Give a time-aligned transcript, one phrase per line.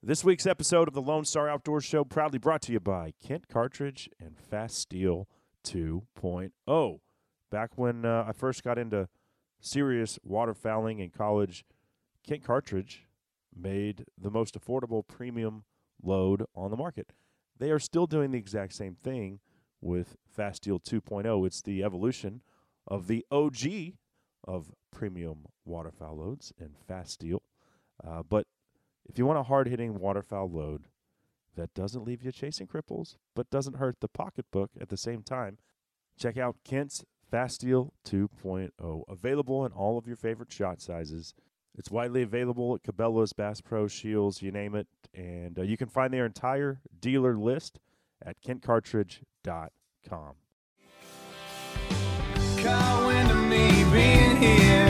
[0.00, 3.48] This week's episode of the Lone Star Outdoors Show proudly brought to you by Kent
[3.48, 5.26] Cartridge and Fast Steel
[5.66, 7.00] 2.0.
[7.50, 9.08] Back when uh, I first got into
[9.60, 11.64] serious waterfowling in college,
[12.24, 13.08] Kent Cartridge
[13.52, 15.64] made the most affordable premium
[16.00, 17.12] load on the market.
[17.58, 19.40] They are still doing the exact same thing
[19.80, 21.44] with Fast Steel 2.0.
[21.44, 22.42] It's the evolution
[22.86, 23.94] of the OG
[24.44, 27.42] of premium waterfowl loads and Fast Steel.
[28.06, 28.46] Uh, but
[29.08, 30.84] if you want a hard hitting waterfowl load
[31.56, 35.58] that doesn't leave you chasing cripples, but doesn't hurt the pocketbook at the same time,
[36.18, 39.02] check out Kent's Fast Steel 2.0.
[39.08, 41.34] Available in all of your favorite shot sizes.
[41.76, 44.88] It's widely available at Cabela's, Bass Pro, Shields, you name it.
[45.14, 47.78] And uh, you can find their entire dealer list
[48.24, 50.34] at kentcartridge.com.
[53.06, 54.88] Wind of me being here.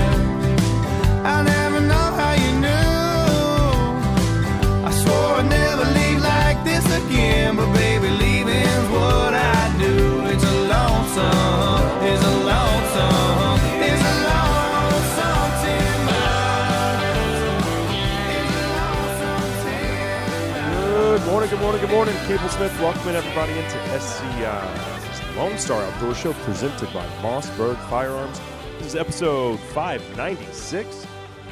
[21.69, 22.15] Morning, good morning.
[22.25, 28.41] Cable Smith, welcoming everybody into SCI's Lone Star Outdoor Show presented by Mossberg Firearms.
[28.79, 31.07] This is episode 596,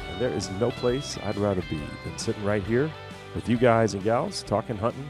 [0.09, 2.89] and there is no place I'd rather be than sitting right here
[3.35, 5.07] with you guys and gals talking hunting,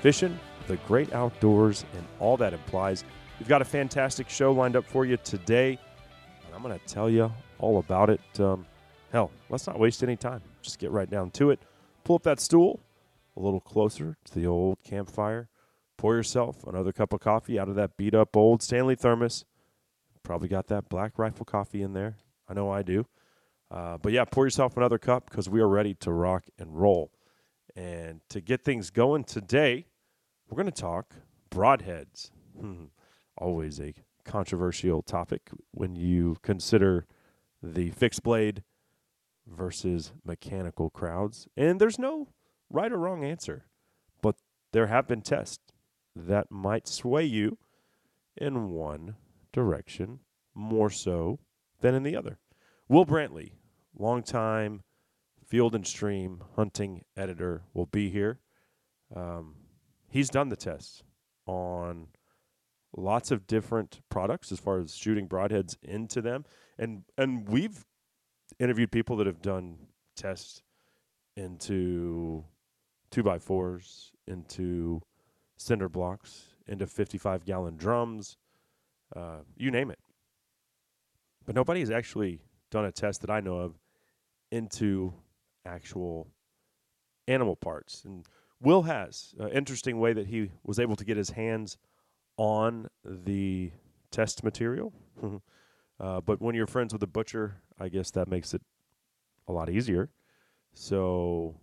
[0.00, 3.02] fishing, the great outdoors, and all that implies.
[3.40, 5.80] We've got a fantastic show lined up for you today,
[6.46, 8.20] and I'm going to tell you all about it.
[8.38, 8.66] Um,
[9.10, 10.42] hell, let's not waste any time.
[10.62, 11.58] Just get right down to it.
[12.04, 12.78] Pull up that stool
[13.36, 15.48] a little closer to the old campfire.
[15.96, 19.44] Pour yourself another cup of coffee out of that beat up old Stanley thermos.
[20.22, 22.16] Probably got that black rifle coffee in there.
[22.48, 23.06] I know I do.
[23.70, 27.12] Uh, but yeah, pour yourself another cup because we are ready to rock and roll.
[27.76, 29.86] And to get things going today,
[30.48, 31.14] we're going to talk
[31.50, 32.30] broadheads.
[32.58, 32.84] Hmm.
[33.36, 37.06] Always a controversial topic when you consider
[37.62, 38.62] the fixed blade
[39.46, 41.48] versus mechanical crowds.
[41.56, 42.28] And there's no
[42.70, 43.66] right or wrong answer,
[44.22, 44.36] but
[44.72, 45.72] there have been tests
[46.16, 47.58] that might sway you
[48.36, 49.16] in one
[49.52, 50.20] direction
[50.54, 51.40] more so
[51.80, 52.38] than in the other.
[52.88, 53.52] Will Brantley,
[53.96, 54.82] longtime
[55.46, 58.38] field and stream hunting editor, will be here.
[59.14, 59.56] Um,
[60.08, 61.02] he's done the tests
[61.46, 62.08] on
[62.96, 66.44] lots of different products as far as shooting broadheads into them,
[66.78, 67.84] and and we've
[68.58, 69.78] interviewed people that have done
[70.16, 70.62] tests
[71.36, 72.44] into
[73.14, 75.00] two by fours, into
[75.56, 78.36] cinder blocks, into 55 gallon drums,
[79.14, 80.00] uh, you name it.
[81.46, 82.40] But nobody has actually
[82.72, 83.78] done a test that I know of
[84.50, 85.14] into
[85.64, 86.26] actual
[87.28, 88.02] animal parts.
[88.04, 88.26] And
[88.60, 91.78] Will has an interesting way that he was able to get his hands
[92.36, 93.70] on the
[94.10, 94.92] test material.
[96.00, 98.62] uh, but when you're friends with a butcher, I guess that makes it
[99.46, 100.10] a lot easier.
[100.72, 101.54] So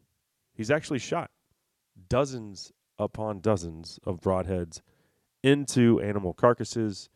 [0.53, 1.29] he's actually shot
[2.09, 4.81] dozens upon dozens of broadheads
[5.43, 7.09] into animal carcasses,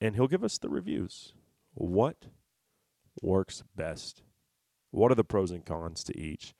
[0.00, 1.34] and he'll give us the reviews.
[1.74, 2.26] What
[3.20, 4.22] works best?
[4.90, 6.54] What are the pros and cons to each?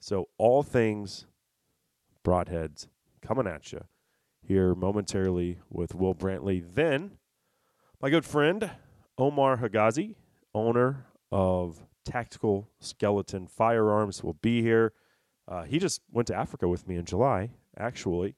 [0.00, 1.26] So, all things
[2.24, 2.88] broadheads
[3.22, 3.84] coming at you
[4.42, 6.64] here momentarily with Will Brantley.
[6.74, 7.18] Then,
[8.00, 8.70] my good friend
[9.18, 10.14] Omar Hagazi,
[10.54, 14.92] owner of Tactical Skeleton Firearms, will be here.
[15.50, 18.36] Uh, he just went to Africa with me in July, actually,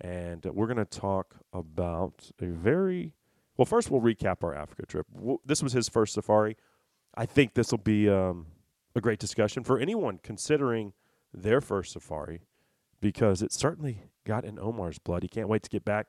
[0.00, 3.14] and we're going to talk about a very
[3.56, 3.64] well.
[3.64, 5.06] First, we'll recap our Africa trip.
[5.46, 6.56] This was his first safari.
[7.14, 8.46] I think this will be um,
[8.94, 10.92] a great discussion for anyone considering
[11.32, 12.42] their first safari
[13.00, 15.22] because it certainly got in Omar's blood.
[15.22, 16.08] He can't wait to get back,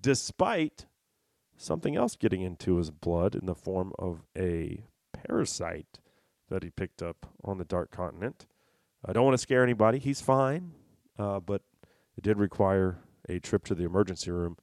[0.00, 0.86] despite
[1.56, 5.98] something else getting into his blood in the form of a parasite
[6.48, 8.46] that he picked up on the Dark Continent.
[9.04, 9.98] I don't want to scare anybody.
[9.98, 10.72] He's fine,
[11.18, 11.62] uh, but
[12.16, 14.56] it did require a trip to the emergency room.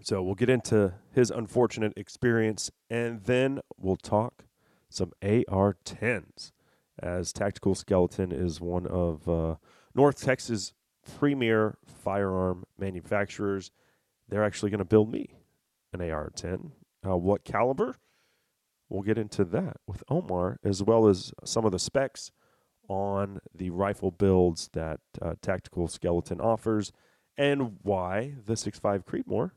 [0.00, 4.44] So we'll get into his unfortunate experience, and then we'll talk
[4.88, 6.52] some AR-10s,
[7.00, 9.56] as Tactical Skeleton is one of uh,
[9.94, 10.72] North Texas'
[11.18, 13.70] premier firearm manufacturers.
[14.28, 15.36] They're actually going to build me
[15.92, 16.72] an AR-10.
[17.06, 17.96] Uh, what caliber?
[18.88, 22.32] We'll get into that with Omar, as well as some of the specs
[22.88, 26.92] on the rifle builds that uh, Tactical Skeleton offers,
[27.36, 29.52] and why the 6.5 Creedmoor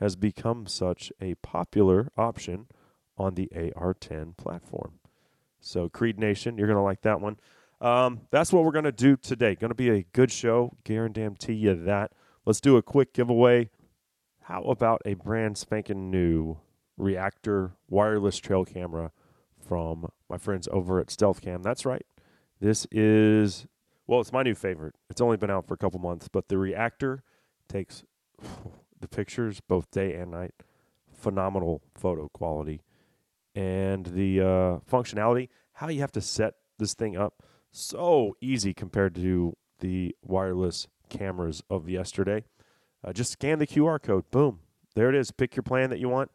[0.00, 2.66] has become such a popular option
[3.16, 5.00] on the AR 10 platform.
[5.60, 7.38] So, Creed Nation, you're going to like that one.
[7.80, 9.54] Um, that's what we're going to do today.
[9.54, 10.76] Going to be a good show.
[10.84, 12.12] Guarantee you that.
[12.44, 13.70] Let's do a quick giveaway.
[14.42, 16.58] How about a brand spanking new
[16.96, 19.12] reactor wireless trail camera
[19.58, 21.62] from my friends over at Stealth Cam?
[21.62, 22.06] That's right.
[22.60, 23.66] This is,
[24.06, 24.94] well, it's my new favorite.
[25.08, 27.22] It's only been out for a couple months, but the reactor
[27.68, 28.04] takes
[29.00, 30.54] the pictures both day and night.
[31.12, 32.82] Phenomenal photo quality.
[33.54, 39.14] And the uh, functionality, how you have to set this thing up, so easy compared
[39.16, 42.44] to the wireless cameras of yesterday.
[43.04, 44.30] Uh, just scan the QR code.
[44.30, 44.60] Boom.
[44.94, 45.30] There it is.
[45.30, 46.30] Pick your plan that you want.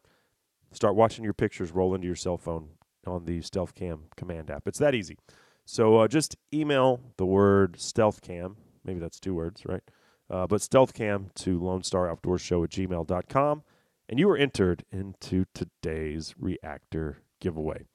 [0.72, 2.70] Start watching your pictures roll into your cell phone
[3.06, 4.66] on the Stealth Cam command app.
[4.66, 5.18] It's that easy.
[5.64, 8.56] So uh, just email the word Stealth Cam.
[8.84, 9.82] Maybe that's two words, right?
[10.30, 13.62] Uh, but Stealth Cam to Lone Star Outdoor Show at gmail.com.
[14.08, 17.86] And you are entered into today's reactor giveaway.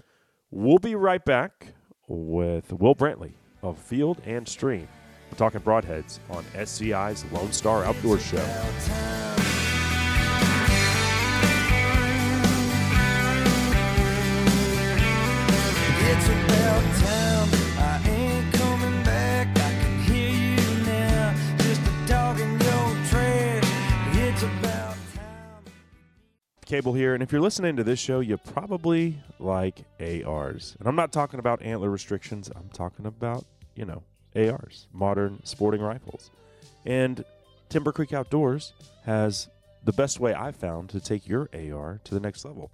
[0.50, 1.74] We'll be right back
[2.07, 4.88] with Will Brantley of Field and Stream.
[5.31, 8.44] We're talking broadheads on SCI's Lone Star Outdoor Show.
[16.12, 16.69] It's
[26.69, 30.75] Cable here, and if you're listening to this show, you probably like ARs.
[30.77, 33.44] And I'm not talking about antler restrictions, I'm talking about,
[33.74, 34.04] you know,
[34.36, 36.30] ARs, modern sporting rifles.
[36.86, 37.25] And
[37.69, 38.74] Timber Creek Outdoors
[39.06, 39.50] has
[39.83, 42.69] the best way I've found to take your AR to the next level.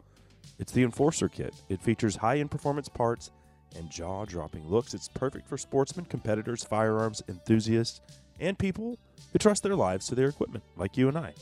[0.59, 1.53] It's the Enforcer Kit.
[1.69, 3.31] It features high end performance parts
[3.77, 4.93] and jaw dropping looks.
[4.93, 8.01] It's perfect for sportsmen, competitors, firearms enthusiasts,
[8.41, 8.99] and people
[9.31, 11.33] who trust their lives to their equipment, like you and I.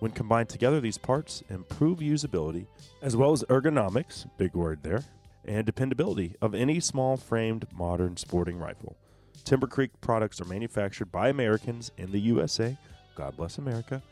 [0.00, 2.66] When combined together, these parts improve usability
[3.02, 5.04] as well as ergonomics, big word there,
[5.44, 8.96] and dependability of any small framed modern sporting rifle.
[9.44, 12.76] Timber Creek products are manufactured by Americans in the USA,
[13.14, 14.02] God bless America,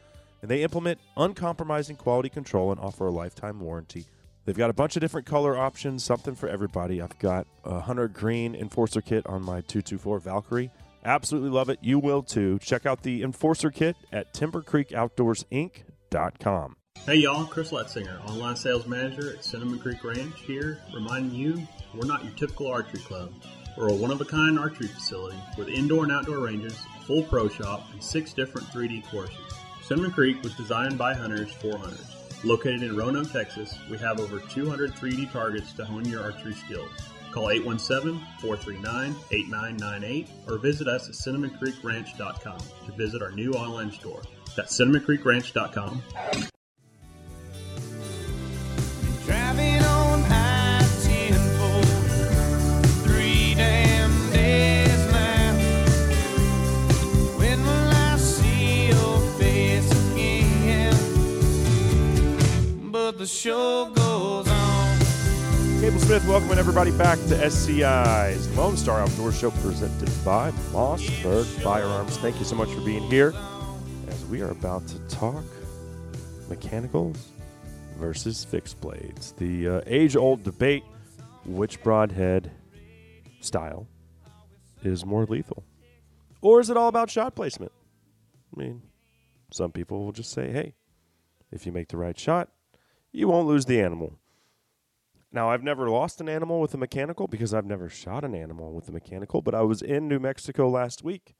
[0.43, 4.05] and they implement uncompromising quality control and offer a lifetime warranty.
[4.45, 7.01] They've got a bunch of different color options, something for everybody.
[7.03, 10.71] I've got a Hunter Green Enforcer Kit on my 224 Valkyrie.
[11.05, 11.79] Absolutely love it.
[11.83, 12.59] You will too.
[12.61, 16.77] Check out the Enforcer Kit at timbercreekoutdoorsinc.com.
[17.07, 22.07] Hey y'all, Chris Letzinger, online sales manager at Cinnamon Creek Ranch here, reminding you we're
[22.07, 23.33] not your typical archery club.
[23.79, 27.49] We're a one of a kind archery facility with indoor and outdoor ranges, full pro
[27.49, 29.39] shop, and six different 3D courses.
[29.83, 32.19] Cinnamon Creek was designed by hunters for hunters.
[32.45, 36.91] Located in Roanoke, Texas, we have over 200 3D targets to hone your archery skills.
[37.33, 44.23] Call 817 439 8998 or visit us at cinnamoncreekranch.com to visit our new online store.
[44.57, 46.03] That's cinnamoncreekranch.com.
[49.27, 51.83] Driving on I-10 for
[53.07, 55.53] three damn days now.
[57.39, 60.97] When will I see your face again?
[62.91, 64.48] But the show goes.
[65.81, 72.17] Cable Smith, welcoming everybody back to SCI's Lone Star Outdoor Show presented by Mossberg Firearms.
[72.17, 73.33] Thank you so much for being here
[74.09, 75.45] as we are about to talk
[76.49, 77.29] mechanicals
[77.97, 79.33] versus fixed blades.
[79.39, 80.83] The uh, age old debate
[81.45, 82.51] which broadhead
[83.41, 83.87] style
[84.83, 85.63] is more lethal?
[86.41, 87.71] Or is it all about shot placement?
[88.57, 88.83] I mean,
[89.53, 90.75] some people will just say, hey,
[91.53, 92.49] if you make the right shot,
[93.13, 94.19] you won't lose the animal.
[95.31, 98.73] Now, I've never lost an animal with a mechanical because I've never shot an animal
[98.73, 101.35] with a mechanical, but I was in New Mexico last week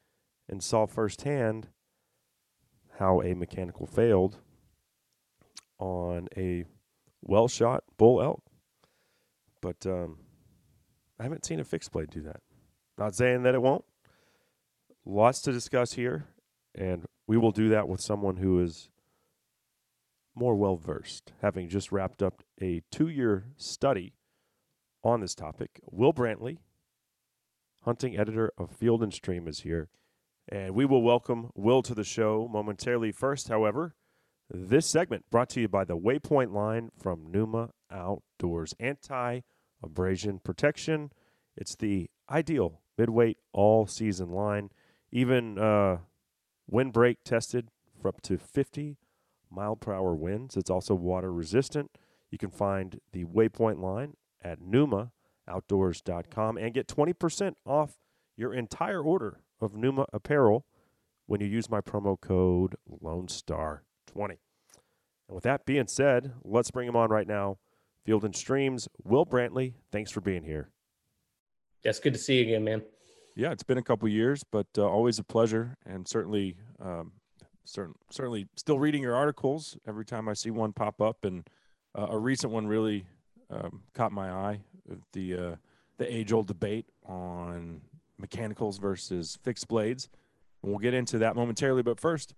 [0.49, 1.69] and saw firsthand
[2.99, 4.39] how a mechanical failed
[5.79, 6.65] on a
[7.23, 8.43] well shot bull elk.
[9.63, 10.19] But um,
[11.19, 12.41] I haven't seen a fixed blade do that.
[12.99, 13.85] Not saying that it won't.
[15.07, 16.27] Lots to discuss here,
[16.75, 18.91] and we will do that with someone who is
[20.35, 24.15] more well versed, having just wrapped up a two year study
[25.03, 25.81] on this topic.
[25.91, 26.59] Will Brantley,
[27.83, 29.89] hunting editor of Field and Stream, is here.
[30.49, 33.13] And we will welcome Will to the show momentarily.
[33.13, 33.95] First, however,
[34.51, 39.41] this segment brought to you by the Waypoint line from Numa Outdoors Anti
[39.83, 41.13] Abrasion Protection.
[41.57, 44.71] It's the ideal midweight all season line,
[45.13, 45.99] even uh,
[46.67, 47.69] windbreak tested
[48.01, 48.97] for up to 50
[49.51, 50.57] mile per hour winds.
[50.57, 51.91] It's also water resistant.
[52.31, 57.99] You can find the Waypoint line at numaoutdoors.com and get 20% off
[58.37, 60.65] your entire order of Numa apparel
[61.27, 64.39] when you use my promo code Lone Star 20.
[65.29, 67.59] And with that being said, let's bring him on right now.
[68.05, 70.71] Field and Streams, Will Brantley, thanks for being here.
[71.85, 72.83] Yeah, it's good to see you again, man.
[73.37, 77.13] Yeah, it's been a couple years, but uh, always a pleasure, and certainly, um,
[77.65, 81.19] certain, certainly, still reading your articles every time I see one pop up.
[81.25, 81.47] And
[81.99, 83.05] uh, a recent one really
[83.51, 84.61] um, caught my eye:
[85.13, 85.57] the uh,
[85.99, 87.81] the age-old debate on
[88.19, 90.09] mechanicals versus fixed blades.
[90.63, 91.83] And we'll get into that momentarily.
[91.83, 92.35] But first,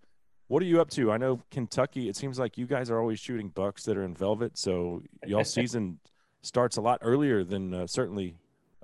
[0.49, 1.13] what are you up to?
[1.13, 2.09] I know Kentucky.
[2.09, 5.45] It seems like you guys are always shooting bucks that are in velvet, so y'all
[5.59, 5.99] season
[6.43, 8.37] starts a lot earlier than uh, certainly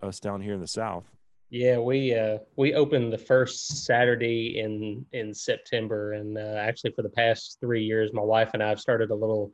[0.02, 1.10] us down here in the South.
[1.48, 7.02] Yeah, we uh, we opened the first Saturday in in September, and uh, actually for
[7.02, 9.52] the past three years, my wife and I have started a little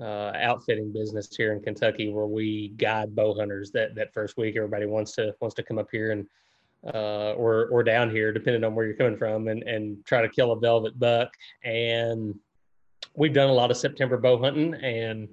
[0.00, 3.70] uh, outfitting business here in Kentucky where we guide bow hunters.
[3.72, 6.26] That that first week, everybody wants to wants to come up here and
[6.92, 10.28] uh, or or down here, depending on where you're coming from, and and try to
[10.28, 11.32] kill a velvet buck.
[11.62, 12.38] And
[13.14, 15.28] we've done a lot of September bow hunting, and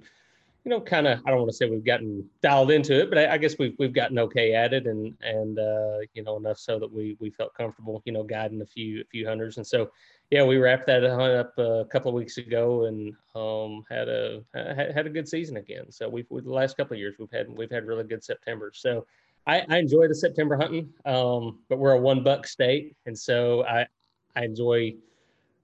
[0.64, 3.18] you know, kind of, I don't want to say we've gotten dialed into it, but
[3.18, 6.58] I, I, guess we've we've gotten okay at it, and and uh, you know enough
[6.58, 9.66] so that we we felt comfortable, you know, guiding a few a few hunters, and
[9.66, 9.90] so
[10.32, 14.42] yeah, we wrapped that hunt up a couple of weeks ago, and um, had a
[14.54, 15.92] had, a good season again.
[15.92, 18.72] So we've, we the last couple of years we've had we've had really good September.
[18.74, 19.04] So
[19.46, 23.66] I, I enjoy the September hunting, um, but we're a one buck state, and so
[23.66, 23.86] I
[24.34, 24.94] I enjoy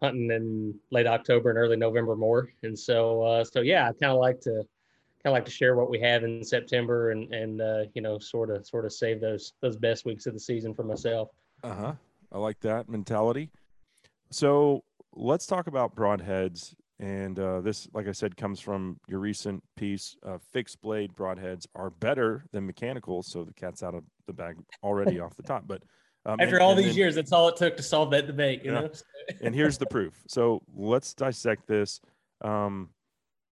[0.02, 4.12] hunting in late October and early November more, and so uh, so yeah, I kind
[4.12, 4.66] of like to kind
[5.25, 8.50] of like to share what we have in September and and uh, you know sort
[8.50, 11.30] of sort of save those those best weeks of the season for myself.
[11.64, 11.92] Uh huh.
[12.30, 13.48] I like that mentality.
[14.30, 16.75] So let's talk about broadheads.
[17.00, 20.16] And uh, this, like I said, comes from your recent piece.
[20.26, 24.56] Uh, fixed blade broadheads are better than mechanicals, so the cat's out of the bag
[24.82, 25.64] already off the top.
[25.66, 25.82] But
[26.26, 28.26] um, after and, all and these then, years, that's all it took to solve that
[28.26, 28.80] debate, you yeah.
[28.80, 28.90] know.
[29.42, 30.14] and here's the proof.
[30.26, 32.00] So let's dissect this.
[32.42, 32.90] Um,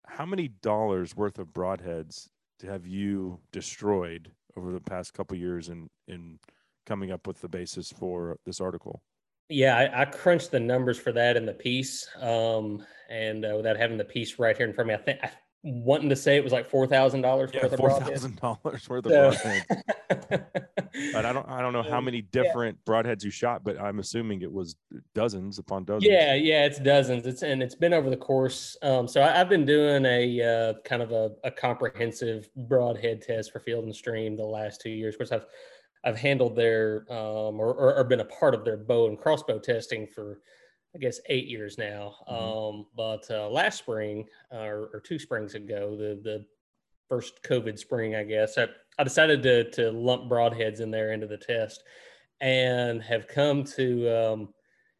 [0.07, 2.29] how many dollars worth of broadheads
[2.65, 6.39] have you destroyed over the past couple years in in
[6.85, 9.03] coming up with the basis for this article?
[9.49, 13.77] Yeah, I, I crunched the numbers for that in the piece, um, and uh, without
[13.77, 15.31] having the piece right here in front of me, I think I
[15.67, 19.07] wanting to say it was like four thousand dollars worth of four thousand dollars worth
[19.07, 19.65] of broadheads.
[21.13, 22.93] but I don't I don't know how many different yeah.
[22.93, 24.77] broadheads you shot, but I'm assuming it was
[25.15, 26.05] dozens upon dozens.
[26.05, 27.27] Yeah, yeah, it's dozens.
[27.27, 28.77] It's and it's been over the course.
[28.83, 33.53] Um, so I, have been doing a uh, kind of a, a comprehensive broadhead test
[33.53, 35.15] for Field and Stream the last two years.
[35.15, 35.47] Of course, I've
[36.07, 39.59] I've handled their um, or, or, or been a part of their bow and crossbow
[39.59, 40.39] testing for
[40.95, 42.15] I guess eight years now.
[42.31, 42.79] Mm-hmm.
[42.79, 46.47] Um, but uh, last spring uh, or, or, two springs ago, the the
[47.09, 51.27] first COVID spring, I guess, I, I decided to to lump broadheads in there into
[51.27, 51.83] the test,
[52.41, 54.49] and have come to um,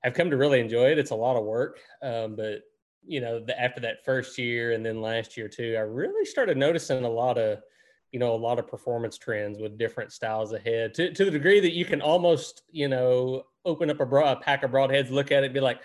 [0.03, 0.99] have come to really enjoy it.
[0.99, 2.63] It's a lot of work, um, but
[3.07, 6.57] you know, the, after that first year and then last year too, I really started
[6.57, 7.61] noticing a lot of
[8.17, 11.61] you know a lot of performance trends with different styles ahead to, to the degree
[11.61, 15.45] that you can almost you know open up a, a pack of broadheads look at
[15.45, 15.83] it be like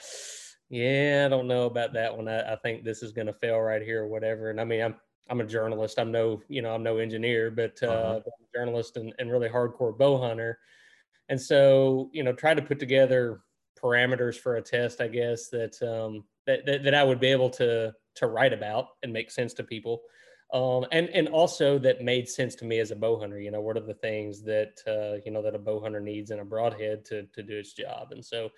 [0.69, 2.29] yeah i don't know about that one.
[2.29, 4.49] I, I think this is going to fail right here or whatever.
[4.49, 4.95] And i mean i'm
[5.29, 5.99] i'm a journalist.
[5.99, 8.19] I'm no you know i'm no engineer but uh, uh-huh.
[8.25, 10.57] a journalist and, and really hardcore bow hunter.
[11.27, 13.41] And so you know try to put together
[13.77, 17.49] parameters for a test i guess that um that, that, that i would be able
[17.49, 20.01] to to write about and make sense to people
[20.53, 23.39] um, and and also that made sense to me as a bow hunter.
[23.39, 26.31] You know, what are the things that uh, you know that a bow hunter needs
[26.31, 28.11] in a broadhead to to do its job?
[28.11, 28.49] And so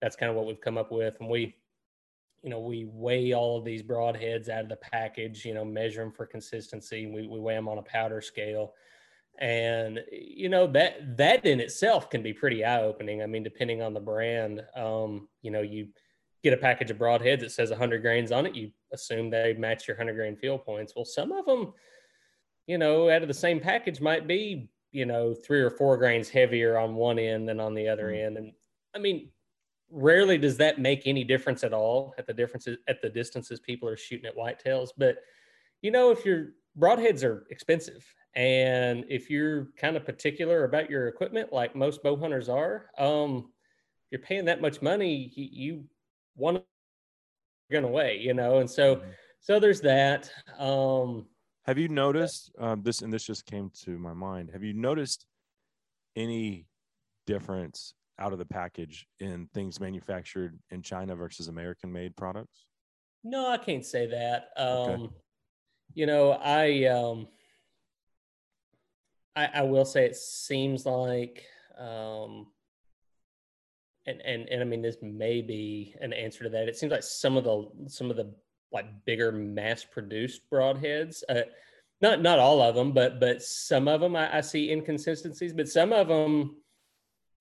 [0.00, 1.14] that's kind of what we've come up with.
[1.20, 1.54] And we,
[2.42, 5.44] you know, we weigh all of these broadheads out of the package.
[5.44, 7.06] You know, measure them for consistency.
[7.06, 8.72] We we weigh them on a powder scale,
[9.38, 13.22] and you know that that in itself can be pretty eye opening.
[13.22, 15.88] I mean, depending on the brand, um, you know, you
[16.44, 19.86] get a package of broadheads that says 100 grains on it, you assume they match
[19.86, 20.94] your 100 grain field points.
[20.94, 21.74] Well, some of them,
[22.66, 26.28] you know, out of the same package might be, you know, three or four grains
[26.28, 28.26] heavier on one end than on the other mm.
[28.26, 28.36] end.
[28.38, 28.52] And
[28.94, 29.28] I mean,
[29.90, 33.88] rarely does that make any difference at all at the differences at the distances people
[33.88, 34.90] are shooting at whitetails.
[34.96, 35.18] But,
[35.82, 41.08] you know, if your broadheads are expensive and if you're kind of particular about your
[41.08, 43.50] equipment, like most bow hunters are, um,
[44.10, 45.84] you're paying that much money, you
[46.36, 46.62] one
[47.70, 49.10] going away, you know, and so mm-hmm.
[49.40, 50.30] so there's that.
[50.58, 51.26] Um,
[51.64, 53.02] have you noticed um, this?
[53.02, 54.50] And this just came to my mind.
[54.52, 55.26] Have you noticed
[56.16, 56.66] any
[57.26, 62.66] difference out of the package in things manufactured in China versus American made products?
[63.24, 64.50] No, I can't say that.
[64.56, 65.14] Um, okay.
[65.94, 67.28] You know, I, um,
[69.34, 71.44] I I will say it seems like
[71.78, 72.48] um,
[74.06, 76.68] and and and I mean this may be an answer to that.
[76.68, 78.34] It seems like some of the some of the
[78.72, 81.42] like bigger mass produced broadheads, uh,
[82.00, 85.52] not not all of them, but but some of them I, I see inconsistencies.
[85.52, 86.56] But some of them,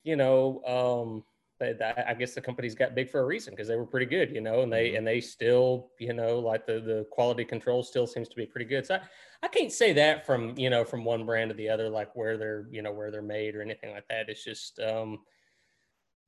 [0.03, 1.23] you know, um,
[1.59, 1.75] they,
[2.07, 4.41] I guess the companies got big for a reason because they were pretty good, you
[4.41, 4.97] know, and they mm-hmm.
[4.97, 8.65] and they still, you know, like the the quality control still seems to be pretty
[8.65, 8.85] good.
[8.85, 9.01] So I,
[9.43, 12.37] I can't say that from you know from one brand to the other, like where
[12.37, 14.29] they're you know where they're made or anything like that.
[14.29, 15.19] It's just um,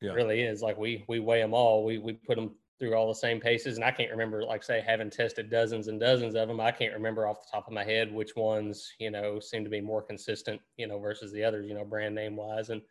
[0.02, 0.12] yeah.
[0.12, 1.84] it really is like we we weigh them all.
[1.84, 4.84] We we put them through all the same paces, and I can't remember like say
[4.86, 6.60] having tested dozens and dozens of them.
[6.60, 9.70] I can't remember off the top of my head which ones you know seem to
[9.70, 12.82] be more consistent, you know, versus the others, you know, brand name wise and.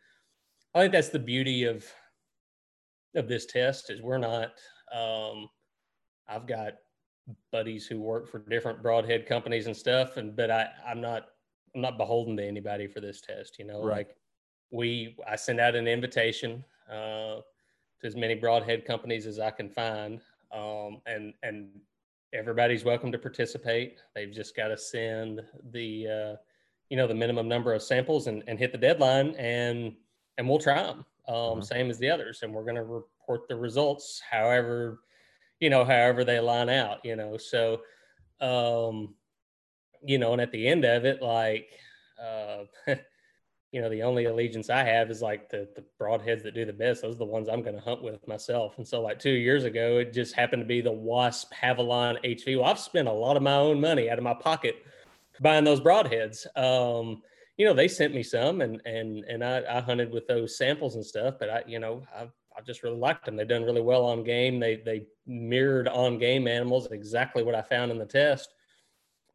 [0.77, 1.87] I think that's the beauty of
[3.15, 4.53] of this test is we're not
[4.95, 5.49] um,
[6.29, 6.75] i've got
[7.53, 11.29] buddies who work for different broadhead companies and stuff and but i i'm not
[11.75, 14.09] i'm not beholden to anybody for this test you know right.
[14.09, 14.17] like
[14.71, 17.41] we i send out an invitation uh,
[18.01, 20.21] to as many broadhead companies as i can find
[20.53, 21.69] um, and and
[22.33, 25.41] everybody's welcome to participate they've just got to send
[25.73, 26.37] the uh,
[26.91, 29.95] you know the minimum number of samples and, and hit the deadline and
[30.37, 31.61] and we'll try them um, mm-hmm.
[31.63, 35.01] same as the others, and we're going to report the results, however,
[35.61, 37.37] you know, however they line out, you know.
[37.39, 37.81] So,
[38.41, 39.15] um,
[40.03, 41.69] you know, and at the end of it, like,
[42.23, 42.65] uh,
[43.75, 46.73] you know, the only allegiance I have is like the the broadheads that do the
[46.73, 47.03] best.
[47.03, 48.79] Those are the ones I'm going to hunt with myself.
[48.79, 52.57] And so, like two years ago, it just happened to be the Wasp Havalon HV.
[52.57, 54.77] Well, I've spent a lot of my own money out of my pocket
[55.41, 56.47] buying those broadheads.
[56.57, 57.21] Um,
[57.57, 60.95] you know, they sent me some and and and I, I hunted with those samples
[60.95, 63.35] and stuff, but I, you know, I I just really liked them.
[63.35, 64.61] They've done really well on game.
[64.61, 68.55] They they mirrored on game animals exactly what I found in the test.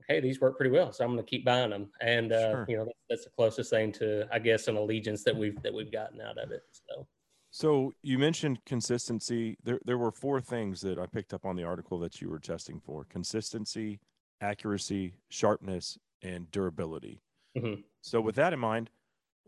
[0.10, 1.89] Hey, these work pretty well, so I'm going to keep buying them.
[2.01, 2.66] And uh, sure.
[2.68, 5.92] you know, that's the closest thing to I guess an allegiance that we've that we've
[5.92, 6.63] gotten out of it.
[6.72, 7.08] So.
[7.51, 9.58] So you mentioned consistency.
[9.63, 12.39] There, there were four things that I picked up on the article that you were
[12.39, 14.00] testing for: consistency,
[14.42, 17.22] accuracy, sharpness, and durability.
[17.58, 17.82] Mm-hmm.
[18.01, 18.89] So with that in mind,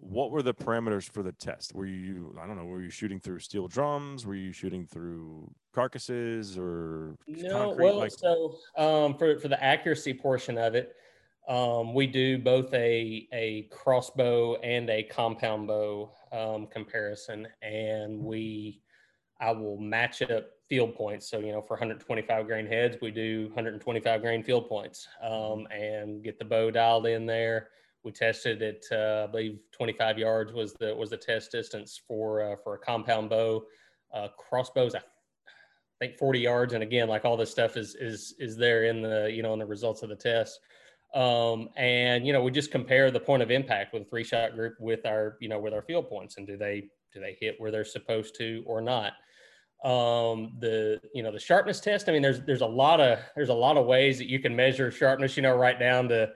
[0.01, 1.73] what were the parameters for the test?
[1.75, 4.25] Were you, I don't know, were you shooting through steel drums?
[4.25, 7.67] Were you shooting through carcasses or no?
[7.67, 7.85] Concrete?
[7.85, 10.95] Well, like- so um, for for the accuracy portion of it,
[11.47, 18.81] um, we do both a a crossbow and a compound bow um, comparison, and we
[19.39, 21.29] I will match up field points.
[21.29, 26.23] So you know, for 125 grain heads, we do 125 grain field points, um, and
[26.23, 27.69] get the bow dialed in there
[28.03, 28.85] we tested it.
[28.91, 32.79] Uh, I believe 25 yards was the was the test distance for uh, for a
[32.79, 33.63] compound bow.
[34.13, 35.01] Uh, crossbows, I
[35.99, 36.73] think 40 yards.
[36.73, 39.59] And again, like all this stuff is is is there in the you know in
[39.59, 40.59] the results of the test.
[41.13, 44.55] Um, and you know we just compare the point of impact with a three shot
[44.55, 47.55] group with our you know with our field points and do they do they hit
[47.59, 49.11] where they're supposed to or not
[49.83, 53.49] um the you know the sharpness test i mean there's there's a lot of there's
[53.49, 56.31] a lot of ways that you can measure sharpness you know right down to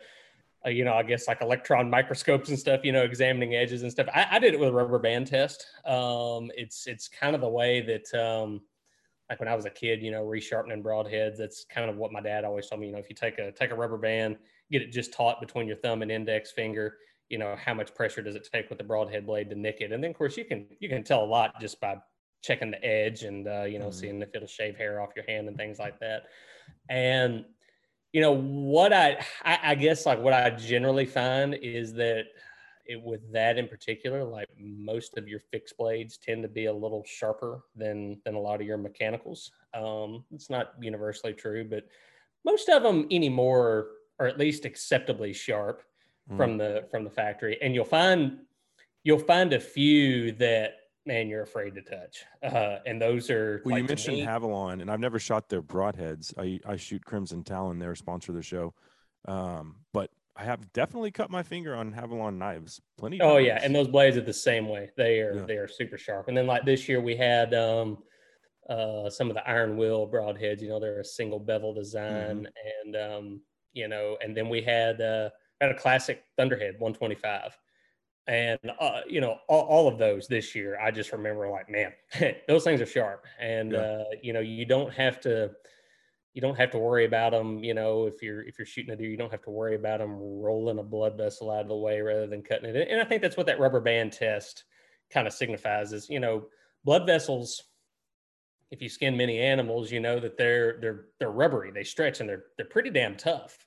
[0.65, 3.91] uh, you know, I guess like electron microscopes and stuff, you know, examining edges and
[3.91, 4.07] stuff.
[4.13, 5.65] I, I did it with a rubber band test.
[5.85, 8.61] Um, it's it's kind of the way that um,
[9.29, 11.37] like when I was a kid, you know, resharpening broadheads.
[11.37, 12.87] That's kind of what my dad always told me.
[12.87, 14.37] You know, if you take a take a rubber band,
[14.71, 16.97] get it just taut between your thumb and index finger.
[17.29, 19.91] You know, how much pressure does it take with the broadhead blade to nick it?
[19.91, 21.97] And then of course you can you can tell a lot just by
[22.43, 23.99] checking the edge and uh, you know mm-hmm.
[23.99, 26.23] seeing if it'll shave hair off your hand and things like that.
[26.89, 27.45] And
[28.15, 32.27] you know what I, I, I guess like what I generally find is that
[32.85, 36.73] it, with that in particular, like most of your fixed blades tend to be a
[36.73, 39.51] little sharper than than a lot of your mechanicals.
[39.73, 41.89] Um, it's not universally true, but
[42.45, 45.83] most of them anymore are at least acceptably sharp
[46.31, 46.37] mm.
[46.37, 47.57] from the from the factory.
[47.61, 48.37] And you'll find
[49.03, 50.75] you'll find a few that
[51.05, 52.23] man, you're afraid to touch.
[52.43, 53.61] Uh, and those are.
[53.65, 56.33] Well, like, you mentioned me, Havalon, and I've never shot their broadheads.
[56.37, 58.73] I, I shoot Crimson Talon, they're a sponsor of the show.
[59.27, 62.81] Um, but I have definitely cut my finger on Havalon knives.
[62.97, 63.21] Plenty.
[63.21, 64.91] Oh yeah, and those blades are the same way.
[64.97, 65.45] They are yeah.
[65.45, 66.27] they are super sharp.
[66.27, 67.99] And then like this year we had um,
[68.69, 70.61] uh, some of the Iron Will broadheads.
[70.61, 72.87] You know, they're a single bevel design, mm-hmm.
[72.87, 73.41] and um,
[73.73, 75.29] you know, and then we had uh,
[75.61, 77.57] had a classic Thunderhead 125
[78.27, 81.93] and uh, you know all, all, of those this year i just remember like man
[82.47, 83.25] those things are sharp.
[83.39, 83.77] And yeah.
[83.77, 85.51] uh, you know you don't have to
[86.33, 88.95] you don't have to worry about them you know if you're if you're shooting a
[88.95, 91.75] deer you don't have to worry about them rolling a blood vessel out of the
[91.75, 92.87] way rather than cutting it.
[92.89, 94.63] And i think that's what that rubber band test
[95.11, 96.45] kind of signifies is you know
[96.83, 97.63] blood vessels
[98.71, 101.71] if you skin many animals you know that they're they're they're rubbery.
[101.71, 103.65] They stretch and they're they're pretty damn tough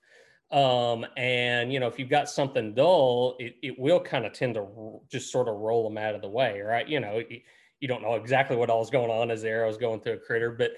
[0.51, 4.55] um, and you know, if you've got something dull, it, it will kind of tend
[4.55, 6.89] to just sort of roll them out of the way, right?
[6.89, 7.23] You know,
[7.81, 10.19] you, don't know exactly what all is going on as the arrow's going through a
[10.19, 10.73] critter, but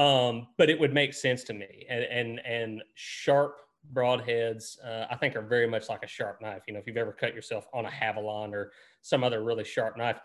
[0.00, 1.86] um, but it would make sense to me.
[1.90, 3.56] And and and sharp
[3.92, 6.62] broadheads, uh, I think, are very much like a sharp knife.
[6.68, 9.96] You know, if you've ever cut yourself on a Havalon or some other really sharp
[9.96, 10.20] knife,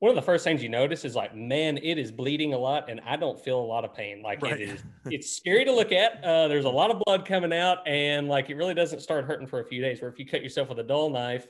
[0.00, 2.90] one of the first things you notice is like, man, it is bleeding a lot,
[2.90, 4.22] and I don't feel a lot of pain.
[4.22, 4.58] Like Right.
[4.58, 6.24] it is, it's scary to look at.
[6.24, 9.46] Uh, there's a lot of blood coming out, and like it really doesn't start hurting
[9.46, 10.00] for a few days.
[10.00, 11.46] Where if you cut yourself with a dull knife,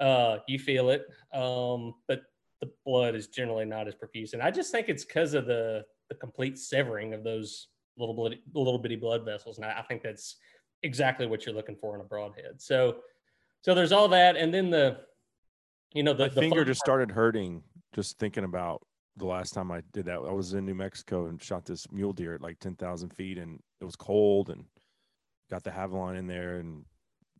[0.00, 2.22] uh, you feel it, um, but
[2.60, 4.32] the blood is generally not as profuse.
[4.34, 8.36] And I just think it's because of the the complete severing of those little blood,
[8.52, 10.36] little bitty blood vessels, and I, I think that's
[10.82, 12.60] exactly what you're looking for in a broadhead.
[12.60, 12.96] So,
[13.60, 14.98] so there's all that, and then the,
[15.94, 17.62] you know, the, the finger just part- started hurting
[17.92, 18.82] just thinking about
[19.16, 20.16] the last time I did that.
[20.18, 23.60] I was in New Mexico and shot this mule deer at like 10,000 feet and
[23.80, 24.64] it was cold and
[25.50, 26.84] got the Havalon in there and,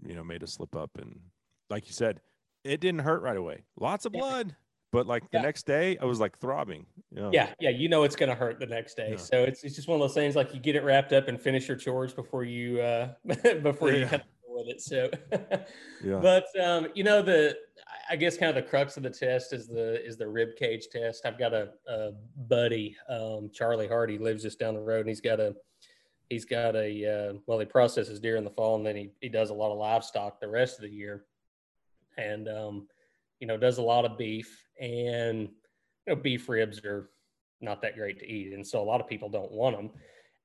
[0.04, 0.90] you know, made a slip up.
[0.98, 1.18] And
[1.70, 2.20] like you said,
[2.64, 3.64] it didn't hurt right away.
[3.80, 4.20] Lots of Yeah.
[4.20, 4.56] blood.
[4.92, 5.42] But like the Yeah.
[5.44, 6.84] next day, I was like throbbing.
[7.10, 7.30] You know?
[7.32, 9.12] Yeah, yeah, you know it's going to hurt the next day.
[9.12, 9.16] Yeah.
[9.16, 11.40] So it's it's just one of those things like you get it wrapped up and
[11.40, 13.14] finish your chores before you uh
[13.62, 14.82] before you kind of with it.
[14.82, 15.08] So,
[16.04, 16.18] Yeah.
[16.20, 17.56] but um, you know the
[18.08, 20.88] I guess kind of the crux of the test is the is the rib cage
[20.90, 21.24] test.
[21.24, 22.12] I've got a, a
[22.48, 25.54] buddy, um, Charlie Hardy, lives just down the road, and he's got a
[26.28, 29.28] he's got a uh, well, he processes deer in the fall, and then he he
[29.28, 31.24] does a lot of livestock the rest of the year,
[32.16, 32.88] and um,
[33.40, 35.48] you know does a lot of beef, and
[36.06, 37.10] you know beef ribs are
[37.60, 39.90] not that great to eat, and so a lot of people don't want them.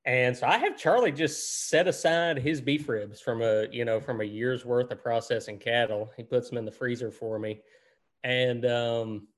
[0.08, 4.00] And so I have Charlie just set aside his beef ribs from a you know
[4.00, 6.10] from a year's worth of processing cattle.
[6.16, 7.60] He puts them in the freezer for me,
[8.24, 9.28] and um,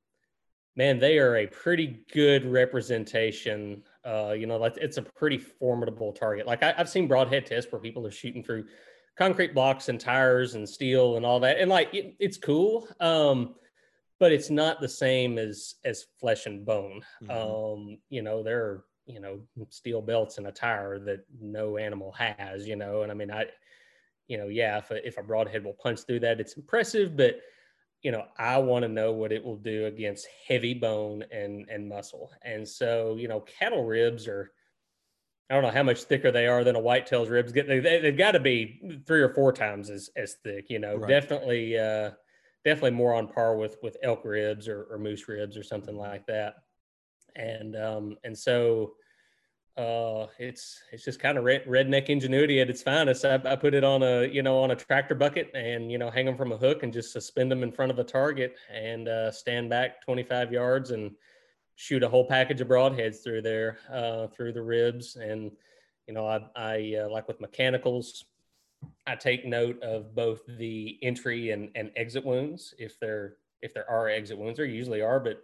[0.77, 3.83] man, they are a pretty good representation.
[4.05, 6.47] Uh, you know, like it's a pretty formidable target.
[6.47, 8.67] Like I, I've seen broadhead tests where people are shooting through
[9.19, 12.87] concrete blocks and tires and steel and all that, and like it, it's cool.
[13.01, 13.57] Um,
[14.21, 17.03] but it's not the same as as flesh and bone.
[17.25, 17.31] Mhm.
[17.33, 22.12] Um, you know, there are you know steel belts in a tire that no animal
[22.12, 22.66] has.
[22.66, 23.46] You know, and I mean, I,
[24.29, 27.16] you know, yeah, if a, if a broadhead will punch through that, it's impressive.
[27.16, 27.40] But
[28.03, 31.88] you know, I want to know what it will do against heavy bone and and
[31.88, 32.31] muscle.
[32.42, 34.53] And so, you know, cattle ribs are.
[35.49, 37.51] I don't know how much thicker they are than a whitetail's ribs.
[37.51, 40.70] Get they, they, have got to be three or four times as as thick.
[40.70, 41.09] You know, Right.
[41.09, 41.77] definitely.
[41.77, 42.11] uh
[42.64, 46.27] definitely more on par with with elk ribs or, or moose ribs or something like
[46.27, 46.57] that
[47.37, 48.92] and um and so
[49.77, 53.73] uh it's it's just kind of red, redneck ingenuity at its finest I, I put
[53.73, 56.53] it on a you know on a tractor bucket and you know hang them from
[56.53, 60.03] a hook and just suspend them in front of a target and uh, stand back
[60.03, 61.13] 25 yards and
[61.77, 65.53] shoot a whole package of broadheads through there uh, through the ribs and
[66.07, 68.25] you know i i uh, like with mechanicals
[69.07, 73.89] I take note of both the entry and, and exit wounds if there if there
[73.91, 74.57] are exit wounds.
[74.57, 75.43] There usually are, but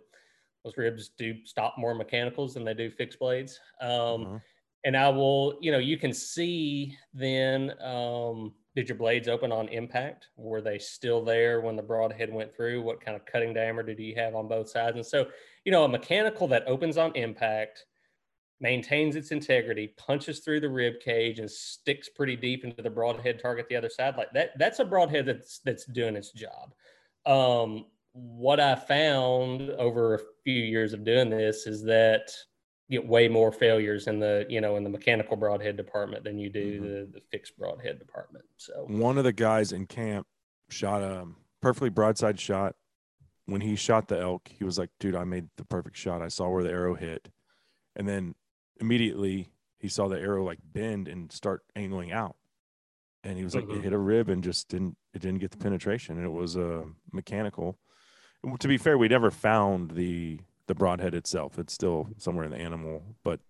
[0.67, 3.59] those ribs do stop more mechanicals than they do fixed blades.
[3.81, 4.39] Um, Uh-huh.
[4.85, 9.67] And I will, you know, you can see then um, did your blades open on
[9.69, 10.29] impact?
[10.37, 12.83] Were they still there when the broadhead went through?
[12.83, 14.95] What kind of cutting diameter do you have on both sides?
[14.95, 15.27] And so,
[15.65, 17.85] you know, a mechanical that opens on impact
[18.61, 23.41] maintains its integrity, punches through the rib cage, and sticks pretty deep into the broadhead
[23.41, 24.17] target the other side.
[24.17, 26.75] Like that, that's a broadhead that's that's doing its job.
[27.25, 32.31] Um, what I found over a few years of doing this is that
[32.89, 36.39] you get way more failures in the you know in the mechanical broadhead department than
[36.39, 36.83] you do Mhm.
[36.83, 38.45] the, the fixed broadhead department.
[38.57, 40.27] So One of the guys in camp
[40.71, 41.27] shot a
[41.61, 42.75] perfectly broadside shot.
[43.45, 46.21] When he shot the elk, he was like, dude, I made the perfect shot.
[46.23, 47.29] I saw where the arrow hit.
[47.95, 48.35] And then
[48.81, 52.37] immediately he saw the arrow like bend and start angling out.
[53.23, 53.79] And he was like, Mhm.
[53.79, 56.17] it hit a rib and just didn't, it didn't get the penetration.
[56.17, 57.79] And it was a uh, mechanical.
[58.61, 61.59] To be fair, we never found the, the broadhead itself.
[61.59, 63.41] It's still somewhere in the animal, but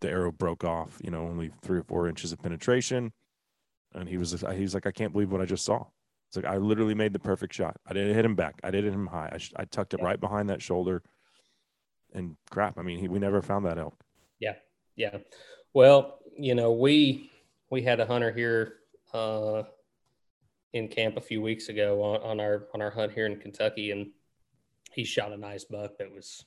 [0.00, 3.12] the arrow broke off, you know, only three or four inches of penetration.
[3.94, 5.84] And he was, he was like, I can't believe what I just saw.
[6.28, 7.76] It's like I literally made the perfect shot.
[7.86, 8.60] I didn't hit him back.
[8.64, 9.30] I didn't hit him high.
[9.32, 10.06] I, sh- I tucked it Yeah.
[10.06, 11.02] right behind that shoulder.
[12.12, 13.96] And crap, I mean, he, we never found that elk.
[14.40, 14.54] Yeah,
[14.96, 15.18] yeah.
[15.72, 17.30] Well, you know, we
[17.70, 18.74] we had a hunter here
[19.12, 19.64] uh
[20.72, 23.90] in camp a few weeks ago on, on our on our hunt here in Kentucky
[23.92, 24.10] and
[24.94, 26.44] he shot a nice buck that was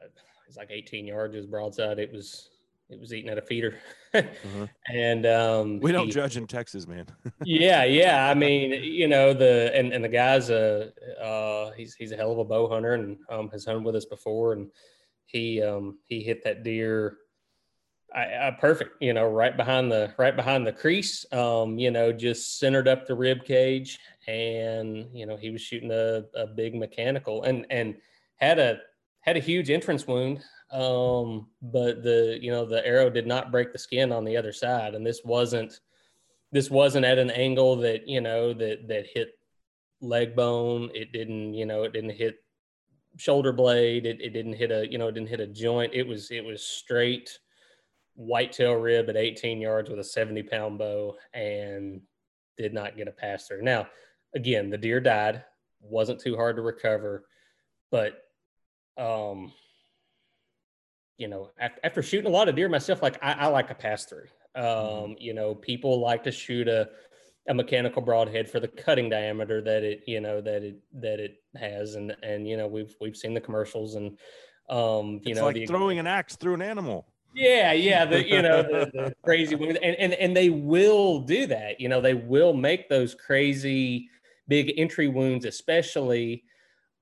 [0.00, 0.12] uh, it
[0.46, 1.98] was like 18 yards his broadside.
[1.98, 2.48] It was
[2.90, 3.78] it was eating at a feeder.
[4.92, 7.06] And um We don't he- judge in Texas, man.
[7.44, 8.28] yeah, yeah.
[8.28, 12.32] I mean, you know, the and, and the guy's a uh he's he's a hell
[12.32, 14.70] of a bow hunter and um has hunted with us before and
[15.24, 17.16] he um he hit that deer
[18.14, 21.24] I, I perfect, you know, right behind the right behind the crease.
[21.32, 25.90] Um, you know, just centered up the rib cage and you know, he was shooting
[25.90, 27.96] a, a big mechanical and and
[28.36, 28.78] had a
[29.20, 30.42] had a huge entrance wound.
[30.70, 34.52] Um, but the you know, the arrow did not break the skin on the other
[34.52, 35.80] side, and this wasn't
[36.50, 39.30] this wasn't at an angle that you know that that hit
[40.00, 42.36] leg bone it didn't you know it didn't hit
[43.16, 44.06] shoulder blade.
[44.06, 45.94] It, it didn't hit a you know it didn't hit a joint.
[45.94, 47.38] It was it was straight
[48.14, 52.00] whitetail rib at 18 yards with a 70 pound bow and
[52.56, 53.62] did not get a pass through.
[53.62, 53.88] Now,
[54.34, 55.44] again, the deer died.
[55.80, 57.24] wasn't too hard to recover,
[57.90, 58.22] but
[58.98, 59.52] um,
[61.16, 63.74] you know, after, after shooting a lot of deer myself, like I, I like a
[63.74, 64.26] pass through.
[64.54, 65.12] Um, mm-hmm.
[65.18, 66.90] you know, people like to shoot a
[67.48, 71.42] a mechanical broadhead for the cutting diameter that it you know that it that it
[71.56, 74.16] has and and you know we've we've seen the commercials and
[74.70, 78.28] um you it's know like the, throwing an axe through an animal yeah yeah the
[78.28, 82.00] you know the, the crazy ones and, and and they will do that you know
[82.00, 84.08] they will make those crazy
[84.48, 86.44] big entry wounds especially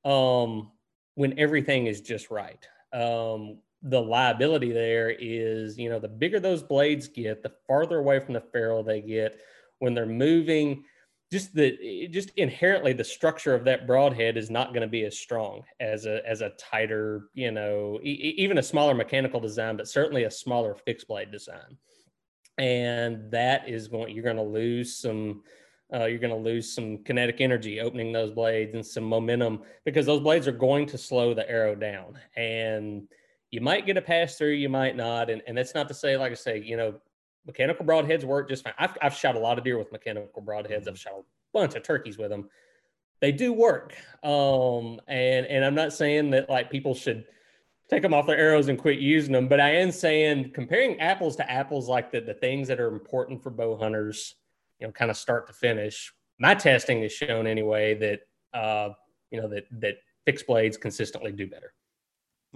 [0.05, 0.71] um
[1.15, 2.67] when everything is just right.
[2.93, 8.21] Um the liability there is you know the bigger those blades get the farther away
[8.21, 9.41] from the ferrule they get
[9.79, 10.85] when they're moving
[11.31, 15.19] just the just inherently the structure of that broadhead is not going to be as
[15.19, 19.89] strong as a as a tighter you know e- even a smaller mechanical design but
[19.89, 21.77] certainly a smaller fixed blade design.
[22.59, 25.43] And that is going you're going to lose some
[25.93, 30.07] uh, you're going to lose some kinetic energy opening those blades and some momentum because
[30.07, 32.17] those blades are going to slow the arrow down.
[32.37, 33.09] And
[33.51, 35.31] you might get a pass through you might not.
[35.31, 36.95] And, and that's not to say like i say you know
[37.47, 38.75] mechanical broadheads work just fine.
[38.79, 40.89] I've, I've shot a lot of deer with mechanical broadheads.
[40.89, 41.23] I've shot a
[41.53, 42.49] bunch of turkeys with them.
[43.21, 43.95] They do work.
[44.23, 47.25] Um, and, and I'm not saying that like people should
[47.89, 51.37] take them off their arrows and quit using them, but I am saying comparing apples
[51.37, 54.37] to apples, like the, the things that are important for bow hunters,
[54.79, 56.13] you know, kind of start to finish.
[56.39, 58.21] My testing has shown anyway that,
[58.59, 58.91] uh,
[59.31, 61.73] you know, that, that fixed blades consistently do better.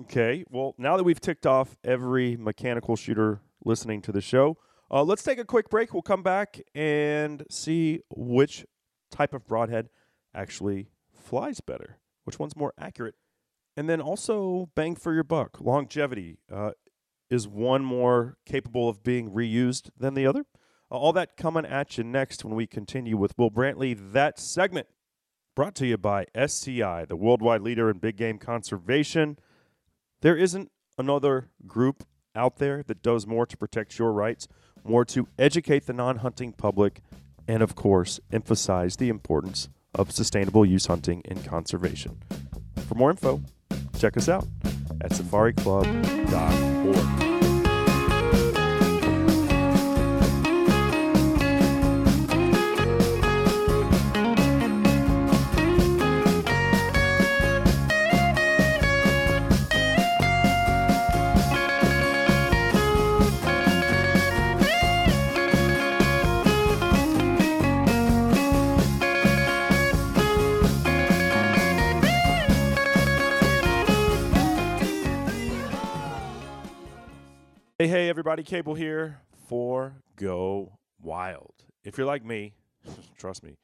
[0.00, 0.44] Okay.
[0.50, 4.56] Well, now that we've ticked off every mechanical shooter listening to the show,
[4.90, 5.92] uh, let's take a quick break.
[5.92, 8.64] We'll come back and see which
[9.10, 9.88] type of broadhead
[10.34, 13.14] actually flies better, which one's more accurate,
[13.76, 15.60] and then also bang for your buck.
[15.60, 16.72] Longevity uh,
[17.30, 20.44] is one more capable of being reused than the other.
[20.90, 23.96] Uh, all that coming at you next when we continue with Will Brantley.
[24.12, 24.88] That segment
[25.54, 29.38] brought to you by SCI, the worldwide leader in big game conservation.
[30.20, 34.48] There isn't another group out there that does more to protect your rights
[34.84, 37.00] more to educate the non hunting public,
[37.48, 42.20] and of course, emphasize the importance of sustainable use hunting and conservation.
[42.88, 43.42] For more info,
[43.98, 44.46] check us out
[45.00, 47.23] at safariclub.org.
[78.14, 81.64] everybody, Cable here for Go Wild.
[81.82, 82.54] If you're like me,
[83.18, 83.56] trust me,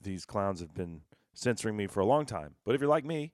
[0.00, 1.00] these clowns have been
[1.32, 2.54] censoring me for a long time.
[2.64, 3.32] But if you're like me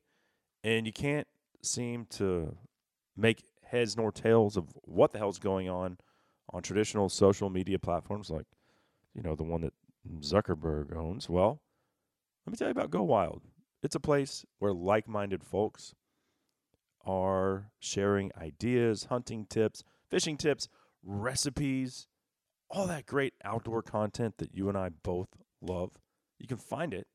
[0.64, 1.26] and you can't
[1.60, 2.56] seem to
[3.14, 5.98] make heads nor tails of what the hell's going on
[6.54, 8.46] on traditional social media platforms like,
[9.14, 9.74] you know, the one that
[10.20, 11.60] Zuckerberg owns, well,
[12.46, 13.42] let me tell you about Go Wild.
[13.82, 15.94] It's a place where like minded folks
[17.04, 20.68] are sharing ideas, hunting tips, fishing tips,
[21.02, 22.06] recipes,
[22.70, 25.28] all that great outdoor content that you and I both
[25.60, 25.92] love.
[26.38, 27.06] You can find it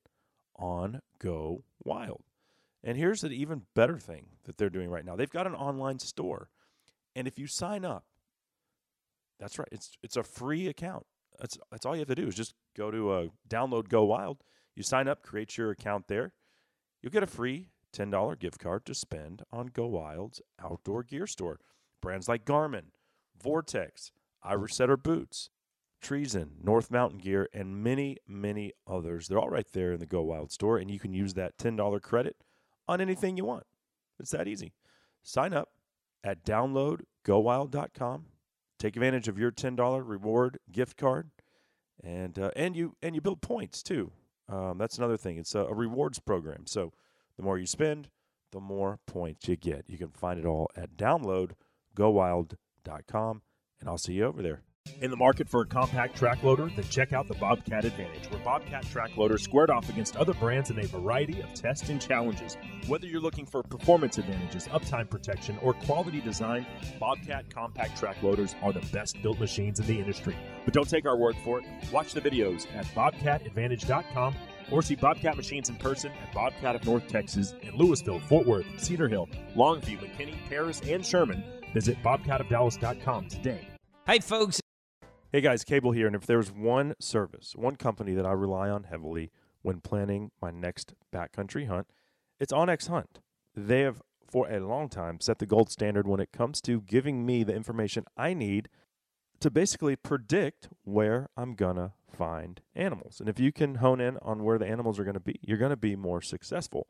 [0.57, 2.23] on Go Wild.
[2.83, 5.15] And here's an even better thing that they're doing right now.
[5.15, 6.49] They've got an online store.
[7.15, 8.05] And if you sign up,
[9.39, 11.05] that's right, it's it's a free account.
[11.39, 14.43] That's that's all you have to do is just go to uh, download Go Wild.
[14.75, 16.33] You sign up, create your account there.
[17.01, 21.59] You'll get a free $10 gift card to spend on Go Wild's outdoor gear store.
[22.05, 22.91] Brands like Garmin,
[23.41, 24.11] Vortex,
[24.43, 25.49] Irish Setter Boots,
[25.99, 29.27] Treason, North Mountain Gear, and many, many others.
[29.27, 32.01] They're all right there in the Go Wild store, and you can use that $10
[32.03, 32.35] credit
[32.87, 33.65] on anything you want.
[34.19, 34.73] It's that easy.
[35.23, 35.69] Sign up
[36.23, 38.25] at downloadgowild.com.
[38.77, 41.31] Take advantage of your $10 reward gift card,
[42.03, 44.11] and uh, and you and you build points too.
[44.47, 45.37] Um, that's another thing.
[45.37, 46.67] It's a, a rewards program.
[46.67, 46.93] So
[47.35, 48.09] the more you spend,
[48.51, 49.85] the more points you get.
[49.87, 50.95] You can find it all at
[51.95, 53.41] downloadgowild.com,
[53.79, 54.61] and I'll see you over there.
[55.01, 56.69] In the market for a compact track loader?
[56.75, 60.69] Then check out the Bobcat Advantage, where Bobcat track loaders squared off against other brands
[60.69, 62.55] in a variety of tests and challenges.
[62.85, 66.67] Whether you're looking for performance advantages, uptime protection, or quality design,
[66.99, 70.37] Bobcat compact track loaders are the best built machines in the industry.
[70.65, 71.65] But don't take our word for it.
[71.91, 74.35] Watch the videos at bobcatadvantage.com
[74.71, 78.65] or see Bobcat machines in person at Bobcat of North Texas in Lewisville, Fort Worth,
[78.77, 81.43] Cedar Hill, Longview, McKinney, Paris, and Sherman.
[81.75, 83.67] Visit bobcatofdallas.com today.
[84.07, 84.61] Hey, folks.
[85.31, 88.85] Hey guys, Cable here, and if there's one service, one company that I rely on
[88.85, 89.29] heavily
[89.61, 91.87] when planning my next backcountry hunt,
[92.39, 93.19] it's onX Hunt.
[93.53, 97.25] They have for a long time set the gold standard when it comes to giving
[97.25, 98.69] me the information I need
[99.41, 103.19] to basically predict where I'm gonna find animals.
[103.19, 105.57] And if you can hone in on where the animals are going to be, you're
[105.57, 106.87] going to be more successful.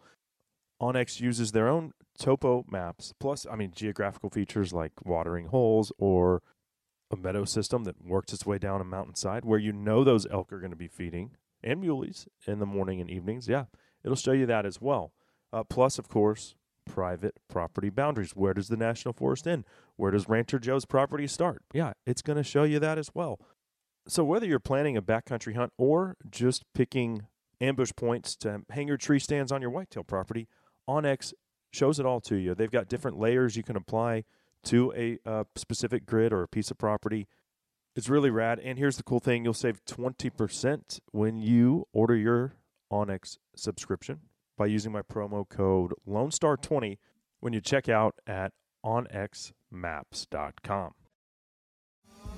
[0.82, 6.42] onX uses their own topo maps, plus, I mean, geographical features like watering holes or
[7.12, 10.52] a meadow system that works its way down a mountainside where you know those elk
[10.52, 11.32] are going to be feeding
[11.64, 13.48] and muleys in the morning and evenings.
[13.48, 13.66] Yeah,
[14.04, 15.14] it'll show you that as well.
[15.54, 18.36] Uh, plus, of course, private property boundaries.
[18.36, 19.66] Where does the national forest end?
[19.96, 21.64] Where does Rancher Joe's property start?
[21.74, 23.40] Yeah, it's going to show you that as well.
[24.08, 27.28] So, whether you're planning a backcountry hunt or just picking
[27.62, 30.48] ambush points to hang your tree stands on your whitetail property,
[30.89, 31.34] onX
[31.71, 32.56] shows it all to you.
[32.56, 34.24] They've got different layers you can apply
[34.65, 37.28] to a uh, specific grid or a piece of property.
[37.95, 38.60] It's really rad.
[38.60, 42.56] And here's the cool thing you'll save 20% when you order your
[42.91, 44.19] onX subscription
[44.58, 47.00] by using my promo code Lone Star 20
[47.39, 48.52] when you check out at
[48.86, 50.91] onxmaps.com.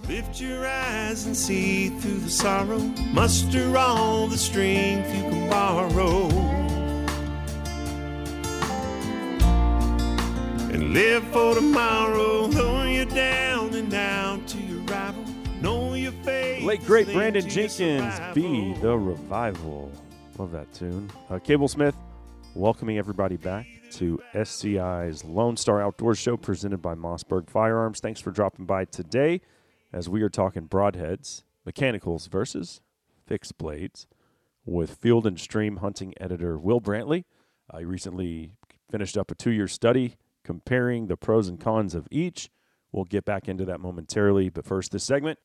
[0.07, 2.79] Lift your eyes and see through the sorrow.
[3.11, 6.56] Muster all the strength you can borrow.
[10.77, 15.23] And live for tomorrow, though you're down and out to your rival.
[15.59, 16.63] Know your face.
[16.63, 19.91] Late great Brandon Jenkins, Be the Revival.
[20.37, 21.09] Love that tune.
[21.31, 21.95] Uh, Cable Smith,
[22.53, 27.99] welcoming everybody back to SCI's Lone Star Outdoors Show presented by Mossberg Firearms.
[27.99, 29.41] Thanks for dropping by today
[29.91, 32.81] as we are talking broadheads, mechanicals versus
[33.25, 34.05] fixed blades
[34.63, 37.23] with field and stream hunting editor Will Brantley.
[37.67, 38.51] I recently
[38.91, 42.49] finished up a two year study comparing the pros and cons of each.
[42.93, 45.39] We'll get back into that momentarily, but first, this segment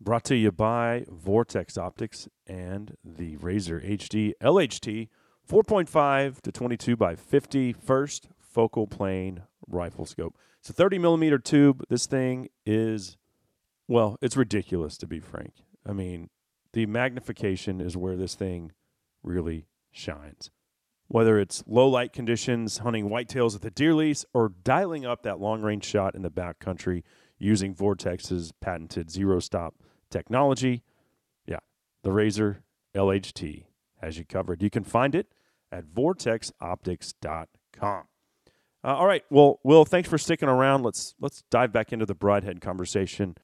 [0.00, 5.08] brought to you by Vortex Optics and the Razor HD LHT
[5.46, 10.34] 4.5 to 22 by 50 first focal plane rifle scope.
[10.60, 11.84] It's a 30 millimeter tube.
[11.90, 13.18] This thing is,
[13.86, 15.52] well, it's ridiculous to be frank.
[15.86, 16.30] I mean,
[16.72, 18.72] the magnification is where this thing
[19.22, 20.50] really shines.
[21.08, 25.40] Whether it's low light conditions, hunting whitetails at the deer lease, or dialing up that
[25.40, 27.02] long range shot in the backcountry
[27.38, 29.74] using Vortex's patented zero stop
[30.10, 30.82] technology,
[31.46, 31.60] yeah,
[32.02, 32.62] the Razor
[32.94, 33.64] LHT
[34.02, 34.62] has you covered.
[34.62, 35.28] You can find it
[35.72, 38.04] at vortexoptics.com.
[38.84, 40.82] Uh, all right, well, Will, thanks for sticking around.
[40.82, 43.36] Let's let's dive back into the broadhead conversation.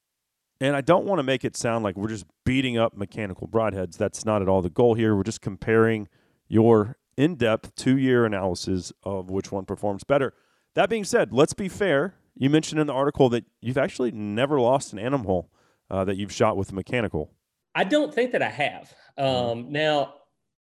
[0.61, 3.97] And I don't want to make it sound like we're just beating up mechanical broadheads.
[3.97, 5.15] That's not at all the goal here.
[5.15, 6.07] We're just comparing
[6.47, 10.33] your in depth two year analysis of which one performs better.
[10.75, 12.15] That being said, let's be fair.
[12.35, 15.49] You mentioned in the article that you've actually never lost an animal
[15.89, 17.31] uh, that you've shot with a mechanical.
[17.73, 18.93] I don't think that I have.
[19.17, 20.15] Um, now,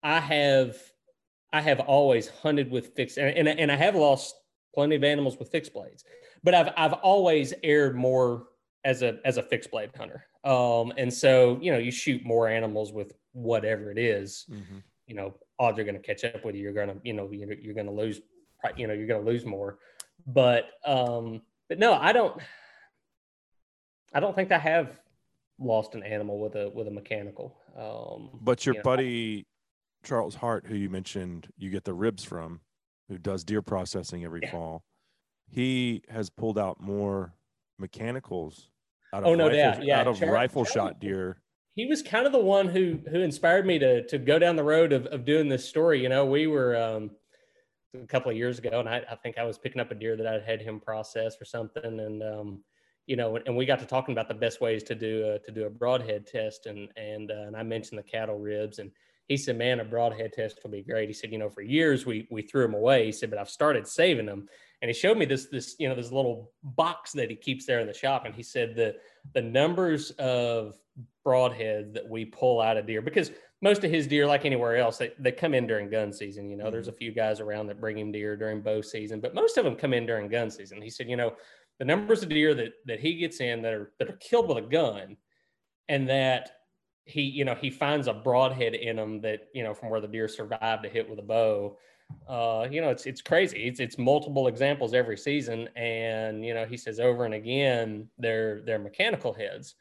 [0.04, 0.78] I have,
[1.52, 4.36] I have always hunted with fixed, and, and, and I have lost
[4.74, 6.04] plenty of animals with fixed blades,
[6.44, 8.48] but I've I've always erred more
[8.84, 10.26] as a as a fixed blade hunter.
[10.44, 14.46] Um, and so you know, you shoot more animals with whatever it is,
[15.08, 16.62] You know, odds are going to catch up with you.
[16.62, 18.22] You're going to, you know, you're, you're going to lose.
[18.78, 19.78] You know, you're going to lose more.
[20.28, 22.40] But um, but no, I don't.
[24.14, 25.00] I don't think I have
[25.60, 27.58] lost an animal with a with a mechanical.
[27.78, 29.46] Um, But your you know, buddy
[30.04, 32.62] Charles Hart, who you mentioned, you get the ribs from,
[33.10, 34.52] who does deer processing every Yeah.
[34.52, 34.84] fall,
[35.50, 37.34] he has pulled out more
[37.80, 38.70] mechanicals
[39.14, 39.84] out of Oh, no rifle, doubt.
[39.86, 41.42] Yeah, out of Char- rifle shot deer.
[41.76, 44.64] He was kind of the one who who inspired me to to go down the
[44.64, 46.02] road of, of doing this story.
[46.02, 47.12] You know, we were um,
[47.96, 50.16] a couple of years ago, and I, I think I was picking up a deer
[50.16, 52.64] that I had him process or something, and um,
[53.08, 55.52] you know, and we got to talking about the best ways to do a, to
[55.52, 58.92] do a broadhead test, and and uh, and I mentioned the cattle ribs, and
[59.28, 62.06] he said, "Man, a broadhead test will be great." He said, "You know, for years
[62.06, 64.48] we we threw them away." He said, "But I've started saving them."
[64.84, 67.80] And he showed me this this you know this little box that he keeps there
[67.80, 68.98] in the shop, and he said the
[69.34, 70.78] the numbers of
[71.26, 73.32] broadheads that we pull out of deer because
[73.62, 76.50] most of his deer, like anywhere else, they, they come in during gun season.
[76.50, 76.96] You know, there's mm-hmm.
[76.96, 79.78] a few guys around that bring him deer during bow season, but most of them
[79.78, 80.82] come in during gun season.
[80.82, 81.34] He said, you know,
[81.80, 84.58] the numbers of deer that that he gets in that are that are killed with
[84.58, 85.16] a gun,
[85.88, 86.52] and that
[87.06, 90.10] he, you know, he finds a broadhead in them that you know from where the
[90.10, 91.78] deer survived a hit with a bow.
[92.28, 93.66] Uh, you know, it's it's crazy.
[93.68, 98.62] It's it's multiple examples every season, and you know, he says over and again they're
[98.64, 99.76] they're mechanical heads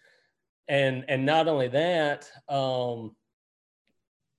[0.69, 3.17] and and not only that um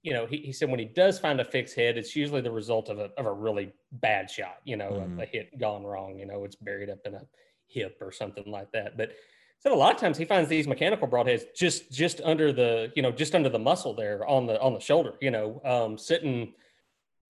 [0.02, 2.52] you know, he, he said when he does find a fixed head, it's usually the
[2.52, 5.18] result of a, of a really bad shot, you know, Mhm.
[5.18, 7.26] a, a hit gone wrong, you know, it's buried up in a
[7.68, 8.98] hip or something like that.
[8.98, 9.14] But
[9.60, 13.02] so a lot of times he finds these mechanical broadheads just just under the, you
[13.02, 16.54] know, just under the muscle there on the on the shoulder, you know, um, sitting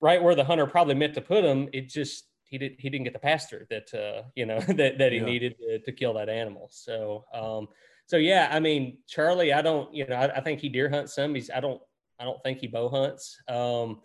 [0.03, 1.69] right where the hunter probably meant to put him.
[1.73, 4.99] It just he didn't he didn't get the pass through that uh, you know that
[4.99, 5.25] that he Yeah.
[5.25, 6.67] needed to, to kill that animal.
[6.71, 7.67] So um,
[8.05, 11.15] so yeah, I mean Charlie, I don't you know I, I think he deer hunts
[11.15, 11.33] some.
[11.33, 11.81] He's I don't
[12.19, 13.39] I don't think he bow hunts.
[13.47, 14.01] Um,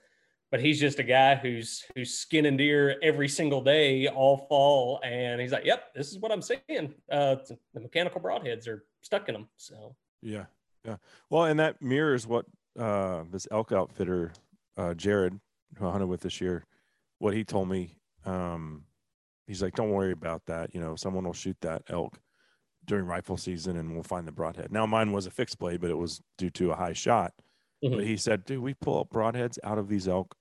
[0.50, 5.42] but he's just a guy who's who's skinning deer every single day all fall, and
[5.42, 6.94] he's like, "Yep, this is what I'm seeing.
[7.12, 7.36] Uh,
[7.74, 10.46] the mechanical broadheads are stuck in them." So Yeah,
[10.86, 10.96] yeah.
[11.28, 12.46] Well, and that mirrors what
[12.78, 14.32] uh, this elk outfitter,
[14.78, 15.38] uh, Jared,
[15.76, 16.64] who I hunted with this year,
[17.18, 17.96] what he told me.
[18.24, 18.86] Um,
[19.46, 20.74] he's like, "Don't worry about that.
[20.74, 22.20] You know, someone will shoot that elk
[22.84, 25.90] during rifle season, and we'll find the broadhead." Now, mine was a fixed blade, but
[25.90, 27.34] it was due to a high shot.
[27.82, 28.04] But Mhm.
[28.06, 30.36] he said, "Dude, we pull up broadheads out of these elk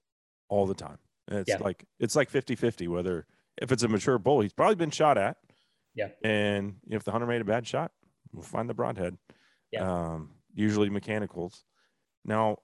[0.49, 0.99] all the time.
[1.27, 1.57] And it's Yeah.
[1.57, 3.27] like it's like 50-50 whether
[3.61, 5.37] if it's a mature bull, he's probably been shot at.
[5.93, 6.11] Yeah.
[6.23, 7.91] And if the hunter made a bad shot,
[8.31, 9.17] we'll find the broadhead.
[9.71, 9.81] Yeah.
[10.13, 11.65] Um, usually mechanicals.
[12.23, 12.57] Now,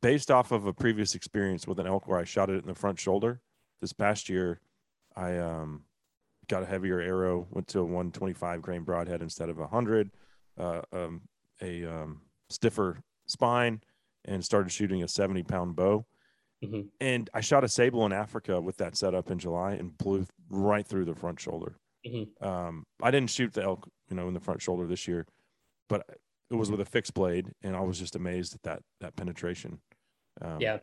[0.00, 2.74] based off of a previous experience with an elk where I shot it in the
[2.74, 3.40] front shoulder
[3.80, 4.60] this past year,
[5.16, 5.84] I um,
[6.48, 10.10] got a heavier arrow, went to a 125 grain broadhead instead of a 100,
[10.58, 11.22] uh, um,
[11.62, 13.82] a um, stiffer spine,
[14.24, 16.06] and started shooting a 70 pound bow.
[16.62, 16.88] Mhm.
[17.00, 20.86] And I shot a sable in Africa with that setup in July and blew right
[20.86, 21.76] through the front shoulder.
[22.04, 22.42] Mhm.
[22.42, 25.26] Um, I didn't shoot the elk, you know, in the front shoulder this year,
[25.88, 26.18] but
[26.50, 29.80] it was with a fixed blade, and I was just amazed at that that penetration.
[30.40, 30.78] Um, Yeah.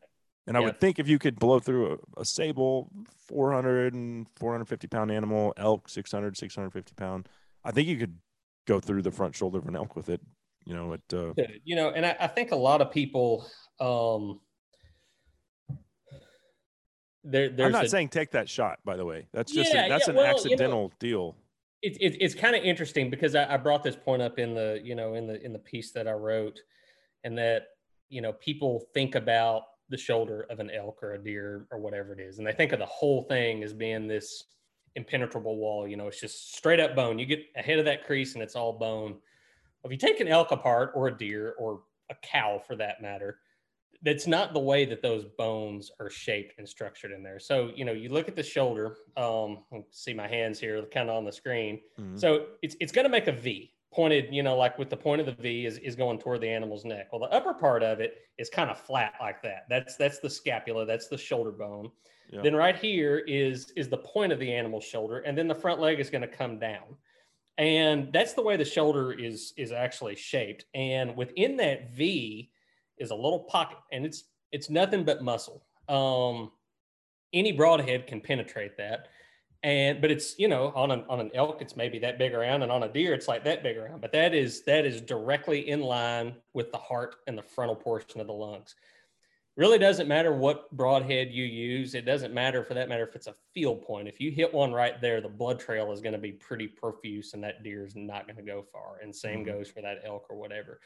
[0.47, 0.67] And I Yeah.
[0.67, 2.91] would think if you could blow through a, a sable,
[3.27, 7.27] 400 and 450 pound animal, elk, 600, 650 pound,
[7.63, 8.19] I think you could
[8.67, 10.21] go through the front shoulder of an elk with it.
[10.65, 13.47] You know, it, uh, you know, and I, I think a lot of people,
[13.79, 14.39] um,
[17.23, 19.27] there, I'm not a- saying take that shot, by the way.
[19.33, 21.35] That's just, Yeah, a, that's yeah, an well, you know- accidental deal.
[21.85, 24.81] It's it, it's kind of interesting because I, I brought this point up in the
[24.83, 26.59] you know in the in the piece that I wrote,
[27.23, 27.67] and that
[28.09, 32.13] you know people think about the shoulder of an elk or a deer or whatever
[32.13, 34.45] it is, and they think of the whole thing as being this
[34.95, 35.87] impenetrable wall.
[35.87, 37.19] You know, it's just straight up bone.
[37.19, 39.17] You get ahead of that crease and it's all bone.
[39.83, 43.37] If you take an elk apart or a deer or a cow for that matter,
[44.05, 47.39] that's not the way that those bones are shaped and structured in there.
[47.39, 51.15] So, you know, you look at the shoulder, um, see my hands here kind of
[51.15, 51.81] on the screen.
[51.99, 52.17] Mhm.
[52.19, 55.21] So it's, it's going to make a V pointed, you know, like with the point
[55.21, 57.07] of the V is, is going toward the animal's neck.
[57.11, 59.65] Well, the upper part of it is kind of flat like that.
[59.69, 60.85] That's, that's the scapula.
[60.85, 61.89] That's the shoulder bone.
[62.29, 62.41] Yeah.
[62.43, 65.19] Then right here is, is the point of the animal's shoulder.
[65.19, 66.95] And then the front leg is going to come down.
[67.57, 70.65] And that's the way the shoulder is, is actually shaped.
[70.75, 72.51] And within that V
[72.97, 75.65] is a little pocket and it's, it's nothing but muscle.
[75.89, 76.51] Um,
[77.33, 79.09] any broadhead can penetrate that.
[79.63, 82.61] And but it's you know on an on an elk it's maybe that big around
[82.61, 83.99] and on a deer it's like that big around.
[83.99, 88.21] But that is that is directly in line with the heart and the frontal portion
[88.21, 88.75] of the lungs.
[89.57, 91.95] Really doesn't matter what broadhead you use.
[91.95, 94.07] It doesn't matter for that matter if it's a field point.
[94.07, 97.33] If you hit one right there the blood trail is going to be pretty profuse
[97.33, 98.99] and that deer is not going to go far.
[99.01, 99.45] And same Mhm.
[99.47, 100.79] goes for that elk or whatever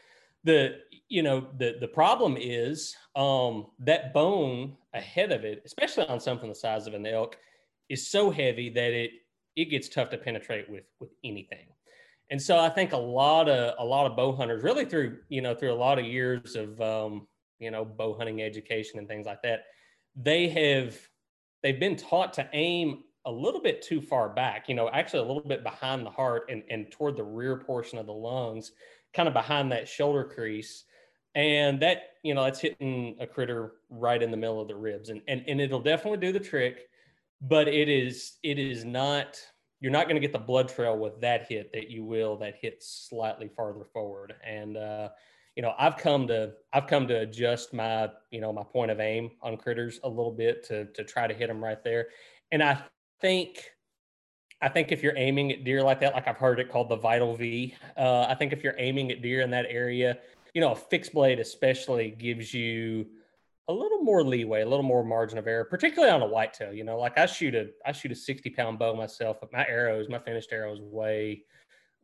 [0.44, 0.80] the
[1.10, 6.50] you know the the problem is um that bone ahead of it especially on something
[6.50, 7.38] the size of an elk
[7.90, 9.12] is so heavy that it
[9.56, 11.68] it gets tough to penetrate with with anything.
[12.32, 15.42] And so i think a lot of a lot of bow hunters really through you
[15.42, 17.28] know through a lot of years of um
[17.58, 19.62] you know bow hunting education and things like that
[20.16, 20.96] they have
[21.64, 25.26] they've been taught to aim a little bit too far back you know actually a
[25.34, 28.74] little bit behind the heart and and toward the rear portion of the lungs
[29.14, 30.86] kind of behind that shoulder crease.
[31.36, 35.10] And that you know that's hitting a critter right in the middle of the ribs.
[35.10, 36.90] And and, and it'll definitely do the trick
[37.42, 39.40] but it is it is not
[39.80, 42.56] you're not going to get the blood trail with that hit that you will that
[42.62, 44.34] hit slightly farther forward.
[44.46, 45.10] And uh
[45.56, 49.00] you know i've come to i've come to adjust my you know my point of
[49.00, 52.08] aim on critters a little bit to to try to hit them right there.
[52.52, 52.82] And i
[53.22, 53.72] think
[54.62, 56.96] I think if you're aiming at deer like that, like I've heard it called the
[56.98, 60.20] vital V, uh, I think if you're aiming at deer in that area,
[60.54, 63.08] you know, a fixed blade especially gives you
[63.70, 66.74] a little more leeway, a little more margin of error, particularly on a whitetail.
[66.74, 69.66] You know, like I shoot a I shoot a 60 pound bow myself, but my
[69.68, 71.44] arrows, my finished arrows weigh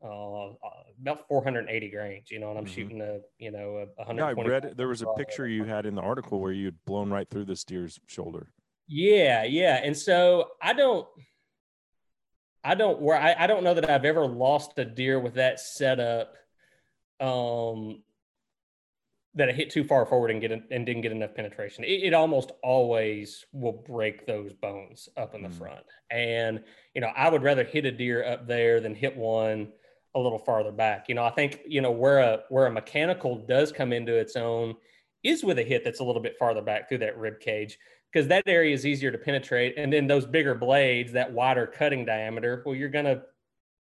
[0.03, 0.53] uh, uh,
[1.01, 2.29] about 480 grains.
[2.31, 2.69] You know, and I'm Mhm.
[2.69, 4.77] shooting a you know a Yeah, I read it.
[4.77, 7.63] There was a picture you had in the article where you'd blown right through this
[7.65, 8.47] deer's shoulder.
[8.87, 9.81] Yeah, yeah.
[9.83, 11.07] And so I don't
[12.65, 15.59] I don't where I, I don't know that I've ever lost a deer with that
[15.59, 16.35] setup
[17.19, 18.01] um
[19.35, 21.83] that it hit too far forward and get and didn't get enough penetration.
[21.83, 25.57] It, it, almost always will break those bones up in the mm.
[25.57, 25.85] front.
[26.09, 26.63] And
[26.93, 29.73] you know, I would rather hit a deer up there than hit one
[30.15, 31.09] a little farther back.
[31.09, 34.35] You know, I think you know where a where a mechanical does come into its
[34.35, 34.75] own
[35.23, 37.77] is with a hit that's a little bit farther back through that rib cage
[38.15, 39.73] because that area is easier to penetrate.
[39.77, 43.23] And then those bigger blades, that wider cutting diameter, well, you're gonna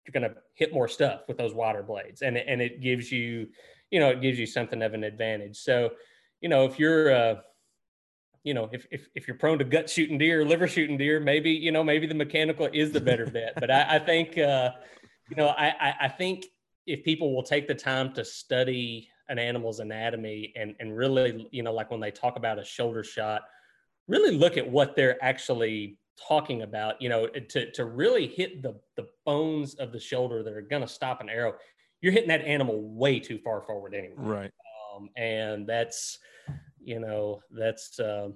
[0.04, 3.46] you're gonna hit more stuff with those wider blades, and and it gives you
[3.94, 5.56] you know, it gives you something of an advantage.
[5.56, 5.90] So,
[6.40, 7.34] you know, if you're, uh,
[8.42, 11.50] you know, if, if, if you're prone to gut shooting deer, liver shooting deer, maybe,
[11.52, 13.52] you know, maybe the mechanical is the better bet.
[13.54, 14.70] But I, I think, uh,
[15.30, 16.46] you know, I, I think
[16.88, 21.62] if people will take the time to study an animal's anatomy and, and really, you
[21.62, 23.42] know, like when they talk about a shoulder shot,
[24.08, 25.98] really look at what they're actually
[26.28, 30.52] talking about, you know, to, to really hit the, the bones of the shoulder that
[30.52, 31.54] are going to stop an arrow
[32.04, 34.14] you're hitting that animal way too far forward anyway.
[34.18, 34.50] Right.
[34.94, 36.18] Um, and that's,
[36.78, 38.28] you know, that's uh,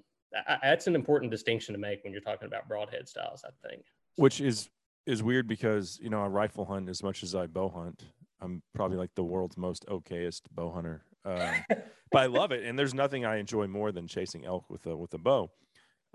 [0.62, 3.45] that's an important distinction to make when you're talking about broadhead styles.
[3.45, 3.85] I think.
[4.16, 4.71] Which is
[5.07, 8.05] is weird because you know I rifle hunt as much as I bow hunt.
[8.41, 11.55] I'm probably like the world's most okayest bow hunter, um,
[12.12, 12.64] but I love it.
[12.64, 15.51] And there's nothing I enjoy more than chasing elk with a with a bow.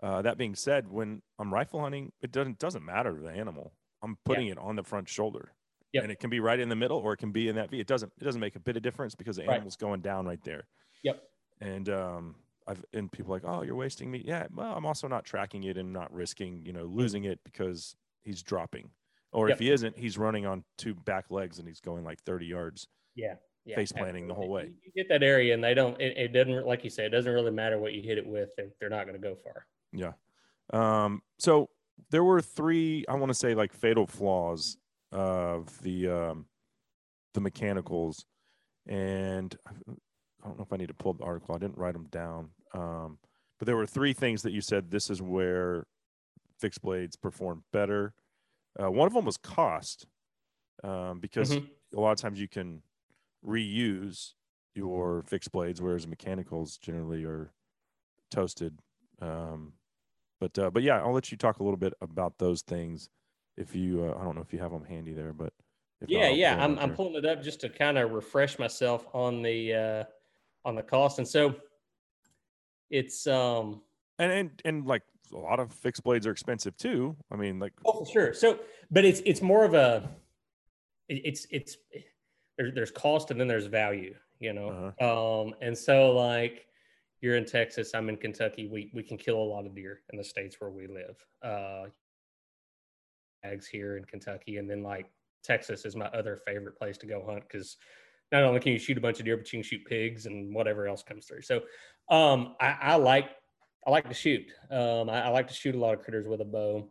[0.02, 3.74] Uh, that being said, when I'm rifle hunting, it doesn't doesn't matter the animal.
[4.02, 4.54] I'm putting yeah.
[4.54, 5.54] it on the front shoulder.
[5.94, 6.04] Yep.
[6.04, 7.80] And it can be right in the middle or it can be in that V.
[7.80, 9.88] It doesn't it doesn't make a bit of difference because the animal's right.
[9.88, 10.64] going down right there.
[11.04, 11.22] Yep.
[11.62, 12.36] And um
[12.68, 14.24] I've and people like, oh, you're wasting me.
[14.26, 17.96] Yeah, well, I'm also not tracking it and not risking, you know, losing it because
[18.24, 18.90] he's dropping.
[19.32, 19.56] Or yep.
[19.56, 22.88] if he isn't, he's running on two back legs and he's going like 30 yards.
[23.16, 23.36] Yeah.
[23.66, 24.72] Yeah, face planting the whole way.
[24.84, 26.00] You get that area, and they don't.
[26.00, 28.50] It, it, doesn't, like you say, it doesn't really matter what you hit it with.
[28.58, 29.66] They're, they're not going to go far.
[29.94, 30.12] Yeah.
[30.74, 31.22] Um.
[31.40, 31.70] So
[32.12, 33.06] there were three.
[33.08, 34.78] I want to say like fatal flaws
[35.14, 36.46] of the um,
[37.34, 38.26] the mechanicals,
[38.88, 41.56] and I don't know if I need to pull up the article.
[41.56, 43.18] I didn't write them down, um,
[43.60, 45.86] but there were three things that you said this is where
[46.60, 48.14] fixed blades perform better.
[48.82, 50.06] Uh, one of them was cost,
[50.84, 51.98] um, because mm-hmm.
[51.98, 52.82] a lot of times you can
[53.46, 54.34] reuse
[54.76, 57.52] your fixed blades, whereas mechanicals generally are
[58.32, 58.80] toasted.
[59.22, 59.74] Um,
[60.40, 63.10] but uh, but yeah, I'll let you talk a little bit about those things
[63.58, 65.54] if you uh, I don't know if you have them handy there, but
[66.08, 69.42] yeah, not, yeah, I'm I'm pulling it up just to kind of refresh myself on
[69.42, 70.04] the uh,
[70.66, 71.56] on the cost, and so
[72.90, 73.82] it's um
[74.20, 77.16] and and and like a lot of fixed blades are expensive too.
[77.32, 78.34] I mean, like oh sure.
[78.34, 78.60] So,
[78.92, 80.10] but it's it's more of a
[81.08, 81.78] it's it's
[82.58, 84.94] there, there's cost and then there's value, you know.
[85.00, 85.42] Uh-huh.
[85.42, 86.68] Um, and so like
[87.22, 88.68] you're in Texas, I'm in Kentucky.
[88.68, 91.16] We we can kill a lot of deer in the states where we live.
[91.42, 91.90] Uh,
[93.42, 95.08] bags here in Kentucky, and then like
[95.44, 97.78] Texas is my other favorite place to go hunt because
[98.32, 100.54] not only can you shoot a bunch of deer, but you can shoot pigs and
[100.56, 101.44] whatever else comes through.
[101.44, 101.62] So
[102.10, 103.30] um, I, I, like
[103.86, 104.46] I like to shoot.
[104.72, 106.90] Um, I, I, like to shoot a lot of critters with a bow,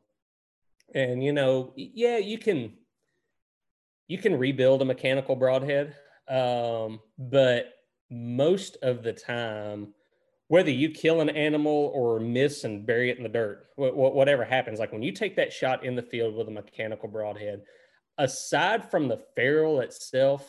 [0.94, 2.74] and you know, yeah, you can
[4.12, 5.96] you can rebuild a mechanical broadhead,
[6.28, 7.72] um, but
[8.10, 9.94] most of the time
[10.52, 14.78] whether you kill an animal or miss and bury it in the dirt, whatever happens,
[14.78, 17.62] like when you take that shot in the field with a mechanical broadhead,
[18.18, 20.46] aside from the ferrule itself,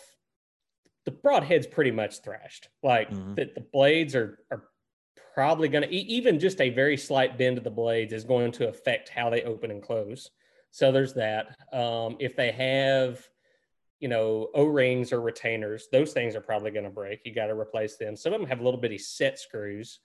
[1.06, 2.68] the broadhead's pretty much thrashed.
[2.84, 3.36] Like mm-hmm.
[3.36, 4.64] the, the blades are are
[5.34, 8.68] probably going to even just a very slight bend of the blades is going to
[8.68, 10.30] affect how they open and close.
[10.72, 11.56] So there's that.
[11.72, 13.26] Um, if they have
[14.04, 17.22] you know, O rings or retainers, those things are probably going to break.
[17.24, 18.18] You got to replace them.
[18.18, 20.00] Some of them have little bitty set screws.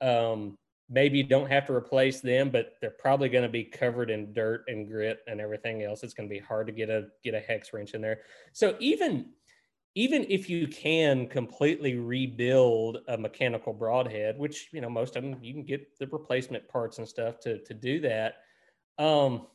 [0.00, 0.56] Um,
[0.88, 4.32] maybe you don't have to replace them, but they're probably going to be covered in
[4.32, 6.04] dirt and grit and everything else.
[6.04, 8.20] It's going to be hard to get a get a hex wrench in there.
[8.52, 9.30] So even
[9.96, 15.36] even if you can completely rebuild a mechanical broadhead, which you know most of them
[15.42, 18.34] you can get the replacement parts and stuff to to do that.
[18.96, 19.48] Um,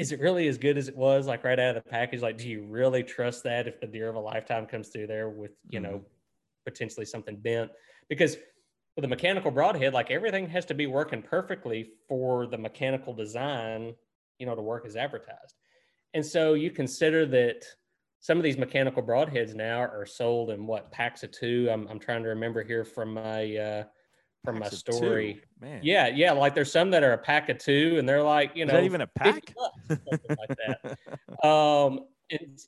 [0.00, 2.22] is it really as good as it was like right out of the package?
[2.22, 5.28] Like, do you really trust that if the deer of a lifetime comes through there
[5.28, 5.92] with, you mm-hmm.
[5.92, 6.02] know,
[6.64, 7.70] potentially something bent?
[8.08, 8.38] Because
[8.96, 13.92] with a mechanical broadhead, like everything has to be working perfectly for the mechanical design,
[14.38, 15.54] you know, to work as advertised.
[16.14, 17.66] And so you consider that
[18.20, 21.68] some of these mechanical broadheads now are sold in what packs of two.
[21.70, 23.84] I'm, I'm trying to remember here from my, uh,
[24.44, 25.42] from my story.
[25.60, 25.80] Man.
[25.82, 26.32] Yeah, yeah.
[26.32, 29.02] Like there's some that are a pack of two, and they're like, you know, even
[29.02, 29.54] a pack,
[29.88, 30.98] like that.
[31.46, 32.58] Um, and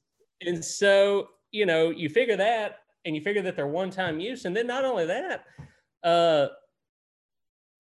[0.40, 4.56] and so you know, you figure that, and you figure that they're one-time use, and
[4.56, 5.44] then not only that,
[6.02, 6.46] uh,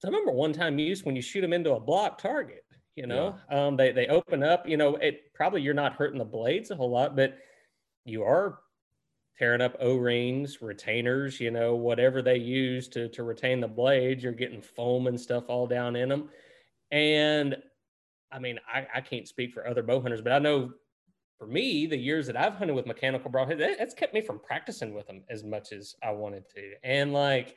[0.04, 2.64] I remember one-time use when you shoot them into a block target.
[2.96, 3.66] You know, yeah.
[3.66, 4.68] um, they they open up.
[4.68, 7.38] You know, it probably you're not hurting the blades a whole lot, but
[8.04, 8.58] you are
[9.42, 14.22] tearing up O-rings, retainers, you know, whatever they use to to retain the blades.
[14.22, 16.28] You're getting foam and stuff all down in them.
[16.92, 17.56] And
[18.30, 20.70] I mean, I, I can't speak for other bow hunters, but I know
[21.40, 24.38] for me, the years that I've hunted with mechanical broadhead, that, that's kept me from
[24.38, 26.74] practicing with them as much as I wanted to.
[26.84, 27.56] And like,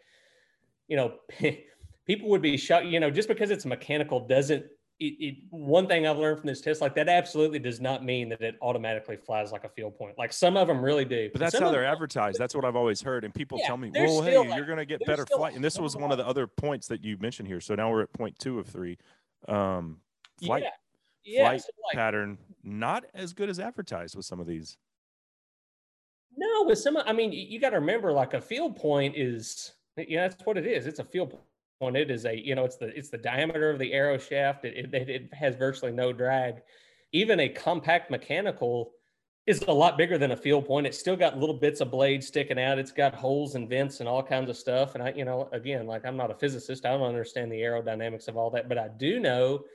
[0.88, 1.19] you know,
[2.07, 4.65] people would be shocked, you know, just because it's mechanical doesn't
[5.00, 8.30] it, it, one thing I've learned from this test, like that absolutely does not mean
[8.30, 10.18] that it automatically flies like a field point.
[10.18, 11.30] Like some of them really do.
[11.34, 12.39] But that's some how they're advertised.
[12.39, 13.26] That's what I've always heard.
[13.26, 15.54] And people Yeah, tell me, well, hey, like- you're going to get better flight.
[15.54, 17.60] And this was one of the other points that you mentioned here.
[17.60, 18.98] So now we're at point two of three.
[19.50, 19.98] Um,
[20.41, 20.70] flight Yeah.
[21.26, 21.50] Yeah.
[21.50, 24.78] flight so, like, pattern, not as good as advertised with some of these.
[26.38, 29.74] No, with some, I mean, you, you got to remember, like a field point is,
[29.98, 30.88] yeah, that's what it is.
[30.88, 31.43] It's a field point.
[31.80, 34.63] Point it is a, you know, it's the it's the diameter of the arrow shaft.
[34.63, 36.61] It, it, it has virtually no drag.
[37.11, 38.91] Even a compact mechanical
[39.45, 40.88] is a lot bigger than a field point.
[40.88, 42.80] It's still got little bits of blade sticking out.
[42.80, 44.95] It's got holes and vents and all kinds of stuff.
[44.95, 46.86] And I, you know, again, like I'm not a physicist.
[46.86, 49.65] I don't understand the aerodynamics of all that, but I do know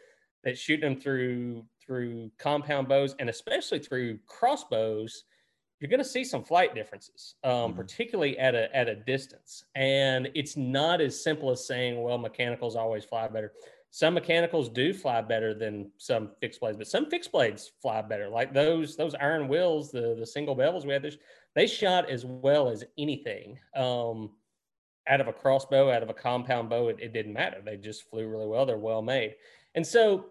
[0.43, 5.25] that shooting them through through compound bows and especially through crossbows
[5.81, 7.77] you're going to see some flight differences, um, Mhm.
[7.77, 9.65] particularly at a at a distance.
[9.75, 13.53] And it's not as simple as saying, well, mechanicals always fly better.
[13.93, 18.29] Some mechanicals do fly better than some fixed blades, but some fixed blades fly better.
[18.29, 21.17] Like those those Iron Wills, the the single bevels we had, this,
[21.55, 23.59] they shot as well as anything.
[23.75, 24.37] Um,
[25.09, 27.61] out of a crossbow, out of a compound bow, it, it didn't matter.
[27.65, 28.65] They just flew really well.
[28.67, 29.35] They're well made.
[29.75, 30.27] And so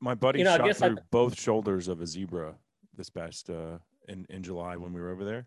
[0.00, 2.54] My buddy You know, shot guess I- through both shoulders of a zebra
[2.94, 3.78] this past uh,
[4.08, 5.46] in in July when we were over there.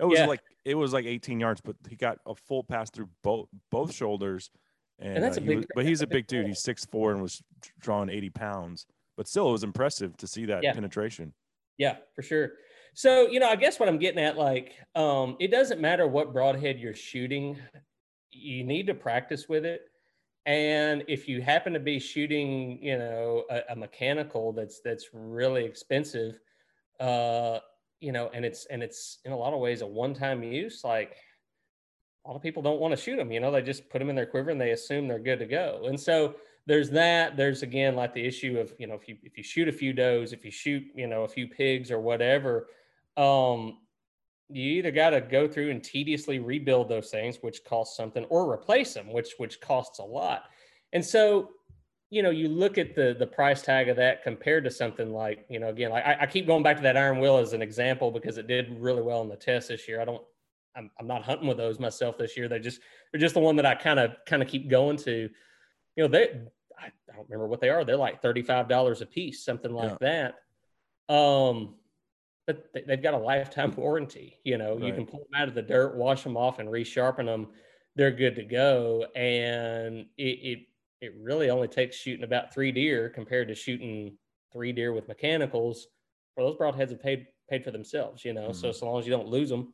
[0.00, 0.26] It was Yeah.
[0.26, 3.92] like it was like 18 yards, but he got a full pass through both both
[3.92, 4.50] shoulders.
[5.00, 6.46] And, that's uh, a he big- was- but he's a big big dude.
[6.46, 7.42] He's six four and was
[7.80, 8.86] drawing 80 pounds.
[9.16, 10.72] But still, it was impressive to see that Yeah.
[10.72, 11.32] penetration.
[11.76, 12.52] Yeah, for sure.
[12.94, 16.32] So, you know, I guess what I'm getting at, like, um, it doesn't matter what
[16.32, 17.56] broadhead you're shooting,
[18.32, 19.82] you need to practice with it.
[20.46, 25.64] And if you happen to be shooting, you know, a, a mechanical that's that's really
[25.64, 26.40] expensive,
[26.98, 27.58] uh,
[28.00, 31.16] you know, and it's and it's in a lot of ways a one-time use, like
[32.24, 34.10] a lot of people don't want to shoot them, you know, they just put them
[34.10, 35.84] in their quiver and they assume they're good to go.
[35.86, 36.34] And so
[36.66, 37.36] there's that.
[37.36, 39.92] There's again like the issue of, you know, if you if you shoot a few
[39.92, 42.68] does, if you shoot, you know, a few pigs or whatever,
[43.16, 43.78] um,
[44.50, 48.52] you either got to go through and tediously rebuild those things, which costs something, or
[48.52, 50.44] replace them, which which costs a lot.
[50.92, 51.50] And so,
[52.10, 55.44] you know, you look at the the price tag of that compared to something like,
[55.50, 57.60] you know, again, like I, I keep going back to that Iron Will as an
[57.62, 60.00] example because it did really well in the test this year.
[60.00, 60.22] I don't,
[60.76, 62.48] I'm, I'm not hunting with those myself this year.
[62.48, 62.80] They're just
[63.12, 65.28] they're just the one that I kind of kind of keep going to.
[65.96, 66.30] You know, they
[66.78, 67.84] I, I don't remember what they are.
[67.84, 70.34] They're like thirty five dollars a piece, something like that.
[71.14, 71.74] Um,
[72.46, 74.38] but they- they've got a lifetime warranty.
[74.44, 77.26] You know, you can pull them out of the dirt, wash them off, and resharpen
[77.26, 77.48] them.
[77.96, 79.04] They're good to go.
[79.16, 80.58] And it, it
[81.00, 84.16] it really only takes shooting about three deer compared to shooting
[84.52, 85.86] three deer with mechanicals.
[86.36, 88.24] Well, those broadheads have paid paid for themselves.
[88.24, 88.74] You know, so Mhm.
[88.74, 89.72] so long as you don't lose them.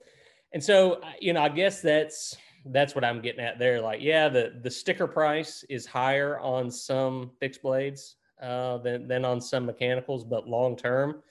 [0.53, 3.81] And so, you know, I guess that's that's what I'm getting at there.
[3.81, 9.25] Like, yeah, the the sticker price is higher on some fixed blades uh, than than
[9.25, 11.23] on some mechanicals, but long term,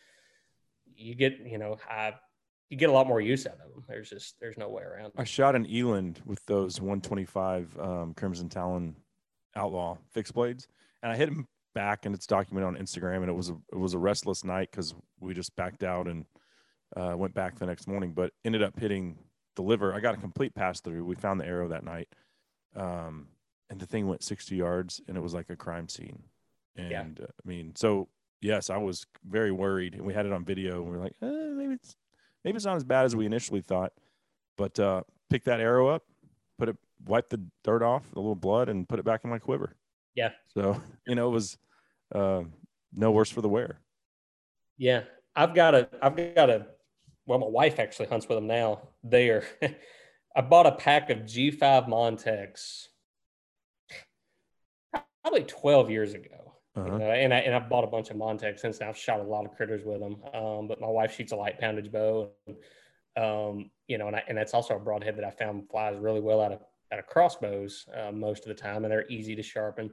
[0.95, 2.13] you get you know, I
[2.69, 3.83] you get a lot more use out of them.
[3.87, 5.07] There's just there's no way around.
[5.07, 5.13] It.
[5.17, 8.95] I shot an eland with those 125 um, Crimson Talon
[9.55, 10.67] Outlaw fixed blades,
[11.01, 13.17] and I hit him back, and it's documented on Instagram.
[13.17, 16.25] And it was a it was a restless night because we just backed out and
[16.95, 19.17] uh, went back the next morning, but ended up hitting
[19.55, 19.93] the liver.
[19.93, 21.05] I got a complete pass through.
[21.05, 22.07] We found the arrow that night,
[22.75, 23.27] um,
[23.69, 26.23] and the thing went 60 yards, and it was like a crime scene.
[26.75, 26.89] And
[27.19, 27.25] Yeah.
[27.25, 28.09] uh, I mean, so
[28.41, 31.15] yes, I was very worried, and we had it on video, and we are like,
[31.21, 31.95] eh, maybe it's
[32.43, 33.93] maybe it's not as bad as we initially thought.
[34.57, 36.03] But uh, pick that arrow up,
[36.59, 39.39] put it, wipe the dirt off, the little blood, and put it back in my
[39.39, 39.75] quiver.
[40.15, 40.31] Yeah.
[40.53, 41.57] So you know, it was
[42.13, 42.43] uh,
[42.93, 43.79] no worse for the wear.
[44.77, 45.03] Yeah,
[45.35, 46.67] I've got a I've got a
[47.25, 48.81] well, my wife actually hunts with them now.
[49.03, 49.43] They are.
[50.35, 52.87] I bought a pack of G5 Montecs
[55.23, 56.55] probably 12 years ago.
[56.75, 56.97] Uh-huh.
[56.97, 58.79] know, and I and I've bought a bunch of Montecs since.
[58.79, 58.87] then.
[58.87, 60.17] I've shot a lot of critters with them.
[60.33, 62.57] Um, but my wife shoots a light poundage bow, and,
[63.15, 66.19] um, you know, and I, and that's also a broadhead that I found flies really
[66.19, 66.61] well out of
[66.93, 69.89] out of crossbows uh, most of the time, and they're easy to sharpen.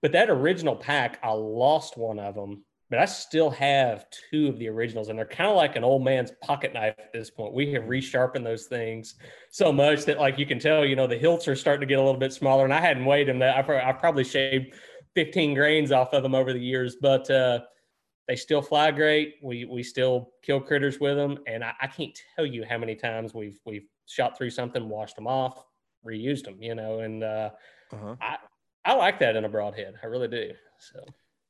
[0.00, 4.58] But that original pack, I lost one of them, but I still have two of
[4.58, 7.54] the originals, and they're kind of like an old man's pocket knife at this point.
[7.54, 9.16] We have resharpened those things
[9.50, 11.98] so much that, like, you can tell, you know, the hilts are starting to get
[11.98, 13.40] a little bit smaller, and I hadn't weighed them.
[13.40, 14.74] That I, I probably shaved
[15.14, 17.60] 15 grains off of them over the years, but uh,
[18.28, 19.36] they still fly great.
[19.42, 22.94] We we still kill critters with them, and I, I can't tell you how many
[22.94, 25.64] times we've we've shot through something, washed them off,
[26.06, 26.62] reused them.
[26.62, 27.50] You know, and uh,
[27.92, 28.16] Uh-huh.
[28.20, 28.36] I
[28.84, 29.94] I like that in a broadhead.
[30.02, 30.52] I really do.
[30.78, 31.04] So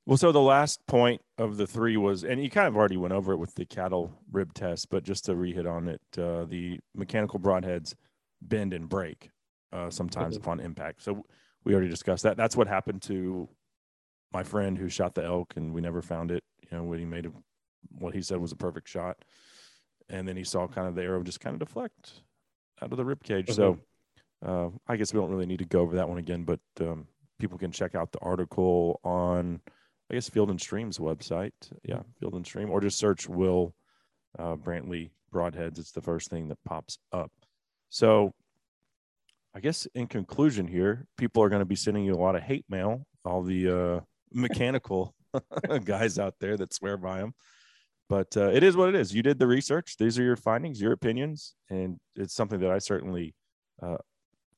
[0.07, 3.13] Well, so the last point of the three was, and you kind of already went
[3.15, 6.79] over it with the cattle rib test, but just to re-hit on it, uh, the
[6.95, 7.95] mechanical broadheads
[8.43, 9.31] bend and break
[9.73, 10.41] uh, sometimes Mhm.
[10.41, 11.03] upon impact.
[11.03, 11.25] So
[11.65, 12.37] we already discussed that.
[12.37, 13.49] That's what happened to
[14.33, 16.45] my friend who shot the elk, and we never found it.
[16.71, 17.33] You know, when he made a,
[17.91, 19.25] what he said was a perfect shot,
[20.09, 22.23] and then he saw kind of the arrow just kind of deflect
[22.83, 23.51] out of the rib cage.
[23.51, 23.81] So
[24.45, 27.07] uh, I guess we don't really need to go over that one again, but um,
[27.39, 29.61] people can check out the article on
[30.11, 31.53] I guess Field and Stream's website.
[31.83, 33.75] Yeah, Field and Stream, or just search Will
[34.39, 35.79] uh, Brantley Broadheads.
[35.79, 37.33] It's the first thing that pops up.
[37.89, 38.35] So,
[39.55, 42.43] I guess in conclusion, here, people are going to be sending you a lot of
[42.43, 43.07] hate mail.
[43.25, 44.01] All the uh,
[44.33, 45.15] mechanical
[45.85, 47.35] guys out there that swear by them.
[48.09, 49.15] But uh, it is what it is.
[49.15, 49.97] You did the research.
[49.99, 53.35] These are your findings, your opinions, and it's something that I certainly
[53.83, 53.97] uh,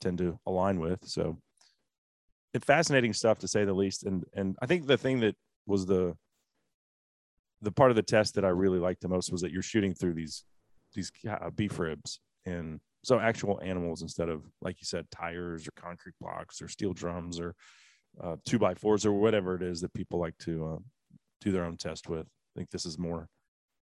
[0.00, 1.00] tend to align with.
[1.04, 1.38] So,
[2.54, 4.04] it fascinating stuff to say the least.
[4.04, 5.36] And and I think the thing that
[5.66, 6.16] was the
[7.62, 9.94] the part of the test that I really liked the most was that you're shooting
[9.94, 10.44] through these
[10.94, 15.72] these uh, beef ribs and so actual animals instead of like you said tires or
[15.76, 17.54] concrete blocks or steel drums or
[18.22, 20.78] uh, two by fours or whatever it is that people like to uh,
[21.40, 22.26] do their own test with.
[22.26, 23.28] I think this is more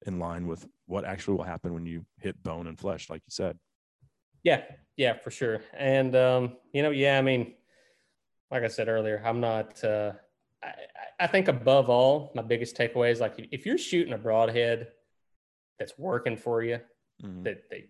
[0.06, 3.32] in line with what actually will happen when you hit bone and flesh, like you
[3.32, 3.58] said.
[4.44, 4.64] Yeah,
[4.98, 5.62] yeah, for sure.
[5.74, 7.56] And um, you know, yeah, I mean,
[8.50, 9.84] like I said earlier, I'm not.
[9.84, 10.14] Uh,
[10.64, 10.74] I,
[11.20, 14.90] I- think above all, my biggest takeaway is like if you're shooting a broadhead
[15.80, 16.80] that's working for you,
[17.24, 17.44] Mhm.
[17.44, 17.82] that that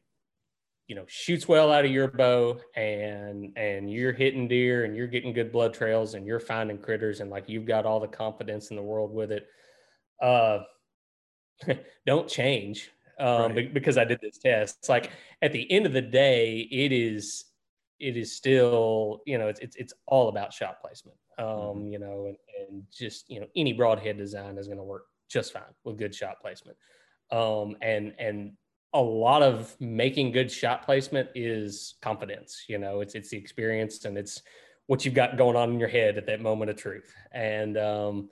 [0.88, 5.08] you know shoots well out of your bow, and and you're hitting deer, and you're
[5.08, 8.70] getting good blood trails, and you're finding critters, and like you've got all the confidence
[8.72, 9.48] in the world with it.
[10.22, 10.60] Uh,
[12.06, 12.92] don't change
[13.22, 13.74] um, Right.
[13.74, 14.78] because I did this test.
[14.80, 15.12] It's like
[15.42, 17.46] at the end of the day, it is
[18.00, 21.18] it is still you know it's it's, it's all about shot placement.
[21.38, 25.06] Um, You know, and, and just you know any broadhead design is going to work
[25.30, 26.78] just fine with good shot placement.
[27.32, 28.54] Um, and and
[28.94, 32.66] a lot of making good shot placement is confidence.
[32.68, 34.42] You know, it's it's the experience and it's
[34.88, 37.14] what you've got going on in your head at that moment of truth.
[37.32, 38.30] And um,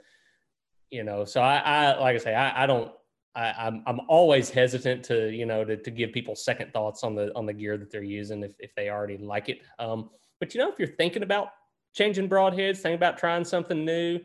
[0.90, 2.92] you know, so I, I like I say, I, I don't
[3.36, 7.16] I, I'm I'm always hesitant to you know to, to give people second thoughts on
[7.16, 9.62] the on the gear that they're using if, if they already like it.
[9.78, 10.10] Um,
[10.40, 11.50] but you know if you're thinking about
[11.94, 14.20] changing broadheads, thinking about trying something new,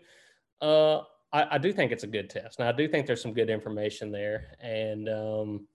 [0.61, 0.99] uh,
[1.33, 2.59] I, I do think it's a good test.
[2.59, 5.67] Now I do think there's some good information there, and um,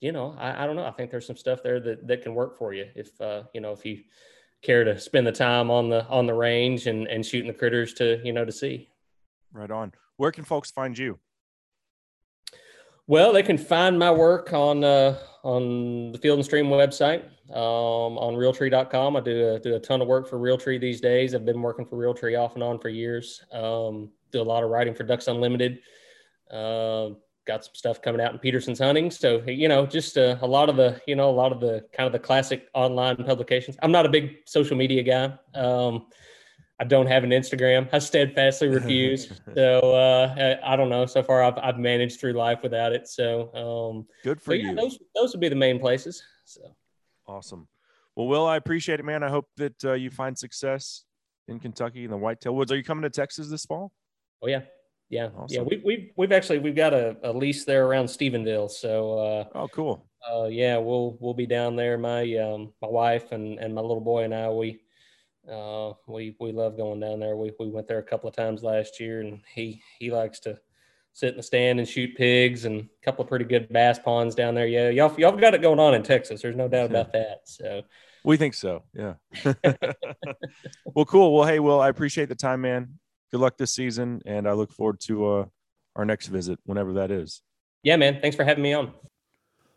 [0.00, 0.86] you know I, I don't know.
[0.86, 3.60] I think there's some stuff there that that can work for you if uh, you
[3.60, 4.02] know if you
[4.62, 7.92] care to spend the time on the on the range and and shooting the critters
[7.94, 8.88] to you know to see.
[9.52, 9.92] Right on.
[10.16, 11.18] Where can folks find you?
[13.06, 18.16] Well, they can find my work on uh, on the Field and Stream website um,
[18.18, 19.16] on Realtree.com.
[19.16, 21.34] I do a, do a ton of work for Realtree these days.
[21.34, 23.42] I've been working for Realtree off and on for years.
[23.52, 25.80] Um, do a lot of writing for Ducks Unlimited.
[26.50, 27.10] Uh,
[27.44, 29.10] got some stuff coming out in Petersen's Hunting.
[29.10, 31.84] So you know, just uh, a lot of the you know a lot of the
[31.92, 33.76] kind of the classic online publications.
[33.82, 35.60] I'm not a big social media guy.
[35.60, 36.06] Um,
[36.82, 37.88] I don't have an Instagram.
[37.92, 39.30] I steadfastly refuse.
[39.54, 41.06] so uh, I, I don't know.
[41.06, 43.06] So far, I've, I've managed through life without it.
[43.06, 44.74] So, um, Good for yeah, you.
[44.76, 46.24] those those would be the main places.
[46.44, 46.74] So
[47.28, 47.68] Awesome.
[48.16, 49.22] Well, Will, I appreciate it, man.
[49.22, 51.04] I hope that uh, you find success
[51.46, 52.72] in Kentucky in the Whitetail Woods.
[52.72, 53.92] Are you coming to Texas this fall?
[54.42, 54.62] oh yeah,
[55.08, 55.40] yeah, yeah.
[55.40, 55.66] Awesome.
[55.70, 58.68] We, we've we've actually we've got a, a lease there around Stephenville.
[58.68, 60.04] So uh, Oh, cool.
[60.28, 61.96] uh, yeah, we'll we'll be down there.
[61.96, 64.80] My um, my wife and, and my little boy and I we
[65.50, 67.36] uh, we we love going down there.
[67.36, 70.58] We we went there a couple of times last year, and he he likes to
[71.12, 74.34] sit in the stand and shoot pigs and a couple of pretty good bass ponds
[74.34, 74.66] down there.
[74.66, 76.42] Yeah, y'all y'all got it going on in Texas.
[76.42, 77.40] There's no doubt about that.
[77.44, 77.82] So
[78.24, 78.84] We think so.
[78.94, 79.14] Yeah.
[80.94, 81.34] well, cool.
[81.34, 82.98] Well, hey, Will, I appreciate the time, man.
[83.30, 85.44] Good luck this season, and I look forward to uh,
[85.96, 87.42] our next visit, whenever that is.
[87.82, 88.92] yeah, man, thanks for having me on.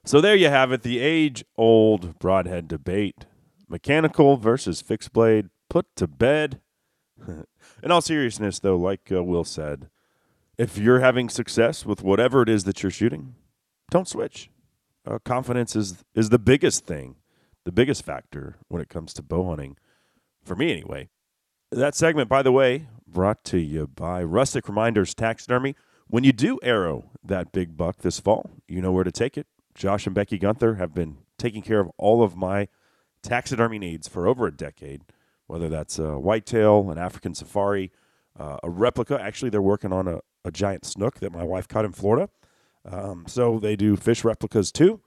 [0.06, 3.26] So there you have it, the age-old broadhead debate:
[3.68, 6.62] mechanical versus fixed blade, put to bed.
[7.84, 9.90] In all seriousness, though, like uh, Will said,
[10.58, 13.36] if you're having success with whatever it is that you're shooting,
[13.92, 14.50] don't switch.
[15.06, 17.18] Uh, confidence is is the biggest thing,
[17.66, 19.76] the biggest factor when it comes to bow hunting,
[20.46, 21.10] for me anyway.
[21.74, 25.76] That segment, by the way, brought to you by Rustic Reminders Taxidermy.
[26.08, 29.48] When you do arrow that big buck this fall, you know where to take it.
[29.74, 32.70] Josh and Becky Gunther have been taking care of all of my
[33.22, 35.02] taxidermy needs for over a decade,
[35.48, 37.92] whether that's a whitetail, an African safari,
[38.40, 39.20] uh, a replica.
[39.22, 42.30] Actually, they're working on a, a giant snook that my wife caught in Florida.
[42.90, 45.02] Um, so they do fish replicas too.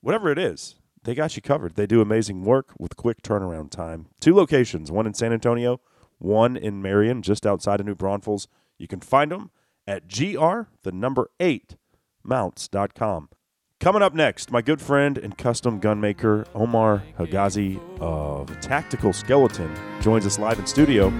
[0.00, 1.76] Whatever it is, they got you covered.
[1.76, 4.06] They do amazing work with quick turnaround time.
[4.20, 5.80] Two locations, one in San Antonio,
[6.18, 8.48] one in Marion, just outside of New Braunfels.
[8.78, 9.50] You can find them
[9.86, 11.76] at gr, the number eight,
[12.22, 13.28] mounts.com.
[13.80, 19.70] Coming up next, my good friend and custom gunmaker Omar Hagazi of Tactical Skeleton
[20.00, 21.10] joins us live in studio.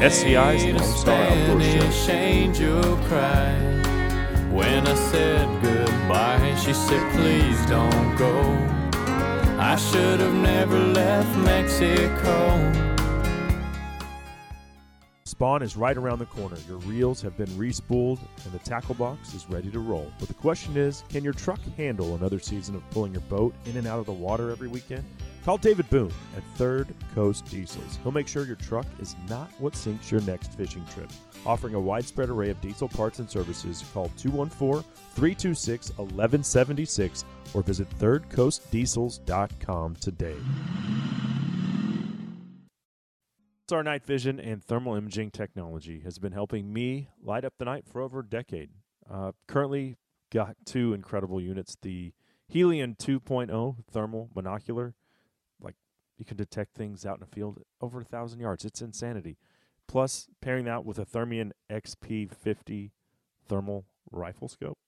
[0.00, 2.14] SCI's Lone Star Outdoor Show.
[4.54, 8.42] When I said goodbye, she said, please don't go.
[9.60, 12.87] I should have never left Mexico.
[15.38, 16.56] Spawn is right around the corner.
[16.66, 20.10] Your reels have been respooled and the tackle box is ready to roll.
[20.18, 23.76] But the question is can your truck handle another season of pulling your boat in
[23.76, 25.04] and out of the water every weekend?
[25.44, 28.00] Call David Boone at Third Coast Diesels.
[28.02, 31.08] He'll make sure your truck is not what sinks your next fishing trip.
[31.46, 34.82] Offering a widespread array of diesel parts and services, call 214
[35.14, 37.24] 326 1176
[37.54, 40.36] or visit thirdcoastdiesels.com today.
[43.70, 47.84] Our night vision and thermal imaging technology has been helping me light up the night
[47.86, 48.70] for over a decade.
[49.10, 49.98] Uh, currently,
[50.32, 52.14] got two incredible units: the
[52.50, 54.94] Helion 2.0 thermal monocular,
[55.60, 55.74] like
[56.16, 58.64] you can detect things out in the field over a thousand yards.
[58.64, 59.36] It's insanity.
[59.86, 62.90] Plus, pairing that with a Thermion XP50
[63.46, 64.78] thermal rifle scope,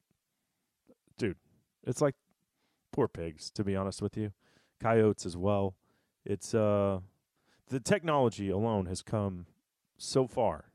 [1.18, 1.36] dude,
[1.84, 2.14] it's like
[2.92, 3.50] poor pigs.
[3.50, 4.32] To be honest with you,
[4.80, 5.74] coyotes as well.
[6.24, 7.00] It's uh
[7.70, 9.46] the technology alone has come
[9.96, 10.66] so far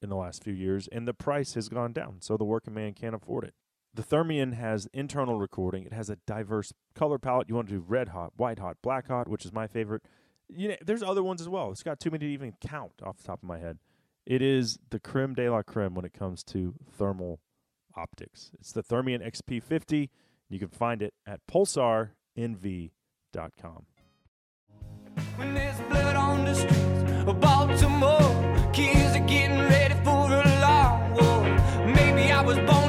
[0.00, 2.94] in the last few years, and the price has gone down, so the working man
[2.94, 3.54] can't afford it.
[3.92, 5.84] The Thermion has internal recording.
[5.84, 7.48] It has a diverse color palette.
[7.48, 10.02] You want to do red hot, white hot, black hot, which is my favorite.
[10.48, 11.70] You know, there's other ones as well.
[11.70, 13.78] It's got too many to even count off the top of my head.
[14.26, 17.40] It is the creme de la creme when it comes to thermal
[17.96, 18.50] optics.
[18.58, 20.08] It's the Thermion XP50.
[20.48, 23.86] You can find it at pulsarnv.com.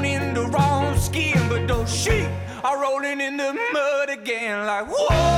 [0.06, 2.28] rolling in the wrong skin, but those shit.
[2.64, 4.66] I rollin' in the mud again.
[4.66, 5.35] Like, whoa,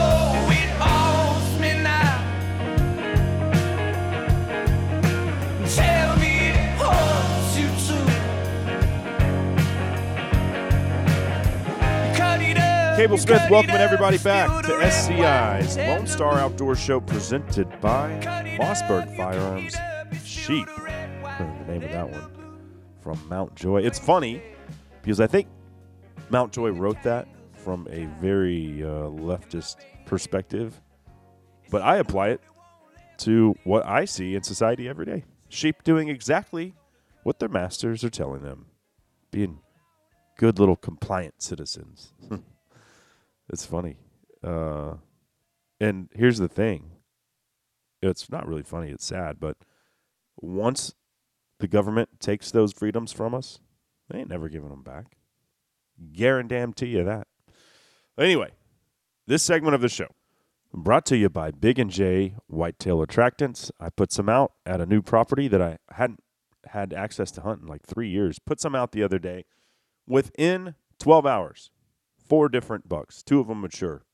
[12.98, 18.10] Cable Smith welcoming everybody back to SCI's Lone Star Outdoor Show presented by
[18.58, 20.66] Mossberg Firearms cut it up, you Sheep.
[20.66, 22.58] the the name of that one
[23.00, 23.82] from Mount Joy.
[23.82, 24.42] It's funny
[25.00, 25.46] because I think
[26.30, 30.80] Mount Joy wrote that from a very uh, leftist perspective,
[31.70, 32.40] but I apply it
[33.18, 35.24] to what I see in society every day.
[35.48, 36.74] Sheep doing exactly
[37.22, 38.66] what their masters are telling them,
[39.30, 39.60] being
[40.36, 42.12] good little compliant citizens.
[43.48, 43.98] it's funny.
[44.42, 44.94] Uh,
[45.80, 46.90] and here's the thing
[48.00, 49.56] it's not really funny, it's sad, but
[50.36, 50.94] once
[51.58, 53.58] the government takes those freedoms from us,
[54.08, 55.16] they ain't never giving them back.
[56.12, 57.26] Guarantee you that.
[58.18, 58.50] Anyway,
[59.26, 60.08] this segment of the show
[60.72, 63.70] brought to you by Big and J Whitetail Attractants.
[63.80, 66.20] I put some out at a new property that I hadn't
[66.68, 68.38] had access to hunt in like three years.
[68.38, 69.44] Put some out the other day.
[70.06, 71.70] Within 12 hours,
[72.28, 74.04] four different bucks, two of them mature,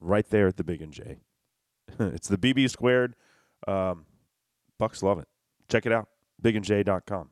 [0.00, 1.18] right there at the Big and J.
[1.98, 3.14] it's the BB squared.
[3.66, 4.06] Um,
[4.78, 5.28] bucks love it.
[5.68, 6.08] Check it out
[6.44, 7.30] bigandj.com.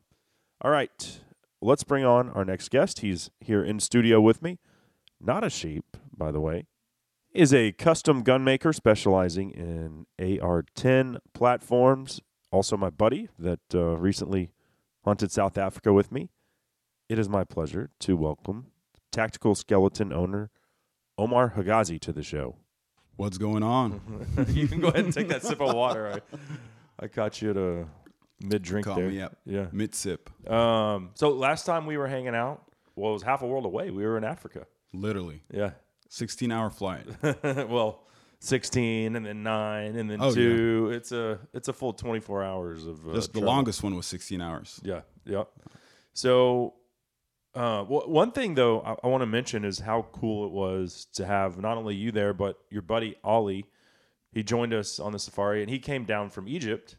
[0.61, 1.21] All right,
[1.61, 2.99] let's bring on our next guest.
[2.99, 4.59] He's here in studio with me.
[5.21, 6.67] Not a sheep, by the way.
[7.31, 12.21] Is a custom gun maker specializing in AR-10 platforms.
[12.51, 14.51] Also, my buddy that uh, recently
[15.03, 16.29] hunted South Africa with me.
[17.09, 18.67] It is my pleasure to welcome
[19.13, 20.49] Tactical Skeleton owner
[21.17, 22.57] Omar Hagazi to the show.
[23.15, 24.01] What's going on?
[24.49, 26.19] you can go ahead and take that sip of water.
[26.31, 26.37] I,
[27.05, 27.85] I caught you at a
[28.41, 29.07] mid drink Call there.
[29.09, 29.37] me up.
[29.45, 29.67] Yeah.
[29.71, 30.29] Mid sip.
[30.49, 32.63] Um, so last time we were hanging out,
[32.95, 33.91] well, it was half a world away.
[33.91, 34.65] We were in Africa.
[34.93, 35.43] Literally.
[35.53, 35.71] Yeah.
[36.09, 37.05] 16 hour flight.
[37.43, 38.03] well,
[38.39, 40.89] sixteen and then nine and then Oh, two.
[40.93, 43.53] It's a it's a full twenty four hours of uh, Just the travel.
[43.55, 44.79] longest one was 16 hours.
[44.83, 45.01] Yeah.
[45.25, 45.49] Yep.
[46.13, 46.73] So,
[47.55, 51.07] uh, w- one thing though I, I want to mention is how cool it was
[51.13, 53.65] to have not only you there but your buddy Ali.
[54.31, 56.95] He joined us on the safari and he came down from Egypt,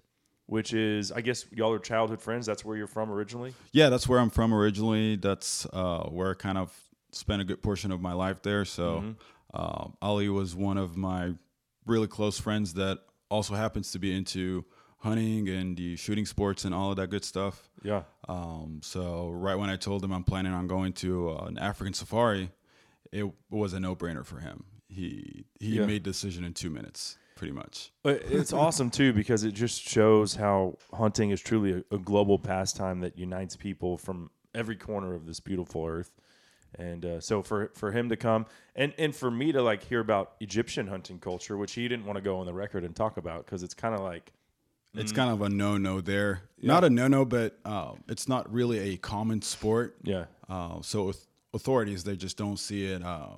[0.46, 2.46] which is I guess y'all are childhood friends.
[2.46, 3.54] That's where you're from originally.
[3.72, 5.16] Yeah, that's where I'm from originally.
[5.16, 6.72] That's uh, where I kind of
[7.10, 8.64] spent a good portion of my life there.
[8.64, 9.12] So, Mm-hmm.
[9.52, 11.34] uh, Ali was one of my
[11.86, 12.98] really close friends that
[13.30, 14.64] also happens to be into
[15.04, 17.68] hunting and the shooting sports and all of that good stuff.
[17.82, 18.02] Yeah.
[18.26, 21.92] Um, so right when I told him I'm planning on going to uh, an African
[21.92, 22.50] safari,
[23.12, 24.64] it was a no-brainer for him.
[24.88, 25.86] He he Yeah.
[25.86, 27.92] made decision in two minutes, pretty much.
[28.02, 32.38] But it's awesome too because it just shows how hunting is truly a, a global
[32.38, 36.12] pastime that unites people from every corner of this beautiful earth.
[36.78, 40.00] And uh, so for for him to come and and for me to like hear
[40.00, 43.16] about Egyptian hunting culture, which he didn't want to go on the record and talk
[43.18, 44.32] about because it's kind of like
[44.94, 45.16] It's Mm.
[45.16, 46.42] kind of a no-no there.
[46.62, 49.96] Not a no-no, but uh, it's not really a common sport.
[50.02, 51.12] yeah Uh, so
[51.52, 53.28] authorities they just don't see it uh,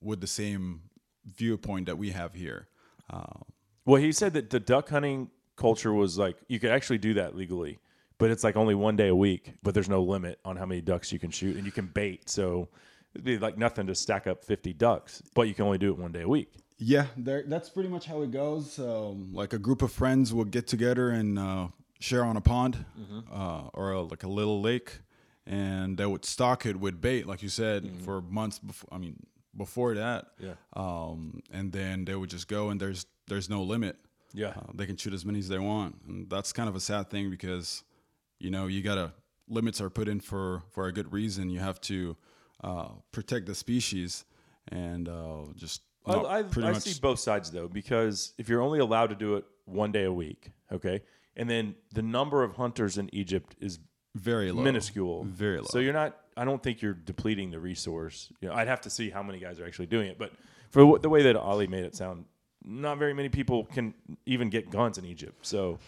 [0.00, 0.82] with the same
[1.24, 2.68] viewpoint that we have here.
[3.10, 3.40] Uh,
[3.84, 7.36] Well, he said that the duck hunting culture was like you could actually do that
[7.36, 7.78] legally,
[8.18, 9.54] but it's like only one day a week.
[9.62, 12.28] But there's no limit on how many ducks you can shoot, and you can bait.
[12.28, 12.68] So
[13.14, 15.98] it'd be like nothing to stack up 50 ducks, but you can only do it
[15.98, 16.52] one day a week.
[16.78, 18.78] Yeah, there, that's pretty much how it goes.
[18.78, 21.68] Um, like a group of friends will get together and uh,
[22.00, 22.84] share on a pond
[23.32, 25.00] uh, or a, like a little lake,
[25.46, 28.88] and they would stock it with bait, like you said, for months before.
[28.92, 29.16] I mean,
[29.56, 30.26] before that.
[30.38, 30.54] Yeah.
[30.74, 33.96] Um, and then they would just go, and there's there's no limit.
[34.34, 34.48] Yeah.
[34.48, 37.10] Uh, they can shoot as many as they want, and that's kind of a sad
[37.10, 37.84] thing because,
[38.38, 39.12] you know, you gotta
[39.48, 41.50] limits are put in for for a good reason.
[41.50, 42.16] You have to
[42.64, 44.24] uh, protect the species,
[44.68, 45.44] and uh,
[46.06, 49.92] I, I, see both sides though, because if you're only allowed to do it one
[49.92, 51.02] day a week, okay,
[51.36, 53.78] and then the number of hunters in Egypt is
[54.14, 55.66] very low, minuscule, very low.
[55.68, 56.18] So you're not.
[56.36, 58.32] I don't think you're depleting the resource.
[58.40, 60.32] You know, I'd have to see how many guys are actually doing it, but
[60.70, 62.24] for the way that Ali made it sound,
[62.64, 63.94] not very many people can
[64.26, 65.46] even get guns in Egypt.
[65.46, 65.78] So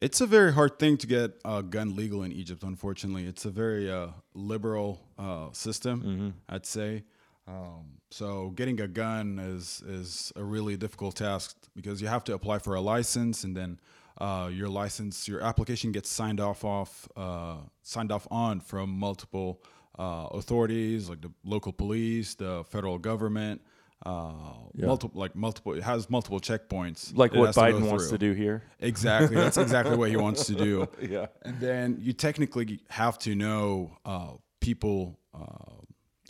[0.00, 2.62] It's a very hard thing to get a gun legal in Egypt.
[2.62, 6.02] Unfortunately, it's a very uh, liberal uh, system.
[6.02, 6.28] Mm-hmm.
[6.48, 7.04] I'd say.
[7.46, 12.34] Um, so getting a gun is is a really difficult task because you have to
[12.34, 13.78] apply for a license and then
[14.18, 19.60] uh, your license, your application gets signed off off uh, signed off on from multiple
[19.98, 23.60] uh, authorities like the local police, the federal government.
[24.06, 24.32] Uh,
[24.76, 28.18] multiple like multiple it has multiple checkpoints like it what has to Biden wants to
[28.18, 28.62] do here.
[28.80, 29.34] Exactly.
[29.34, 30.88] That's exactly what he wants to do.
[31.00, 31.26] Yeah.
[31.42, 35.18] And then you technically have to know uh, people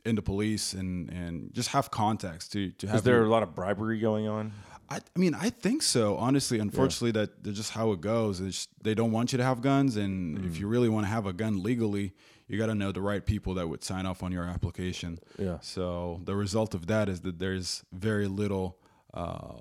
[0.05, 2.97] in the police and, and just have contacts to, to have.
[2.97, 4.53] Is there your- a lot of bribery going on?
[4.91, 6.17] I, I mean, I think so.
[6.19, 8.41] Honestly, unfortunately, that that's just how it goes.
[8.41, 10.47] It's, they don't want you to have guns, and Mm.
[10.47, 12.13] if you really want to have a gun legally,
[12.49, 15.19] you got to know the right people that would sign off on your application.
[15.39, 15.57] Yeah.
[15.63, 18.77] So the result of that is that there's very little,
[19.15, 19.55] uh,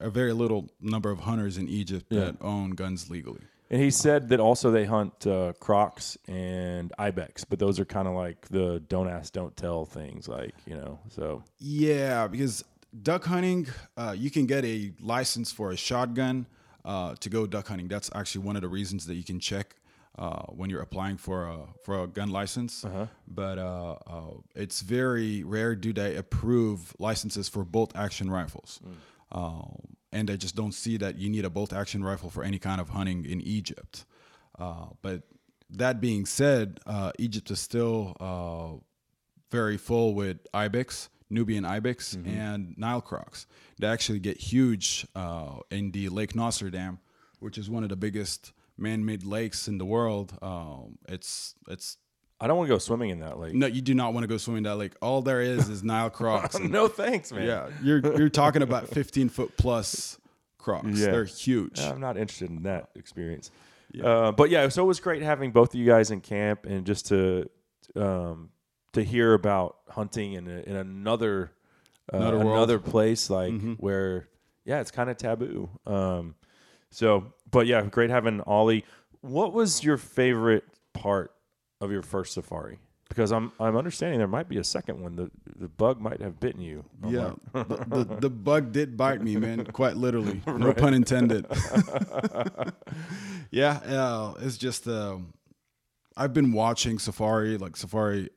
[0.00, 3.40] a very little number of hunters in Egypt that own guns legally.
[3.70, 8.08] And he said that also they hunt uh, crocs and ibex, but those are kind
[8.08, 10.98] of like the don't ask, don't tell things, like you know.
[11.10, 12.64] So Yeah, because
[13.02, 13.66] duck hunting,
[13.96, 16.46] uh, you can get a license for a shotgun
[16.84, 17.88] uh, to go duck hunting.
[17.88, 19.76] That's actually one of the reasons that you can check
[20.18, 22.84] uh, when you're applying for a for a gun license.
[23.26, 24.20] But uh, uh,
[24.54, 28.80] it's very rare do they approve licenses for bolt action rifles.
[29.30, 32.58] Um, and I just don't see that you need a bolt action rifle for any
[32.58, 34.04] kind of hunting in Egypt.
[34.58, 35.22] Uh, but
[35.70, 38.80] that being said, uh, Egypt is still uh,
[39.50, 43.46] very full with ibex, Nubian ibex, and Nile crocs.
[43.78, 47.00] They actually get huge uh, in the Lake Nasser Dam,
[47.38, 50.36] which is one of the biggest man-made lakes in the world.
[50.40, 51.98] Um, it's it's
[52.40, 53.54] I don't want to go swimming in that lake.
[53.54, 54.92] no, you do not want to go swimming in that lake.
[55.02, 56.54] All there is is Nile crocs.
[56.56, 57.46] and- no thanks, man.
[57.46, 60.18] yeah, you're you're talking about 15 foot plus
[60.58, 60.86] crocs.
[60.98, 61.06] Yeah.
[61.10, 61.80] They're huge.
[61.80, 63.50] I'm not interested in that experience.
[64.02, 66.84] Uh, but yeah, so it was great having both of you guys in camp and
[66.86, 67.48] just to
[67.96, 68.50] um,
[68.92, 71.50] to hear about hunting in, a, in another
[72.12, 72.84] uh, Another another, world.
[72.84, 74.28] place like where
[74.64, 75.68] yeah, it's kind of taboo.
[75.86, 76.34] Um,
[76.90, 78.84] so, but yeah, great having Ali.
[79.22, 81.32] What was your favorite part
[81.80, 82.78] of your first safari?
[83.08, 85.16] Because I'm I'm understanding there might be a second one.
[85.16, 86.84] The the bug might have bitten you.
[87.02, 89.64] I'm Yeah, like- the, the, the bug did bite me, man.
[89.64, 91.46] Quite literally, no pun intended.
[93.50, 95.32] yeah, uh, it's just um,
[96.16, 98.28] I've been watching safari, like safari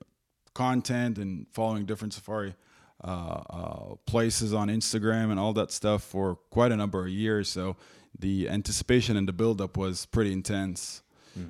[0.54, 2.56] content, and following different safari
[3.04, 7.50] uh, uh, places on Instagram and all that stuff for quite a number of years.
[7.50, 7.76] So
[8.18, 11.02] the anticipation and the buildup was pretty intense.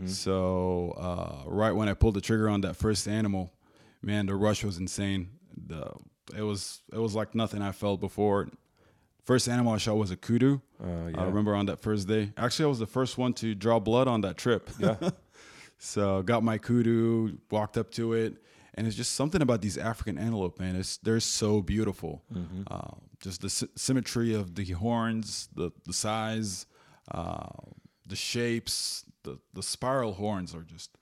[0.08, 3.52] So uh, right when I pulled the trigger on that first animal,
[4.02, 5.30] man, the rush was insane.
[5.68, 5.92] The
[6.36, 8.50] it was it was like nothing I felt before.
[9.24, 10.62] First animal I shot was a kudu.
[11.18, 12.32] I remember on that first day.
[12.38, 14.70] Actually, I was the first one to draw blood on that trip.
[14.80, 14.96] Yeah.
[15.78, 18.36] so got my kudu, walked up to it,
[18.76, 20.76] and it's just something about these African antelope, man.
[20.76, 22.24] It's they're so beautiful.
[22.68, 26.66] Uh, just the sy- symmetry of the horns, the the size,
[27.12, 27.48] uh,
[28.08, 30.98] the shapes, the the spiral horns are just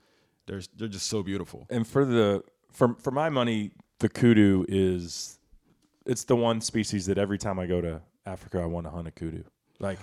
[0.47, 1.67] they're they're just so beautiful.
[1.69, 5.39] And for the for for my money, the kudu is
[6.05, 9.07] it's the one species that every time I go to Africa, I want to hunt
[9.07, 9.43] a kudu.
[9.79, 9.99] Like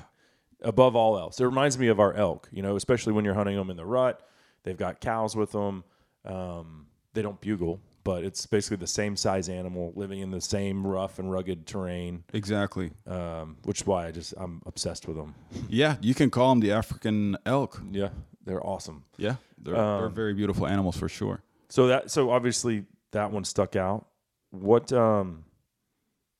[0.62, 2.49] above all else, it reminds me of our elk.
[2.53, 4.21] You know, especially when you're hunting them in the rut.
[4.62, 5.85] They've got cows with them.
[6.25, 10.87] Um, they don't bugle, but it's basically the same size animal living in the same
[10.87, 12.23] rough and rugged terrain.
[12.33, 12.93] Exactly.
[13.05, 15.35] Um, which is why I just I'm obsessed with them.
[15.69, 17.83] Yeah, you can call them the African elk.
[17.91, 18.11] Yeah,
[18.45, 19.03] they're awesome.
[19.17, 21.43] Yeah, they're, they're Um, very beautiful animals for sure.
[21.69, 24.07] So that so obviously that one stuck out.
[24.51, 25.45] What um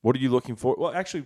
[0.03, 0.73] what are you looking for?
[0.79, 1.25] Well, actually,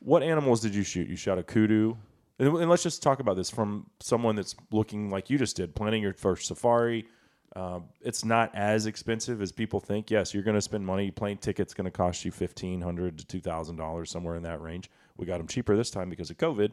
[0.00, 1.08] what animals did you shoot?
[1.08, 1.96] You shot a kudu.
[2.38, 5.74] And, and let's just talk about this from someone that's looking like you just did,
[5.74, 7.06] planning your first safari.
[7.54, 10.10] Um, it's not as expensive as people think.
[10.10, 11.10] Yes, you're going to spend money.
[11.10, 14.60] Plane ticket's going to cost you fifteen hundred to two thousand dollars, somewhere in that
[14.60, 14.90] range.
[15.16, 16.72] We got them cheaper this time because of COVID,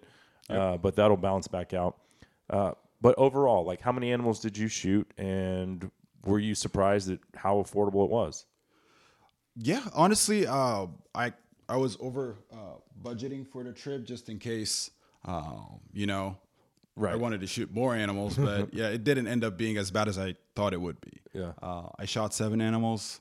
[0.50, 1.98] uh, but that'll balance back out.
[2.50, 5.90] Uh, but overall, like, how many animals did you shoot, and
[6.26, 8.46] were you surprised at how affordable it was?
[9.56, 11.34] Yeah, honestly, uh, I
[11.70, 14.92] I was over uh, budgeting for the trip just in case,
[15.26, 15.62] uh,
[15.94, 16.38] you know,
[16.98, 20.08] I wanted to shoot more animals, but yeah, it didn't end up being as bad
[20.08, 21.20] as I thought it would be.
[21.34, 21.54] Yeah.
[21.62, 23.20] uh, I shot seven animals.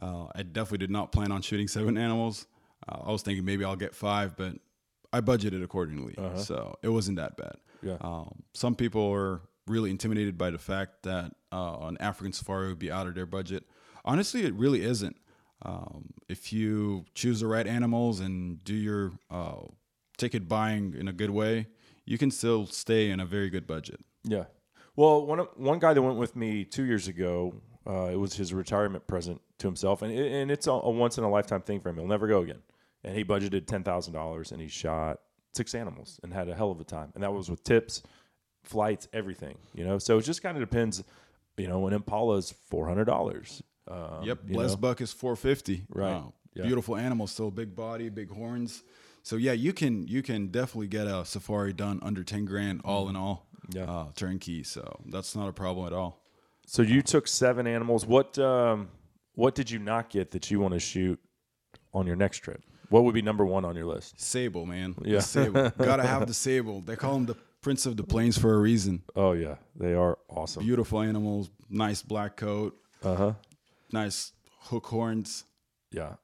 [0.00, 2.46] Uh, I definitely did not plan on shooting seven animals.
[2.88, 4.54] Uh, I was thinking maybe I'll get five, but
[5.12, 7.56] I budgeted accordingly, so it wasn't that bad.
[7.82, 7.96] Yeah.
[8.00, 12.78] Um, some people are really intimidated by the fact that uh, an African safari would
[12.78, 13.64] be out of their budget.
[14.04, 15.16] Honestly, it really isn't.
[15.62, 19.62] Um, if you choose the right animals and do your uh,
[20.16, 21.66] ticket buying in a good way,
[22.04, 24.00] you can still stay in a very good budget.
[24.24, 24.44] Yeah.
[24.96, 27.54] Well, one one guy that went with me two years ago,
[27.86, 31.16] uh, it was his retirement present to himself, and it, and it's a, a once
[31.18, 31.96] in a lifetime thing for him.
[31.96, 32.62] He'll never go again.
[33.02, 35.20] And he budgeted ten thousand dollars, and he shot
[35.52, 37.12] six animals and had a hell of a time.
[37.14, 38.02] And that was with tips,
[38.62, 39.56] flights, everything.
[39.74, 41.02] You know, so it just kind of depends.
[41.56, 42.04] You know, an
[42.36, 43.62] is four hundred dollars.
[43.88, 44.80] Um, Yep, blessed know?
[44.80, 45.84] buck is 450.
[45.88, 46.12] Right.
[46.12, 46.34] Wow.
[46.54, 46.64] Yeah.
[46.64, 48.82] Beautiful animal, still big body, big horns.
[49.22, 53.08] So yeah, you can you can definitely get a safari done under 10 grand all
[53.08, 53.46] in all.
[53.70, 53.84] Yeah.
[53.84, 54.62] Uh, turnkey.
[54.64, 56.22] So that's not a problem at all.
[56.66, 58.06] So you took seven animals.
[58.06, 58.88] What um,
[59.34, 61.18] what did you not get that you want to shoot
[61.92, 62.62] on your next trip?
[62.88, 64.20] What would be number one on your list?
[64.20, 64.94] Sable, man.
[65.04, 65.20] Yeah.
[65.20, 65.70] Sable.
[65.78, 66.80] Gotta have the sable.
[66.80, 69.02] They call him the prince of the plains for a reason.
[69.14, 70.64] Oh yeah, they are awesome.
[70.64, 73.32] Beautiful animals, nice black coat, Uh huh.
[73.92, 75.44] nice hook horns.
[75.92, 76.14] Yeah.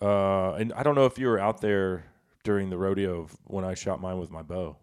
[0.00, 2.04] Uh, and I don't know if you were out there
[2.44, 4.76] during the rodeo of when I shot mine with my bow.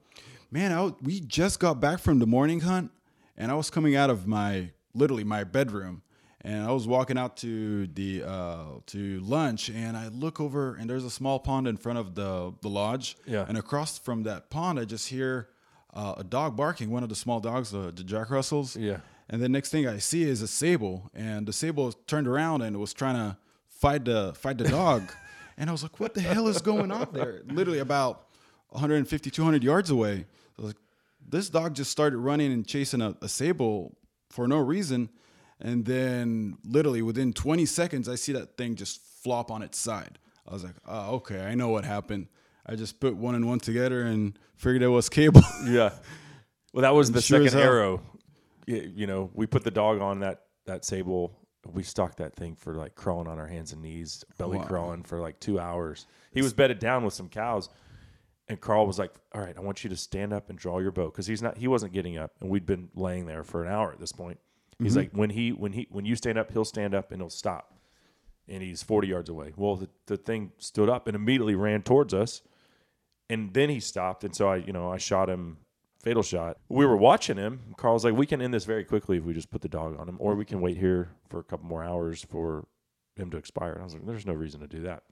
[0.52, 2.92] Man, I we just got back from the morning hunt,
[3.38, 6.02] and I was coming out of my literally my bedroom,
[6.42, 10.90] and I was walking out to the uh, to lunch, and I look over, and
[10.90, 13.46] there's a small pond in front of the the lodge, Yeah.
[13.48, 15.48] and across from that pond, I just hear
[15.94, 18.98] uh, a dog barking, one of the small dogs, the, the Jack Russells, Yeah.
[19.30, 22.78] and the next thing I see is a sable, and the sable turned around and
[22.78, 23.38] was trying to
[23.70, 25.04] fight the fight the dog,
[25.62, 28.26] and I was like, "What the hell is going on there?" Literally about
[28.70, 30.26] 150, 200 yards away.
[30.58, 30.78] I was like,
[31.26, 33.96] "This dog just started running and chasing a, a sable
[34.32, 35.10] for no reason,"
[35.60, 40.18] and then literally within 20 seconds, I see that thing just flop on its side.
[40.48, 42.28] I was like, "Oh, okay, I know what happened."
[42.66, 45.42] I just put one and one together and figured it was Cable.
[45.66, 45.92] Yeah.
[46.74, 48.02] Well, that was the Sure second arrow.
[48.66, 51.38] You know, we put the dog on that that sable.
[51.66, 54.66] We stalked that thing for like crawling on our hands and knees, belly Wow.
[54.66, 56.08] crawling for like two hours.
[56.32, 57.70] He was bedded down with some cows,
[58.48, 60.92] and Carl was like, "All right, I want you to stand up and draw your
[60.92, 61.58] bow," because he's not.
[61.58, 64.40] He wasn't getting up, and we'd been laying there for an hour at this point.
[64.80, 67.30] He's like, "When he when he when you stand up, he'll stand up and he'll
[67.30, 67.78] stop."
[68.48, 69.54] And he's forty yards away.
[69.56, 72.42] Well, the, the thing stood up and immediately ran towards us
[73.32, 75.58] and then he stopped and so i you know i shot him
[76.02, 76.58] fatal shot.
[76.70, 77.76] We were watching him.
[77.78, 80.10] Carl's like we can end this very quickly if we just put the dog on
[80.10, 82.68] him or we can wait here for a couple more hours for
[83.16, 83.74] him to expire.
[83.74, 85.04] And i was like there's no reason to do that.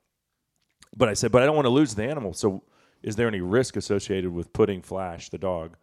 [0.96, 2.34] But i said but i don't want to lose the animal.
[2.34, 2.64] So
[3.02, 5.78] is there any risk associated with putting flash the dog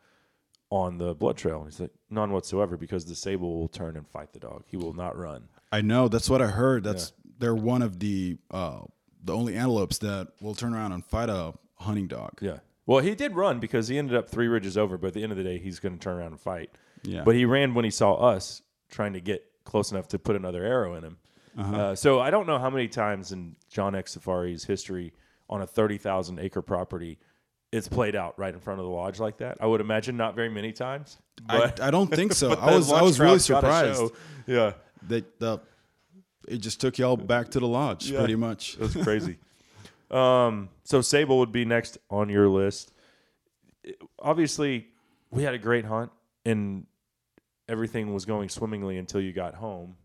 [0.70, 1.62] on the blood trail?
[1.62, 4.64] And he's like none whatsoever because the sable will turn and fight the dog.
[4.66, 5.48] He will not run.
[5.72, 6.08] I know.
[6.08, 6.84] That's what I heard.
[6.84, 8.80] That's they're one of the uh,
[9.22, 12.38] the only antelopes that will turn around and fight a hunting dog.
[12.40, 12.58] Yeah.
[12.86, 15.32] Well, he did run because he ended up three ridges over, but at the end
[15.32, 16.70] of the day, he's going to turn around and fight.
[17.02, 17.22] Yeah.
[17.24, 20.64] But he ran when he saw us trying to get close enough to put another
[20.64, 21.16] arrow in him.
[21.58, 21.76] Uh-huh.
[21.76, 25.14] uh so I don't know how many times in John X Safari's history
[25.48, 27.18] on a 30,000 acre property
[27.72, 29.58] it's played out right in front of the lodge like that.
[29.60, 31.18] I would imagine not very many times.
[31.48, 32.52] I, But, I don't think so.
[32.52, 34.02] I was I was really surprised.
[34.46, 34.74] Yeah.
[35.08, 35.58] that the
[36.48, 38.18] it just took y'all back to the lodge Yeah.
[38.20, 38.74] pretty much.
[38.74, 39.38] It was crazy.
[40.10, 42.92] um, so Sable would be next on your list.
[44.18, 44.88] Obviously,
[45.30, 46.10] we had a great hunt
[46.44, 46.86] and
[47.68, 49.96] everything was going swimmingly until you got home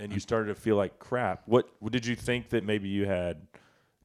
[0.00, 1.42] and you started to feel like crap.
[1.46, 3.46] What, what did you think that maybe you had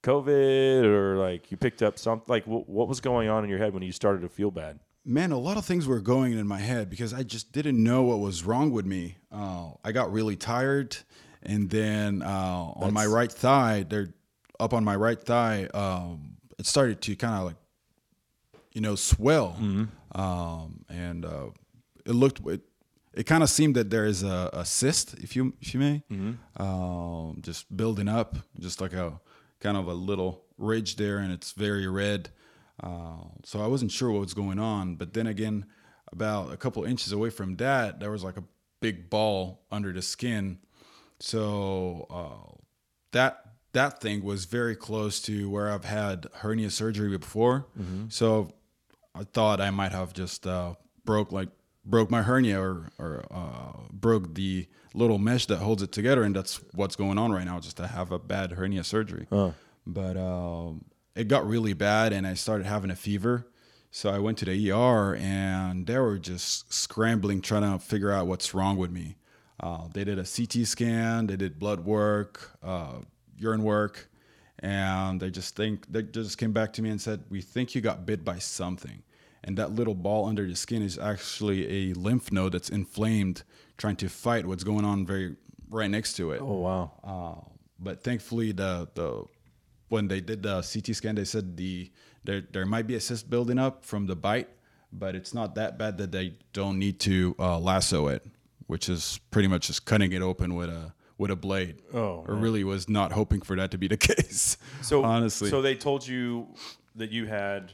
[0.03, 2.25] COVID or like you picked up something?
[2.27, 4.79] Like what, what was going on in your head when you started to feel bad?
[5.03, 8.03] Man, a lot of things were going in my head because I just didn't know
[8.03, 9.17] what was wrong with me.
[9.31, 10.95] Uh, I got really tired,
[11.41, 14.13] and then uh, on my right thigh, there,
[14.61, 17.55] up on my right thigh, um, it started to kind of like,
[18.73, 19.57] you know, swell,
[20.13, 21.47] um, and uh,
[22.05, 22.61] it looked it.
[23.13, 26.03] It kind of seemed that there is a, a cyst, if you if you may,
[26.57, 29.19] um, just building up, just like a
[29.59, 32.29] kind of a little ridge there, and it's very red.
[32.81, 34.95] Uh, so I wasn't sure what was going on.
[34.95, 35.65] But then again,
[36.11, 38.43] about a couple inches away from that, there was like a
[38.79, 40.59] big ball under the skin.
[41.19, 42.55] So uh,
[43.11, 43.40] that
[43.73, 47.65] that thing was very close to where I've had hernia surgery before.
[48.09, 48.51] So
[49.15, 50.75] I thought I might have just uh,
[51.05, 51.49] broke like
[51.85, 56.35] broke my hernia or or uh, broke the little mesh that holds it together, and
[56.35, 57.59] that's what's going on right now.
[57.59, 59.27] Just to have a bad hernia surgery.
[59.87, 60.85] But um,
[61.15, 63.47] it got really bad, and I started having a fever.
[63.93, 68.25] So I went to the ER, and they were just scrambling trying to figure out
[68.27, 69.17] what's wrong with me.
[69.59, 72.99] Uh, they did a CT scan, they did blood work, uh,
[73.41, 74.09] urine work,
[74.59, 77.81] and they just think they just came back to me and said, "We think you
[77.81, 79.03] got bit by something."
[79.43, 83.43] And that little ball under the skin is actually a lymph node that's inflamed,
[83.77, 85.35] trying to fight what's going on very
[85.69, 86.41] right next to it.
[86.41, 86.91] Oh, wow.
[87.03, 87.49] Uh,
[87.79, 89.25] but thankfully, the the
[89.89, 91.91] when they did the CT scan, they said the
[92.23, 94.49] there there might be a cyst building up from the bite,
[94.93, 98.25] but it's not that bad that they don't need to uh, lasso it,
[98.67, 101.75] which is pretty much just cutting it open with a with a blade.
[101.93, 102.41] Oh, I man.
[102.41, 104.57] really was not hoping for that to be the case.
[104.81, 106.47] So honestly, so they told you
[106.95, 107.71] that you had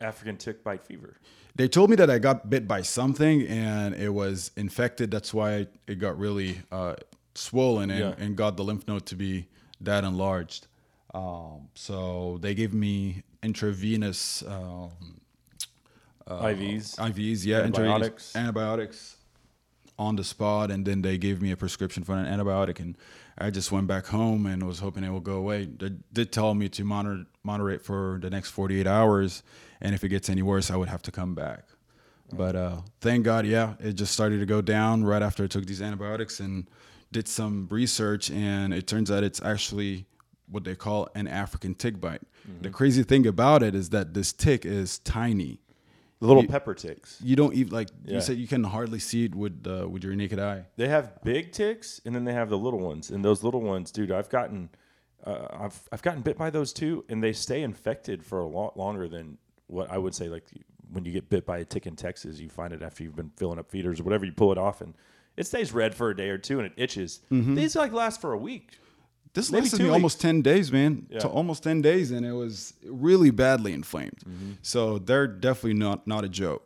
[0.00, 1.18] African tick bite fever.
[1.54, 5.10] they told me that I got bit by something and it was infected.
[5.10, 6.94] That's why it got really uh,
[7.34, 8.24] swollen and, Yeah.
[8.24, 9.48] and got the lymph node to be
[9.82, 10.66] that enlarged.
[11.12, 14.90] Um, so they gave me intravenous um,
[16.26, 16.96] IVs.
[16.96, 18.36] IVs, yeah, intravenous Antibiotics.
[18.36, 19.16] antibiotics
[19.98, 22.96] on the spot, and then they gave me a prescription for an antibiotic, and
[23.36, 25.66] I just went back home and was hoping it would go away.
[25.66, 29.42] They did tell me to monitor it for the next 48 hours,
[29.80, 31.64] and if it gets any worse, I would have to come back.
[32.32, 35.66] But uh, thank God, yeah, it just started to go down right after I took
[35.66, 36.68] these antibiotics and
[37.10, 40.04] did some research, and it turns out it's actually
[40.50, 42.22] what they call an African tick bite.
[42.62, 45.60] The crazy thing about it is that this tick is tiny
[46.20, 47.20] The little You- pepper ticks.
[47.22, 48.14] you don't even like Yeah.
[48.16, 50.66] you said you can hardly see it with uh, with your naked eye.
[50.76, 53.10] They have big ticks, and then they have the little ones.
[53.10, 54.70] And those little ones, dude, I've gotten,
[55.24, 58.76] uh, I've I've gotten bit by those too, and they stay infected for a lot
[58.76, 59.38] longer than
[59.68, 60.28] what I would say.
[60.28, 60.44] Like
[60.90, 63.30] when you get bit by a tick in Texas, you find it after you've been
[63.36, 64.24] filling up feeders or whatever.
[64.24, 64.94] You pull it off, and
[65.36, 67.20] it stays red for a day or two, and it itches.
[67.30, 68.78] These like last for a week.
[69.38, 69.94] This Maybe lasted me weeks.
[69.94, 71.06] almost ten days, man.
[71.10, 71.20] Yeah.
[71.20, 74.18] To almost ten days, and it was really badly inflamed.
[74.28, 74.52] Mm-hmm.
[74.62, 76.64] So they're definitely not not a joke.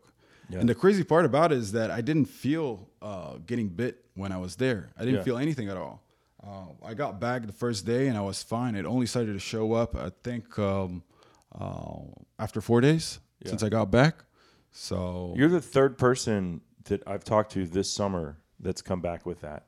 [0.60, 4.32] And the crazy part about it is that I didn't feel uh, getting bit when
[4.32, 4.90] I was there.
[4.98, 5.22] I didn't Yeah.
[5.28, 6.02] feel anything at all.
[6.46, 8.74] Uh, I got back the first day and I was fine.
[8.74, 11.04] It only started to show up, I think, um,
[11.58, 12.00] uh,
[12.38, 14.24] after four days since I got back.
[14.72, 19.40] So You're the third person that I've talked to this summer that's come back with
[19.40, 19.64] that.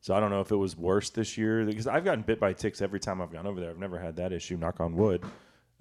[0.00, 2.52] So I don't know if it was worse this year because I've gotten bit by
[2.52, 3.70] ticks every time I've gone over there.
[3.70, 4.56] I've never had that issue.
[4.56, 5.24] Knock on wood.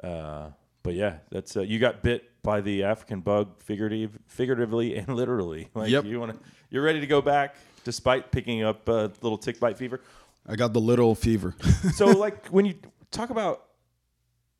[0.03, 0.49] Uh,
[0.84, 5.69] but yeah, that's uh, you got bit by the African bug, figurative, figuratively and literally.
[5.76, 6.06] Like Yep.
[6.06, 6.39] you want to,
[6.69, 10.02] you're ready to go back despite picking up a little tick bite fever.
[10.48, 11.56] I got the little fever.
[11.94, 12.76] So like when you
[13.11, 13.65] talk about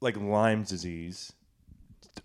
[0.01, 1.34] like Lyme's disease,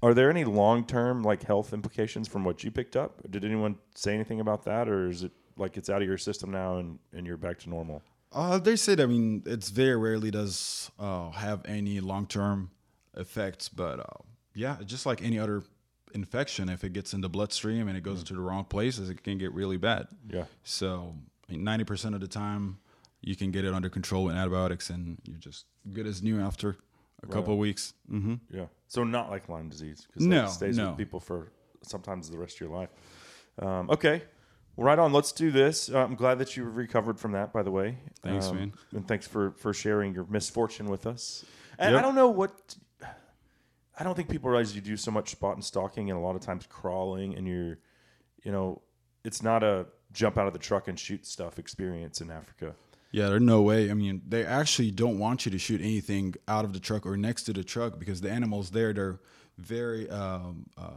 [0.02, 3.22] are there any long term like health implications from what you picked up?
[3.30, 6.50] Did anyone say anything about that, or is it like it's out of your system
[6.50, 8.02] now and, and you're back to normal?
[8.32, 12.70] Uh, they said, I mean, it's very rarely does uh, have any long term
[13.16, 14.22] effects, but uh,
[14.54, 15.62] yeah, just like any other
[16.14, 19.22] infection, if it gets in the bloodstream and it goes to the wrong places, it
[19.22, 20.08] can get really bad.
[20.28, 20.44] Yeah.
[20.62, 21.14] So,
[21.48, 22.78] ninety percent of the time,
[23.20, 26.76] you can get it under control with antibiotics, and you're just good as new after
[27.22, 27.94] a couple of weeks.
[28.08, 28.66] hmm Yeah.
[28.88, 30.88] So not like Lyme disease because No, that stays no.
[30.88, 31.52] with people for
[31.82, 32.88] sometimes the rest of your life.
[33.58, 34.22] Um, okay.
[34.77, 35.12] Well, right on.
[35.12, 35.90] Let's do this.
[35.90, 37.99] Uh, I'm glad that you recovered from that, by the way.
[38.23, 38.73] Thanks, Um, man.
[38.93, 41.44] And thanks for for sharing your misfortune with us.
[41.78, 41.99] And Yep.
[41.99, 42.77] I don't know what.
[43.99, 46.35] I don't think people realize you do so much spot and stalking and a lot
[46.35, 47.78] of times crawling, and you're,
[48.43, 48.81] you know,
[49.23, 52.74] it's not a jump out of the truck and shoot stuff experience in Africa.
[53.11, 53.90] Yeah, there's no way.
[53.90, 57.19] I mean, they actually don't want you to shoot anything out of the truck or
[57.19, 59.20] next to the truck because the animals there, they're
[59.59, 60.93] very um, uh,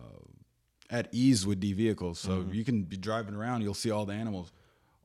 [0.90, 2.20] at ease with the vehicles.
[2.20, 2.54] So mm-hmm.
[2.54, 4.52] you can be driving around, you'll see all the animals.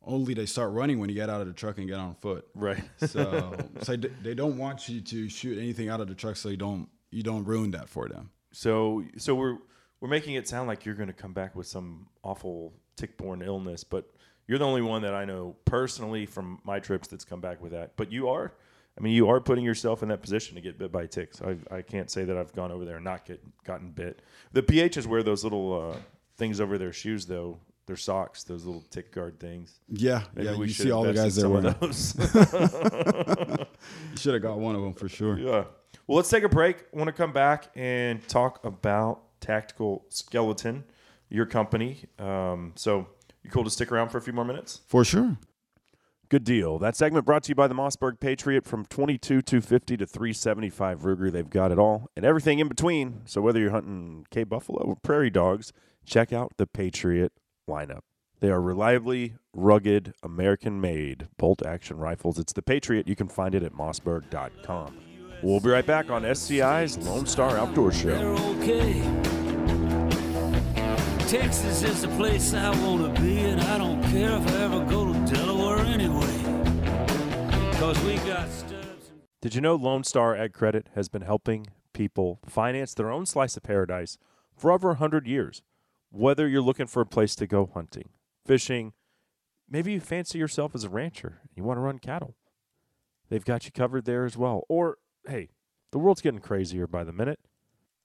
[0.03, 2.47] Only they start running when you get out of the truck and get on foot.
[2.55, 2.83] Right.
[3.07, 6.49] So, so they they don't want you to shoot anything out of the truck, so
[6.49, 8.31] you don't you don't ruin that for them.
[8.53, 9.59] So so we're
[10.01, 13.85] we're making it sound like you're going to come back with some awful tick-borne illness,
[13.85, 14.11] but
[14.47, 17.73] you're the only one that I know personally from my trips that's come back with
[17.73, 17.93] that.
[17.97, 18.55] But you are,
[19.01, 21.41] I mean, you are putting yourself in that position to get bit by ticks.
[21.41, 24.21] I, I can't say that I've gone over there and not get gotten bit.
[24.53, 25.97] The PHs wear those little uh,
[26.37, 27.57] things over their shoes though.
[27.87, 29.81] Their socks, those little tick guard things.
[29.89, 30.57] Yeah, Maybe yeah.
[30.57, 31.75] we You see all the guys there wearing.
[31.81, 32.15] those.
[34.13, 35.39] You should have got one of them for sure.
[35.39, 35.65] Yeah.
[36.07, 36.85] Well, let's take a break.
[36.95, 40.85] I want to come back and talk about Tactical Skeleton,
[41.31, 42.05] your company.
[42.19, 43.07] Um, so,
[43.43, 44.83] you cool to stick around for a few more minutes?
[44.89, 45.37] For sure.
[46.31, 46.79] Good deal.
[46.79, 51.33] That segment brought to you by the Mossberg Patriot from 22 250 to 375 Ruger.
[51.33, 53.23] They've got it all and everything in between.
[53.25, 55.73] So whether you're hunting Cape Buffalo or prairie dogs,
[56.07, 57.33] check out the Patriot
[57.69, 58.03] lineup.
[58.39, 62.39] They are reliably rugged, American made bolt action rifles.
[62.39, 63.09] It's the Patriot.
[63.09, 64.97] You can find it at mossberg.com.
[65.43, 68.37] We'll be right back on SCI's Lone Star Outdoor Show.
[68.61, 69.03] Okay.
[71.31, 74.85] Texas is the place I want to be, and I don't care if I ever
[74.85, 75.30] go to
[79.41, 83.57] Did you know Lone Star Ag Credit has been helping people finance their own slice
[83.57, 84.19] of paradise
[84.55, 85.63] for over 100 years?
[86.11, 88.11] Whether you're looking for a place to go hunting,
[88.45, 88.93] fishing,
[89.67, 92.37] maybe you fancy yourself as a rancher and you want to run cattle,
[93.31, 94.65] they've got you covered there as well.
[94.69, 95.49] Or, hey,
[95.91, 97.41] the world's getting crazier by the minute.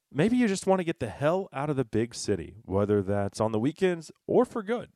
[0.10, 3.42] Maybe you just want to get the hell out of the big city, whether that's
[3.42, 4.92] on the weekends or for good.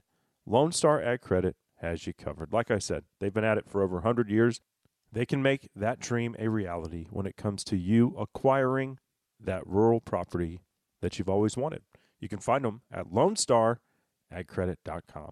[0.45, 2.53] Lone Star Ag Credit has you covered.
[2.53, 4.61] Like I said, they've been at it for over 100 years.
[5.11, 8.99] They can make that dream a reality when it comes to you acquiring
[9.39, 10.61] that rural property
[11.01, 11.81] that you've always wanted.
[12.19, 15.31] You can find them at lonestaragcredit.com.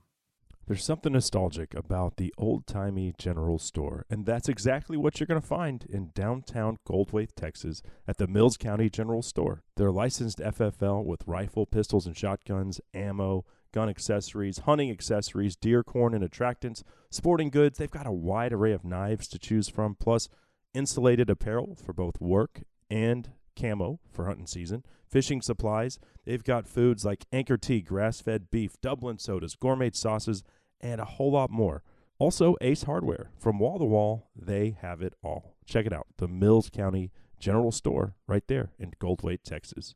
[0.67, 5.39] There's something nostalgic about the old timey general store, and that's exactly what you're going
[5.39, 9.63] to find in downtown Goldthwaite, Texas, at the Mills County General Store.
[9.77, 16.13] They're licensed FFL with rifle, pistols, and shotguns, ammo, gun accessories, hunting accessories, deer corn
[16.13, 17.77] and attractants, sporting goods.
[17.77, 20.29] They've got a wide array of knives to choose from, plus
[20.73, 25.99] insulated apparel for both work and camo for hunting season, fishing supplies.
[26.25, 30.43] They've got foods like Anchor Tea, grass fed beef, Dublin sodas, gourmet sauces,
[30.79, 31.83] and a whole lot more.
[32.19, 33.29] Also, Ace Hardware.
[33.37, 35.55] From wall to wall, they have it all.
[35.65, 36.07] Check it out.
[36.17, 39.95] The Mills County General Store right there in Goldthwaite, Texas.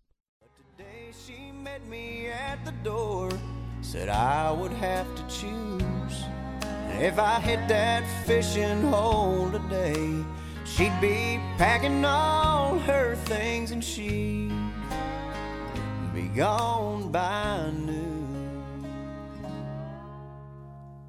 [3.83, 6.23] Today she met me at the door, said I would have to choose.
[6.63, 10.23] And if I hit that fishing hole today,
[10.65, 14.51] she'd be packing all her things and she'd
[16.13, 18.17] be gone by noon.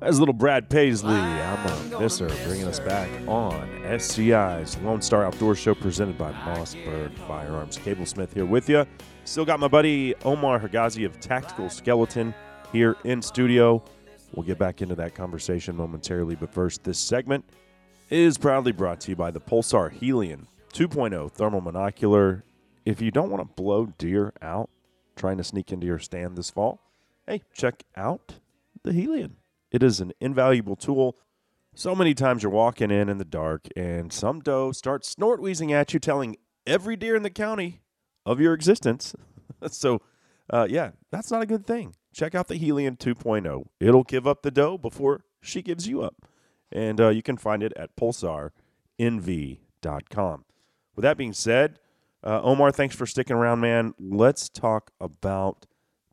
[0.00, 1.14] That's little Brad Paisley.
[1.14, 7.16] I'm a misser bringing us back on SCI's Lone Star Outdoor Show presented by Mossberg
[7.28, 7.78] Firearms.
[7.78, 8.84] Cable Smith here with you.
[9.24, 12.34] Still got my buddy Omar Hagazi of Tactical Skeleton
[12.72, 13.82] here in studio.
[14.34, 17.44] We'll get back into that conversation momentarily, but first, this segment
[18.10, 22.42] is proudly brought to you by the Pulsar Helion 2.0 thermal monocular.
[22.84, 24.70] If you don't want to blow deer out
[25.16, 26.80] trying to sneak into your stand this fall,
[27.26, 28.36] hey, check out
[28.82, 29.32] the Helion.
[29.70, 31.16] It is an invaluable tool.
[31.74, 35.72] So many times you're walking in in the dark and some doe starts snort wheezing
[35.72, 36.36] at you, telling
[36.66, 37.82] every deer in the county
[38.26, 39.14] of your existence.
[39.70, 40.00] so,
[40.50, 41.94] uh, yeah, that's not a good thing.
[42.12, 43.66] Check out the Helion 2.0.
[43.80, 46.26] It'll give up the doe before she gives you up.
[46.70, 50.44] And uh, you can find it at pulsarnv.com.
[50.94, 51.78] With that being said,
[52.24, 53.94] uh, Omar, thanks for sticking around, man.
[53.98, 55.66] Let's talk about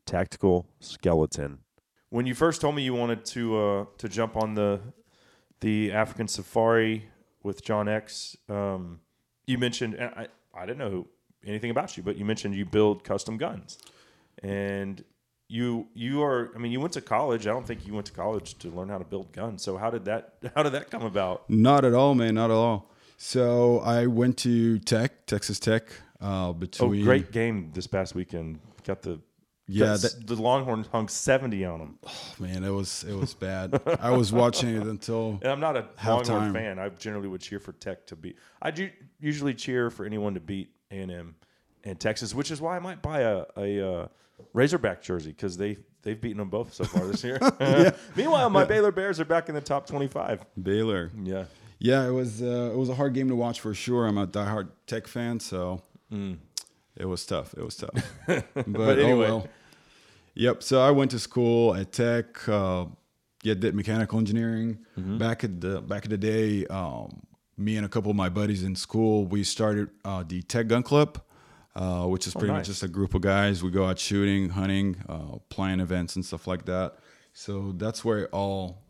[0.06, 1.58] tactical skeleton.
[2.08, 4.80] When you first told me you wanted to uh, to jump on the
[5.60, 7.08] the African safari
[7.44, 9.00] with John X, um,
[9.46, 11.06] you mentioned I I didn't know
[11.46, 13.78] anything about you, but you mentioned you build custom guns,
[14.42, 15.04] and
[15.50, 17.46] you you are I mean you went to college.
[17.46, 19.62] I don't think you went to college to learn how to build guns.
[19.62, 21.50] So how did that how did that come about?
[21.50, 22.34] Not at all, man.
[22.34, 22.90] Not at all.
[23.16, 25.84] So I went to Tech, Texas Tech.
[26.20, 28.60] Uh, between Oh, between great game this past weekend.
[28.84, 29.20] Got the
[29.66, 31.98] Yeah, the, the Longhorn hung seventy on them.
[32.38, 33.80] man, it was it was bad.
[34.00, 36.78] I was watching it until And I'm not a Longhorn fan.
[36.78, 38.36] I generally would cheer for Tech to beat.
[38.62, 41.34] I do usually cheer for anyone to beat A
[41.82, 44.08] and Texas, which is why I might buy a, a uh,
[44.52, 47.38] Razorback jersey because they they've beaten them both so far this year.
[48.16, 50.44] Meanwhile, my Baylor Bears are back in the top 25.
[50.62, 51.10] Baylor.
[51.22, 51.44] Yeah.
[51.78, 54.06] Yeah, it was uh, it was a hard game to watch for sure.
[54.06, 55.80] I'm a diehard Tech fan, so
[56.96, 57.54] it was tough.
[57.56, 57.94] It was tough.
[58.26, 59.10] but, anyway.
[59.10, 59.48] oh well.
[60.34, 60.62] Yep.
[60.62, 62.46] So I went to school at Tech.
[62.46, 62.86] Uh,
[63.42, 64.80] yeah, did mechanical engineering.
[65.18, 67.22] Back at the back in the day, um,
[67.56, 70.82] me and a couple of my buddies in school, we started uh, the Tech Gun
[70.82, 71.22] Club,
[71.76, 72.60] uh, which is pretty nice.
[72.60, 73.62] much just a group of guys.
[73.62, 76.96] We go out shooting, hunting, uh, playing events and stuff like that.
[77.32, 78.82] So that's where it all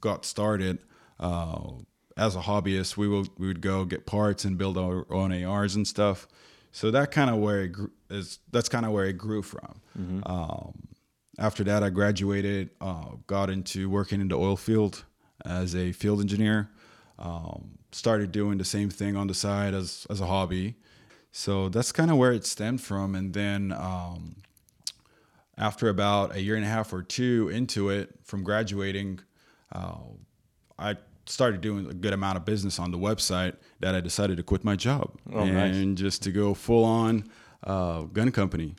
[0.00, 0.78] got started.
[1.18, 1.70] Uh,
[2.16, 5.76] as a hobbyist, we will we would go get parts and build our own ARs
[5.76, 6.26] and stuff.
[6.72, 9.80] So that kind of where it grew, is that's kind of where it grew from.
[10.26, 10.88] Um,
[11.38, 15.04] after that, I graduated, uh, got into working in the oil field
[15.44, 16.70] as a field engineer.
[17.18, 20.76] Um, started doing the same thing on the side as as a hobby.
[21.38, 23.14] So that's kind of where it stemmed from.
[23.14, 24.36] And then um,
[25.58, 29.20] after about a year and a half or two into it, from graduating,
[29.70, 29.98] uh,
[30.78, 30.96] I
[31.26, 34.64] started doing a good amount of business on the website that I decided to quit
[34.64, 35.76] my job Oh, nice.
[35.76, 37.28] and just to go full on
[37.64, 38.74] uh, gun company.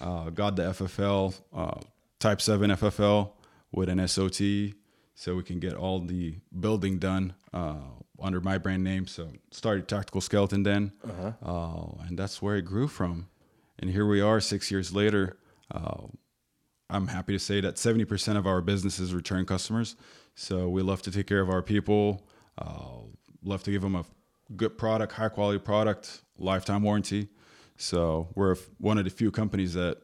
[0.00, 1.80] Uh, got the FFL, uh,
[2.18, 3.30] Type 7 FFL
[3.70, 4.74] with an SOT
[5.14, 7.74] so we can get all the building done uh,
[8.22, 9.06] under my brand name.
[9.06, 10.92] So started Tactical Skeleton then,
[11.44, 13.28] uh and that's where it grew from.
[13.78, 15.36] And here we are six years later.
[15.70, 16.06] Uh,
[16.90, 19.96] I'm happy to say that 70% of our business is return customers.
[20.34, 22.26] So we love to take care of our people,
[22.58, 22.98] uh,
[23.42, 24.04] love to give them a
[24.56, 27.28] good product, high quality product, lifetime warranty.
[27.76, 29.98] So we're one of the few companies that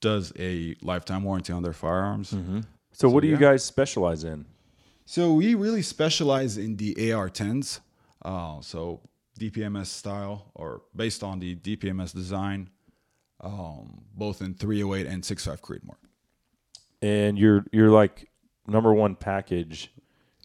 [0.00, 2.34] does a lifetime warranty on their firearms.
[2.92, 4.44] So, what do you guys specialize in?
[5.04, 7.80] So we really specialize in the AR10s.
[8.24, 9.00] Uh, so
[9.38, 12.70] DPMS style or based on the DPMS design,
[13.40, 15.96] um, both in 308 and 65 Creedmoor.
[17.00, 18.30] And your your like
[18.66, 19.92] number one package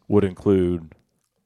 [0.08, 0.96] would include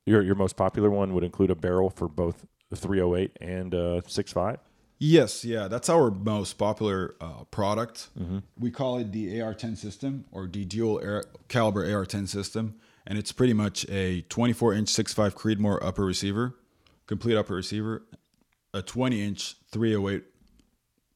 [0.06, 4.02] your your most popular one would include a barrel for both the 308 and uh
[4.08, 4.60] 65.
[5.04, 8.10] Yes, yeah, that's our most popular uh, product.
[8.60, 12.76] We call it the AR10 system or the dual air, caliber AR10 system,
[13.07, 16.56] and it's pretty much a 24 inch 6.5 Creedmoor upper receiver,
[17.07, 18.03] complete upper receiver,
[18.73, 20.23] a 20 inch 308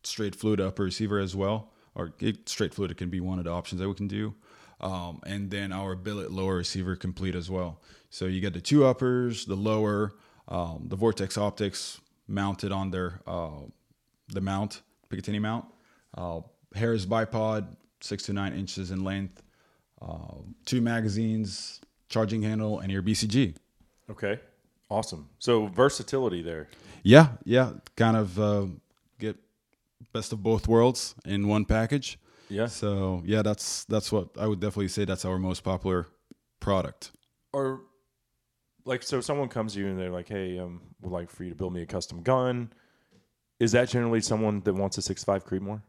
[0.03, 2.14] straight fluted upper receiver as well, or
[2.45, 4.34] straight fluted it can be one of the options that we can do.
[4.82, 7.82] Um, and then our billet lower receiver complete as well.
[8.10, 10.14] So you get the two uppers, the lower,
[10.48, 13.62] um, the Vortex optics mounted on their uh,
[14.28, 15.66] the mount, Picatinny mount.
[16.18, 16.41] Uh,
[16.74, 19.41] Harris bipod, six to nine inches in length,
[20.06, 23.56] uh, two magazines, charging handle, and your BCG.
[24.10, 24.40] Okay.
[24.90, 25.30] Awesome.
[25.40, 26.69] So versatility there.
[27.03, 28.68] Yeah, yeah, kind of uh,
[29.19, 29.36] get
[30.14, 32.19] best of both worlds in one package.
[32.49, 32.68] Yeah.
[32.68, 35.06] So yeah, that's that's what I would definitely say.
[35.06, 36.07] That's our most popular
[36.60, 37.11] product.
[37.52, 37.82] Or
[38.86, 41.49] like so someone comes to you and they're like, "Hey, um would like for you
[41.49, 42.72] to build me a custom gun."
[43.60, 45.82] Is that generally someone that wants a six five Creedmoor?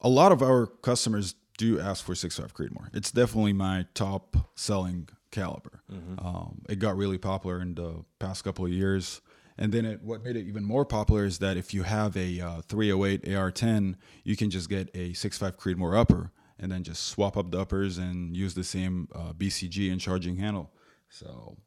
[0.00, 2.88] A lot of our customers do ask for 6.5 Creedmoor.
[2.92, 5.82] It's definitely my top selling caliber.
[6.18, 9.20] Um, it got really popular in the past couple of years.
[9.56, 12.40] And then it, what made it even more popular is that if you have a
[12.40, 13.94] uh, 308 AR10,
[14.24, 17.96] you can just get a 6.5 Creedmoor upper and then just swap up the uppers
[17.96, 20.72] and use the same uh, BCG and charging handle.
[21.08, 21.58] So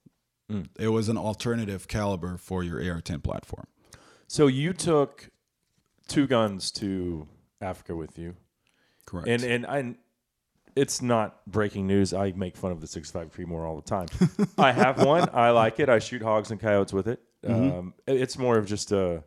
[0.78, 3.68] it was an alternative caliber for your AR10 platform.
[4.28, 5.30] So you took
[6.08, 7.28] two guns to
[7.62, 8.36] Africa with you.
[9.06, 9.28] Correct.
[9.28, 9.96] And and I
[10.76, 12.14] it's not breaking news.
[12.14, 14.08] I make fun of the 65 Creedmoor all the time.
[14.58, 15.30] I have one.
[15.34, 15.88] I like it.
[15.88, 17.22] I shoot hogs and coyotes with it.
[17.48, 19.24] Um, it's more of just a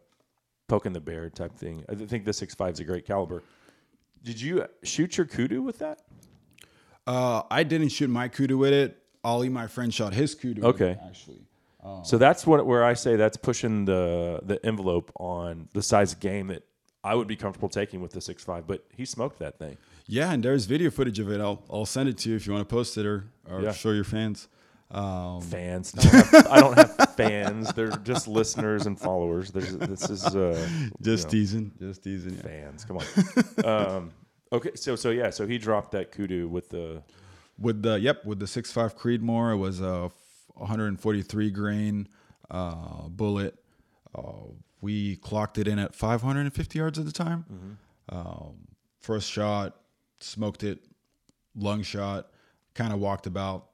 [0.67, 1.85] poking the bear type thing.
[1.89, 3.43] I think the 65 is a great caliber.
[4.23, 6.01] Did you shoot your kudu with that?
[7.07, 8.99] Uh, I didn't shoot my kudu with it.
[9.25, 10.61] Ali, my friend, shot his kudu.
[10.63, 10.91] with Okay.
[10.93, 11.41] it, actually.
[12.05, 16.21] So that's what where I say that's pushing the the envelope on the size of
[16.21, 16.65] game that
[17.05, 18.67] I would be comfortable taking with the 65.
[18.67, 19.77] But he smoked that thing.
[20.07, 21.41] Yeah, and there's video footage of it.
[21.41, 23.73] I'll I'll send it to you if you want to post it or or Yeah.
[23.73, 24.49] show your fans.
[24.91, 25.93] Um, fans.
[25.99, 27.73] I don't, have, I don't have fans.
[27.75, 29.51] They're just listeners and followers.
[29.51, 30.67] There's, this is uh,
[31.03, 32.35] just you know, teasing, just teasing.
[32.37, 32.43] Yeah.
[32.43, 32.85] fans.
[32.87, 33.65] Come on.
[33.67, 34.11] um,
[34.53, 37.03] okay, so so yeah, so he dropped that kudu with the
[37.59, 40.11] With the yep, with the six 6.5 Creedmoor, it was a
[40.55, 42.09] 143 grain
[42.51, 43.57] uh, bullet.
[44.15, 44.23] Uh,
[44.81, 47.79] we clocked it in at 550 yards at the time.
[48.11, 48.69] Um,
[49.01, 49.77] first shot,
[50.21, 50.79] smoked it,
[51.55, 52.29] lung shot,
[52.75, 53.67] kind of walked about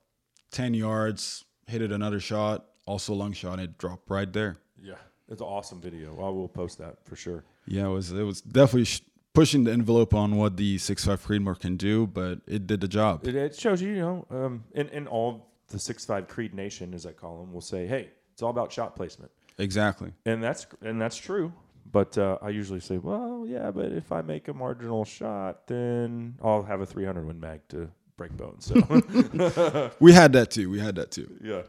[0.51, 4.59] 10 yards, hit it another shot, also lung shot, and it dropped right there.
[4.83, 4.95] yeah.
[5.27, 6.11] It's an awesome video.
[6.17, 7.45] I will post that for sure.
[7.67, 9.01] Yeah, it was it was definitely sh-
[9.33, 13.27] pushing the envelope on what the 6.5 Creedmoor can do, but it did the job.
[13.27, 16.93] It, it shows you, you know, um, in in all the six five Creed Nation,
[16.93, 19.33] as I call them, will say, hey, it's all about shot placement.
[19.59, 20.13] Exactly.
[20.27, 21.53] and that's and that's true.
[21.91, 26.35] But uh, I usually say, well, yeah, but if I make a marginal shot, then
[26.43, 28.65] I'll have a 300 Win Mag to break bones.
[28.67, 30.71] So We had that too.
[30.71, 31.31] We had that too.
[31.43, 31.63] yeah.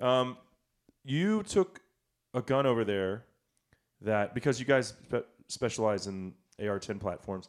[0.00, 0.36] Um,
[1.04, 1.80] you took
[2.34, 3.24] a gun over there
[4.00, 7.48] that because you guys spe- specialize in AR-10 platforms,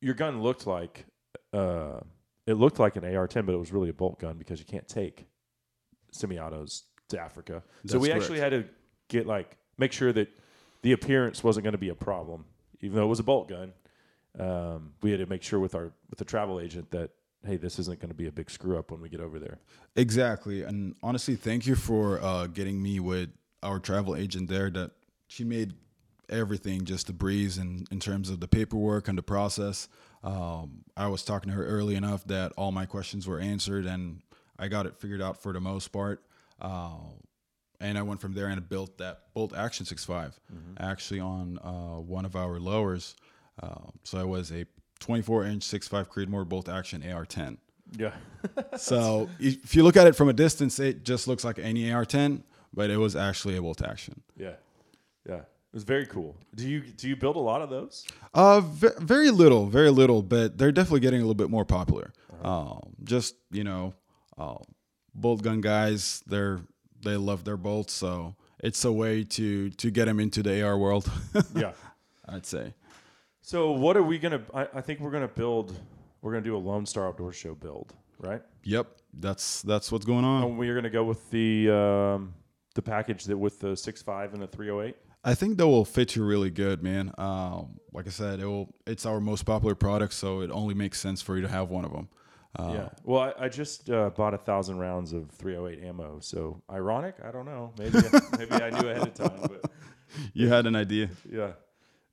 [0.00, 1.06] your gun looked like
[1.52, 2.00] uh,
[2.46, 4.86] it looked like an AR-10, but it was really a bolt gun because you can't
[4.86, 5.26] take
[6.12, 7.62] semi-autos to Africa.
[7.86, 8.64] so That's we actually had to
[9.08, 10.28] get like make sure that
[10.82, 12.44] the appearance wasn't going to be a problem,
[12.80, 13.72] even though it was a bolt gun.
[14.38, 17.10] Um, we had to make sure with our with the travel agent that
[17.46, 19.58] hey, this isn't going to be a big screw up when we get over there.
[19.96, 20.62] Exactly.
[20.62, 23.30] And honestly, thank you for uh, getting me with
[23.62, 24.70] our travel agent there.
[24.70, 24.90] That
[25.26, 25.72] she made
[26.28, 29.88] everything just a breeze in, in terms of the paperwork and the process.
[30.22, 34.20] Um, I was talking to her early enough that all my questions were answered and
[34.58, 36.22] I got it figured out for the most part.
[36.60, 36.90] Uh,
[37.80, 40.34] and I went from there and built that Bolt Action 6.5
[40.78, 43.16] actually on uh, one of our lowers.
[43.62, 44.66] Uh, so I was a
[44.98, 47.58] 24 inch 6.5 Creedmoor Bolt Action AR 10.
[47.98, 48.12] Yeah.
[48.76, 52.42] So if you look at it from a distance, it just looks like any AR-10,
[52.72, 54.22] but it was actually a bolt action.
[54.36, 54.52] Yeah,
[55.28, 56.36] yeah, it was very cool.
[56.54, 58.06] Do you do you build a lot of those?
[58.32, 62.12] Uh, ve- very little, very little, but they're definitely getting a little bit more popular.
[62.42, 63.92] Um, just you know,
[64.38, 64.54] uh,
[65.14, 66.60] bolt gun guys, they're
[67.02, 70.78] they love their bolts, so it's a way to to get them into the AR
[70.78, 71.10] world.
[71.54, 71.72] Yeah.
[72.28, 72.74] I'd say.
[73.42, 74.42] So what are we gonna?
[74.54, 75.78] I, I think we're gonna build.
[76.22, 78.42] We're gonna do a Lone Star Outdoor Show build, right?
[78.64, 80.44] Yep, that's that's what's going on.
[80.44, 82.34] And we're gonna go with the um,
[82.74, 84.96] the package that with the six five and the three hundred eight.
[85.24, 87.12] I think that will fit you really good, man.
[87.18, 88.72] Um, like I said, it will.
[88.86, 91.84] It's our most popular product, so it only makes sense for you to have one
[91.84, 92.08] of them.
[92.58, 92.88] Uh, Yeah.
[93.04, 96.18] Well, I, I just uh, bought a thousand rounds of 308 ammo.
[96.20, 97.16] So ironic?
[97.24, 97.72] I don't know.
[97.78, 97.98] Maybe
[98.38, 99.70] maybe I knew ahead of time, but
[100.34, 101.08] You had an idea.
[101.30, 101.52] yeah.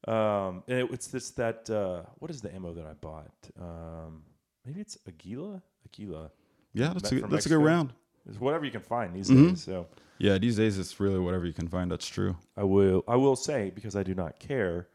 [0.07, 3.31] Um, and it, it's this that uh, what is the ammo that I bought?
[3.59, 4.23] Um,
[4.65, 5.61] maybe it's Aguila.
[5.85, 6.31] Aguila.
[6.73, 7.93] Yeah, that's Me- a, that's a good round.
[8.29, 9.49] It's whatever you can find these Mhm.
[9.49, 9.63] days.
[9.63, 9.87] So
[10.19, 11.89] Yeah, these days it's really whatever you can find.
[11.91, 12.35] That's true.
[12.55, 14.87] I will I will say because I do not care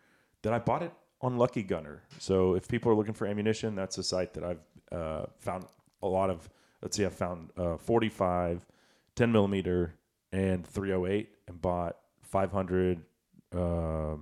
[0.43, 2.03] that I bought it on Lucky Gunner.
[2.19, 4.61] So if people are looking for ammunition, that's a site that I've
[4.93, 5.65] uh, found
[6.03, 6.49] a lot of.
[6.83, 8.67] Let's see, I found uh, 45,
[9.15, 9.95] 10 millimeter,
[10.33, 13.01] and 308, and bought 500
[13.55, 14.17] uh,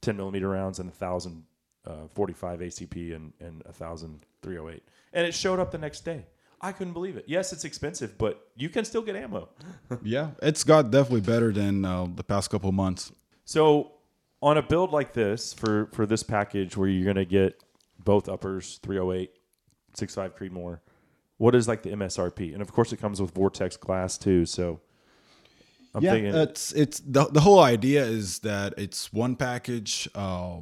[0.00, 1.44] 10 millimeter rounds and a thousand
[1.86, 4.82] uh, 45 ACP and and a thousand 308,
[5.12, 6.24] and it showed up the next day.
[6.62, 7.24] I couldn't believe it.
[7.26, 9.48] Yes, it's expensive, but you can still get ammo.
[10.02, 13.12] yeah, it's got definitely better than uh, the past couple months.
[13.46, 13.92] So
[14.42, 17.62] on a build like this for for this package where you're gonna get
[18.04, 19.30] both uppers 308
[19.94, 20.80] 65 Creedmoor,
[21.38, 22.52] what is like the MSRP?
[22.52, 24.46] And of course it comes with Vortex glass too.
[24.46, 24.80] So
[25.94, 30.58] I'm yeah, thinking it's it's the the whole idea is that it's one package, uh,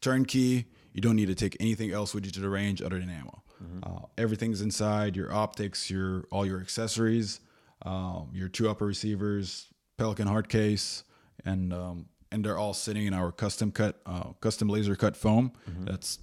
[0.00, 0.66] turnkey.
[0.92, 3.42] You don't need to take anything else with you to the range other than ammo.
[3.82, 7.40] Uh, everything's inside your optics, your all your accessories,
[7.82, 11.04] um, your two upper receivers, Pelican hard case,
[11.44, 15.52] and um, and they're all sitting in our custom cut, uh, custom laser cut foam
[15.84, 16.18] that's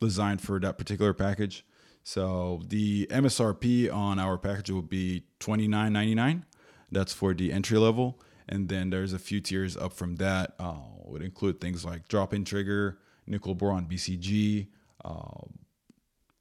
[0.00, 1.64] designed for that particular package.
[2.08, 6.46] So the MSRP on our package will be twenty nine ninety nine.
[6.90, 8.18] That's for the entry level,
[8.48, 10.54] and then there's a few tiers up from that.
[10.58, 14.68] Uh, would include things like drop in trigger, nickel boron BCG,
[15.04, 15.42] uh,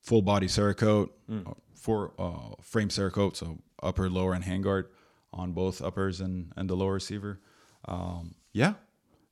[0.01, 4.85] full body Cerakote, uh, for uh, frame Cerakote, so upper, lower, and handguard
[5.33, 7.41] on both uppers and, and the lower receiver.
[7.83, 8.75] Um, yeah,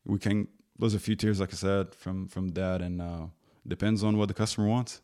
[0.04, 0.50] we can.
[0.78, 3.28] There's a few tiers, like I said, from from that, and uh,
[3.66, 5.00] depends on what the customer wants.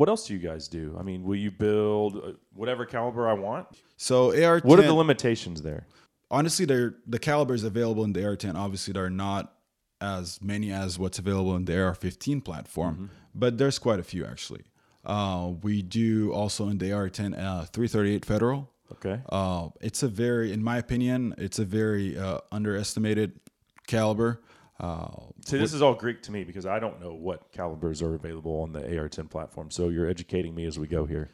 [0.00, 0.96] What else do you guys do?
[0.98, 3.66] I mean, will you build uh, whatever caliber I want?
[3.98, 5.86] So AR, What are the limitations there?
[6.30, 8.54] honestly, they're the calibers available in the AR-10.
[8.54, 9.52] Obviously, they're not
[10.00, 14.62] as many as what's available in the AR-15 platform, but there's quite a few actually.
[15.04, 18.70] Uh, we do also in the AR-10 uh, 338 Federal.
[18.92, 19.20] Okay.
[19.28, 23.38] Uh, it's a very, in my opinion, it's a very uh, underestimated
[23.86, 24.40] caliber.
[24.80, 25.08] Uh,
[25.44, 28.62] See, this is all Greek to me because I don't know what calibers are available
[28.62, 29.70] on the AR-10 platform.
[29.70, 31.28] So you're educating me as we go here.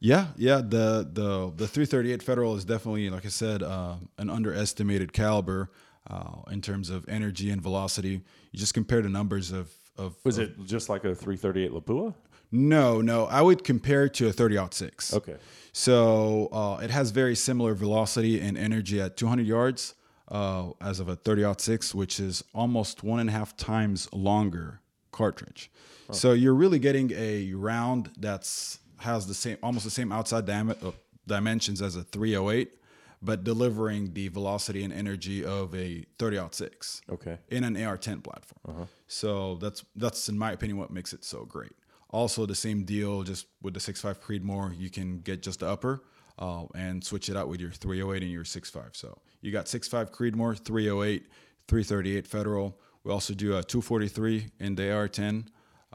[0.00, 0.56] Yeah, yeah.
[0.56, 5.70] The the the 338 Federal is definitely, like I said, uh, an underestimated caliber
[6.10, 8.22] uh, in terms of energy and velocity.
[8.52, 10.16] You just compare the numbers of of.
[10.24, 12.14] Was of- it just like a 338 Lapua?
[12.52, 13.26] No, no.
[13.26, 15.14] I would compare it to a 30 six.
[15.14, 15.36] Okay.
[15.72, 19.94] So uh, it has very similar velocity and energy at 200 yards
[20.30, 24.80] uh, as of a 30 six, which is almost one and a half times longer
[25.12, 25.70] cartridge.
[26.12, 30.88] So you're really getting a round that's has the same, almost the same outside diameter,
[30.88, 30.90] uh,
[31.26, 32.74] dimensions as a 308,
[33.22, 37.38] but delivering the velocity and energy of a 30 six Okay.
[37.48, 38.88] in an AR-10 platform.
[39.06, 41.72] So that's that's in my opinion what makes it so great.
[42.10, 46.02] Also, the same deal just with the 6.5 Creedmoor, you can get just the upper
[46.40, 48.96] uh, and switch it out with your 308 and your 6.5.
[48.96, 51.26] So you got 6.5 Creedmoor, 308,
[51.68, 52.78] 338 Federal.
[53.04, 55.46] We also do a 243 in the AR-10.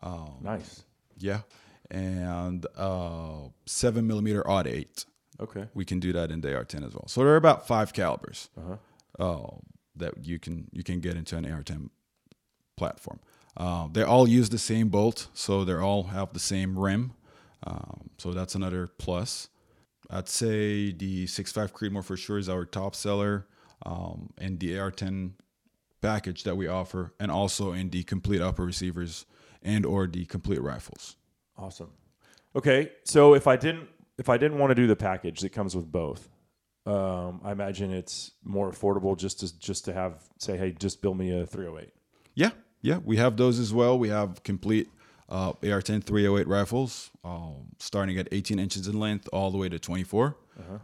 [0.04, 0.84] Um, Nice.
[1.18, 1.42] yeah,
[1.92, 5.06] and uh, seven millimeter odd eight.
[5.40, 5.66] Okay.
[5.74, 7.06] We can do that in the AR-10 as well.
[7.08, 8.50] So there are about five calibers
[9.20, 9.38] uh,
[9.98, 11.90] that you can you can get into an AR-10
[12.78, 13.20] platform.
[13.58, 17.14] Uh, they all use the same bolt, so they all have the same rim.
[17.66, 19.50] Um, so that's another plus.
[20.10, 23.48] I'd say the 6.5 Creedmoor for sure is our top seller,
[23.86, 25.32] um, and the AR-10
[26.02, 29.26] package that we offer, and also in the complete upper receivers
[29.62, 31.16] and or the complete rifles.
[31.58, 31.92] Awesome.
[32.56, 35.76] Okay, so if I didn't if I didn't want to do the package that comes
[35.76, 36.30] with both,
[36.86, 41.18] um, I imagine it's more affordable just to just to have say, hey, just build
[41.18, 41.92] me a 308.
[42.34, 42.52] Yeah,
[42.82, 43.98] yeah, we have those as well.
[43.98, 44.90] We have complete
[45.30, 49.80] uh, AR-10 308 rifles, um, starting at 18 inches in length all the way to
[49.80, 50.38] 24.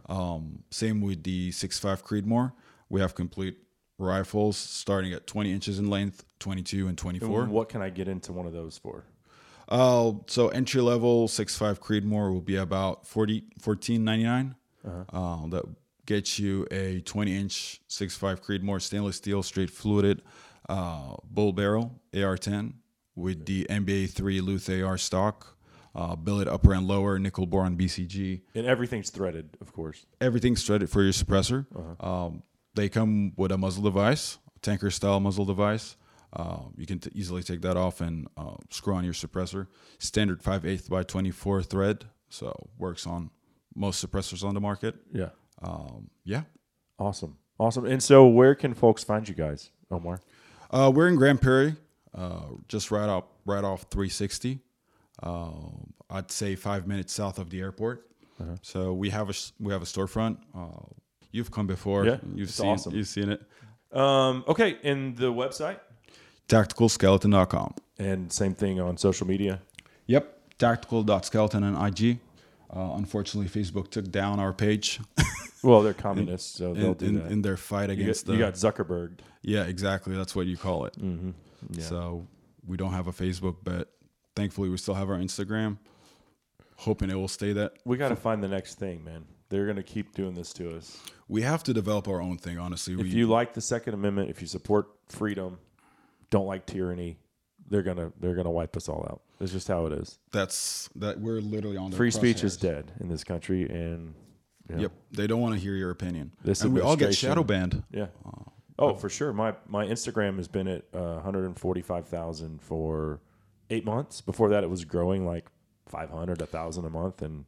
[0.10, 2.52] Um, same with the 6.5 Creedmoor.
[2.90, 3.58] We have complete
[3.98, 7.46] rifles starting at 20 inches in length, 22 and 24.
[7.46, 9.06] What can I get into one of those for?
[9.70, 14.56] Uh, so entry level 6.5 Creedmoor will be about 40 14.99.
[14.84, 15.64] Uh, that
[16.06, 20.22] gets you a 20 inch 6.5 Creedmoor stainless steel straight fluted
[20.68, 22.74] uh, bull barrel AR10
[23.16, 25.58] with the MBA 3 Luth AR stock,
[25.96, 28.42] uh, billet upper and lower, nickel boron BCG.
[28.56, 30.06] And everything's threaded, of course.
[30.20, 31.66] Everything's threaded for your suppressor.
[32.04, 32.44] Um,
[32.76, 35.98] they come with a muzzle device, tanker style muzzle device.
[36.34, 39.68] Uh, you can t- easily take that off and uh, screw on your suppressor.
[40.00, 43.30] Standard 5 8 by 24 thread, so works on
[43.76, 44.96] most suppressors on the market.
[45.14, 45.30] Yeah.
[45.62, 46.44] Um, yeah.
[46.98, 47.38] Awesome.
[47.60, 47.86] Awesome.
[47.86, 50.22] And so where can folks find you guys, Omar?
[50.70, 51.76] Uh, we're in Grand Prairie,
[52.16, 54.60] uh, just right off right off 360.
[55.24, 55.50] Uh,
[56.10, 58.08] I'd say five minutes south of the airport.
[58.64, 60.38] So we have a s- we have a storefront.
[60.56, 60.86] Uh,
[61.32, 62.06] you've come before.
[62.06, 62.96] Yeah, you've it's seen awesome.
[62.96, 63.42] you've seen it.
[63.96, 65.80] Um, okay, and the website?
[66.50, 67.76] Tacticalskeleton.com.
[68.00, 69.62] And same thing on social media.
[70.08, 72.18] Yep, tactical.skeleton on IG.
[72.74, 75.00] Uh, unfortunately, Facebook took down our page
[75.64, 77.32] Well, they're communists, so they'll in, do in, that.
[77.32, 79.20] in their fight you, against got, you got Zuckerberg.
[79.44, 80.16] yeah, exactly.
[80.16, 80.94] That's what you call it.
[80.98, 81.32] Mm-hmm.
[81.72, 81.84] Yeah.
[81.84, 82.28] So
[82.66, 83.92] we don't have a Facebook, but
[84.36, 85.78] thankfully we still have our Instagram.
[86.78, 87.74] Hoping it will stay that.
[87.86, 89.26] we got to find the next thing, man.
[89.50, 90.98] They're going to keep doing this to us.
[91.28, 92.58] We have to develop our own thing.
[92.58, 95.60] Honestly, we, If you like the Second Amendment, if you support freedom,
[96.32, 97.18] don't like tyranny,
[97.72, 99.22] they're gonna they're gonna wipe us all out.
[99.40, 100.20] That's just how it is.
[100.32, 101.92] that's that we're literally on.
[101.92, 104.14] Free speech is dead in this country, and
[104.70, 106.32] you know, Yep, they don't want to hear your opinion.
[106.44, 107.82] This and we all get shadow banned.
[107.92, 108.08] Yeah.
[108.78, 109.34] Oh, for sure.
[109.34, 113.20] My my Instagram has been at uh, 145,000 for
[113.70, 114.22] eight months.
[114.22, 115.48] Before that, it was growing like
[115.88, 117.46] 500, 1,000 a month, and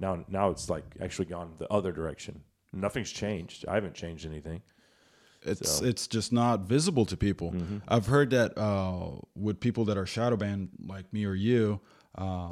[0.00, 2.42] now now it's like actually gone the other direction.
[2.72, 3.66] Nothing's changed.
[3.68, 4.62] I haven't changed anything.
[5.48, 7.52] It's So- it's just not visible to people.
[7.52, 7.78] Mm-hmm.
[7.88, 11.80] I've heard that uh, with people that are shadow banned, like me or you,
[12.16, 12.50] uh,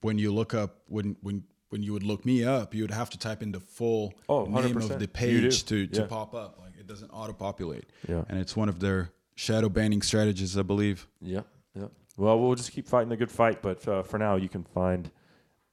[0.00, 3.10] when you look up when when when you would look me up, you would have
[3.10, 6.06] to type in the full Oh, name of the page to, to Yeah.
[6.06, 6.58] pop up.
[6.60, 7.84] Like it doesn't auto populate.
[8.08, 8.24] Yeah.
[8.28, 11.06] and it's one of their shadow banning strategies, I believe.
[11.20, 11.42] Yeah,
[11.76, 11.86] yeah.
[12.16, 13.62] Well, we'll just keep fighting the good fight.
[13.62, 15.10] But uh, for now, you can find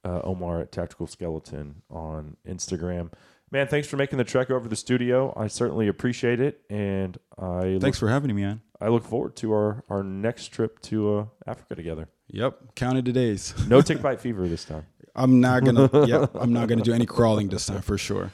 [0.05, 3.11] uh, Omar at Tactical Skeleton on Instagram.
[3.49, 5.33] Man, thanks for making the trek over to the studio.
[5.37, 8.61] I certainly appreciate it, and I Thanks look, for having me, man.
[8.81, 12.09] I look forward to our, our next trip to uh, Africa together.
[12.27, 13.53] Yep, counted the days.
[13.67, 14.85] No tick bite fever this time.
[15.15, 15.89] I'm not gonna.
[16.05, 18.31] yep, I'm not gonna do any crawling this time for sure.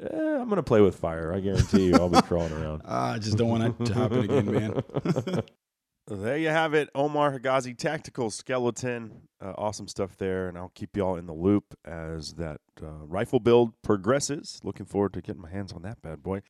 [0.00, 0.08] Eh,
[0.40, 1.34] I'm gonna play with fire.
[1.34, 2.82] I guarantee you, I'll be crawling around.
[2.84, 5.42] I just don't want to happen again, man.
[6.06, 9.22] There you have it, Omar Higazi, Tactical Skeleton.
[9.40, 13.40] Uh, awesome stuff there, and I'll keep y'all in the loop as that uh, rifle
[13.40, 14.60] build progresses.
[14.62, 16.42] Looking forward to getting my hands on that bad boy.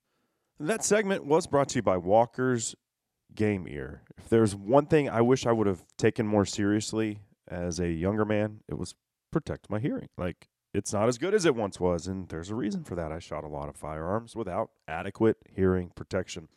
[0.59, 2.75] That segment was brought to you by Walker's
[3.33, 4.03] Game Ear.
[4.19, 8.25] If there's one thing I wish I would have taken more seriously as a younger
[8.25, 8.97] man, it was
[9.31, 10.09] protect my hearing.
[10.17, 13.13] Like, it's not as good as it once was, and there's a reason for that.
[13.13, 16.49] I shot a lot of firearms without adequate hearing protection.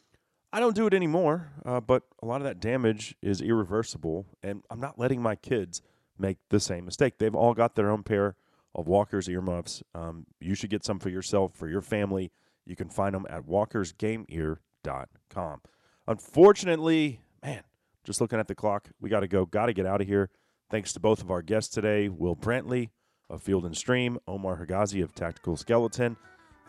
[0.51, 4.63] I don't do it anymore, uh, but a lot of that damage is irreversible, and
[4.69, 5.83] I'm not letting my kids
[6.17, 7.17] make the same mistake.
[7.17, 8.35] They've all got their own pair
[8.73, 9.83] of Walker's earmuffs.
[9.93, 12.31] Um, you should get some for yourself, for your family.
[12.65, 15.61] You can find them at walkersgameear.com.
[16.07, 17.63] Unfortunately, man,
[18.03, 19.45] just looking at the clock, we got to go.
[19.45, 20.29] Got to get out of here.
[20.69, 22.89] Thanks to both of our guests today Will Brantley
[23.29, 26.15] of Field and Stream, Omar Higazi of Tactical Skeleton.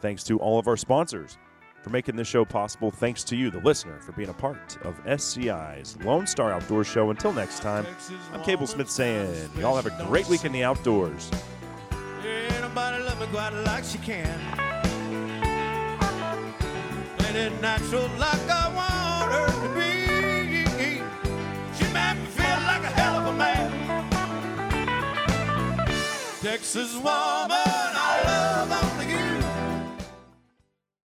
[0.01, 1.39] Thanks to all of our sponsors
[1.83, 2.91] for making this show possible.
[2.91, 7.11] Thanks to you, the listener, for being a part of SCI's Lone Star Outdoor Show.
[7.11, 7.87] Until next time,
[8.33, 11.31] I'm Cable Smith saying, y'all have a great week in the outdoors.
[12.61, 14.39] Nobody love me quite like she can.
[17.39, 19.87] It natural like I want her to be?
[21.77, 23.71] She made me feel like a hell of a man.
[26.43, 27.98] Texas woman,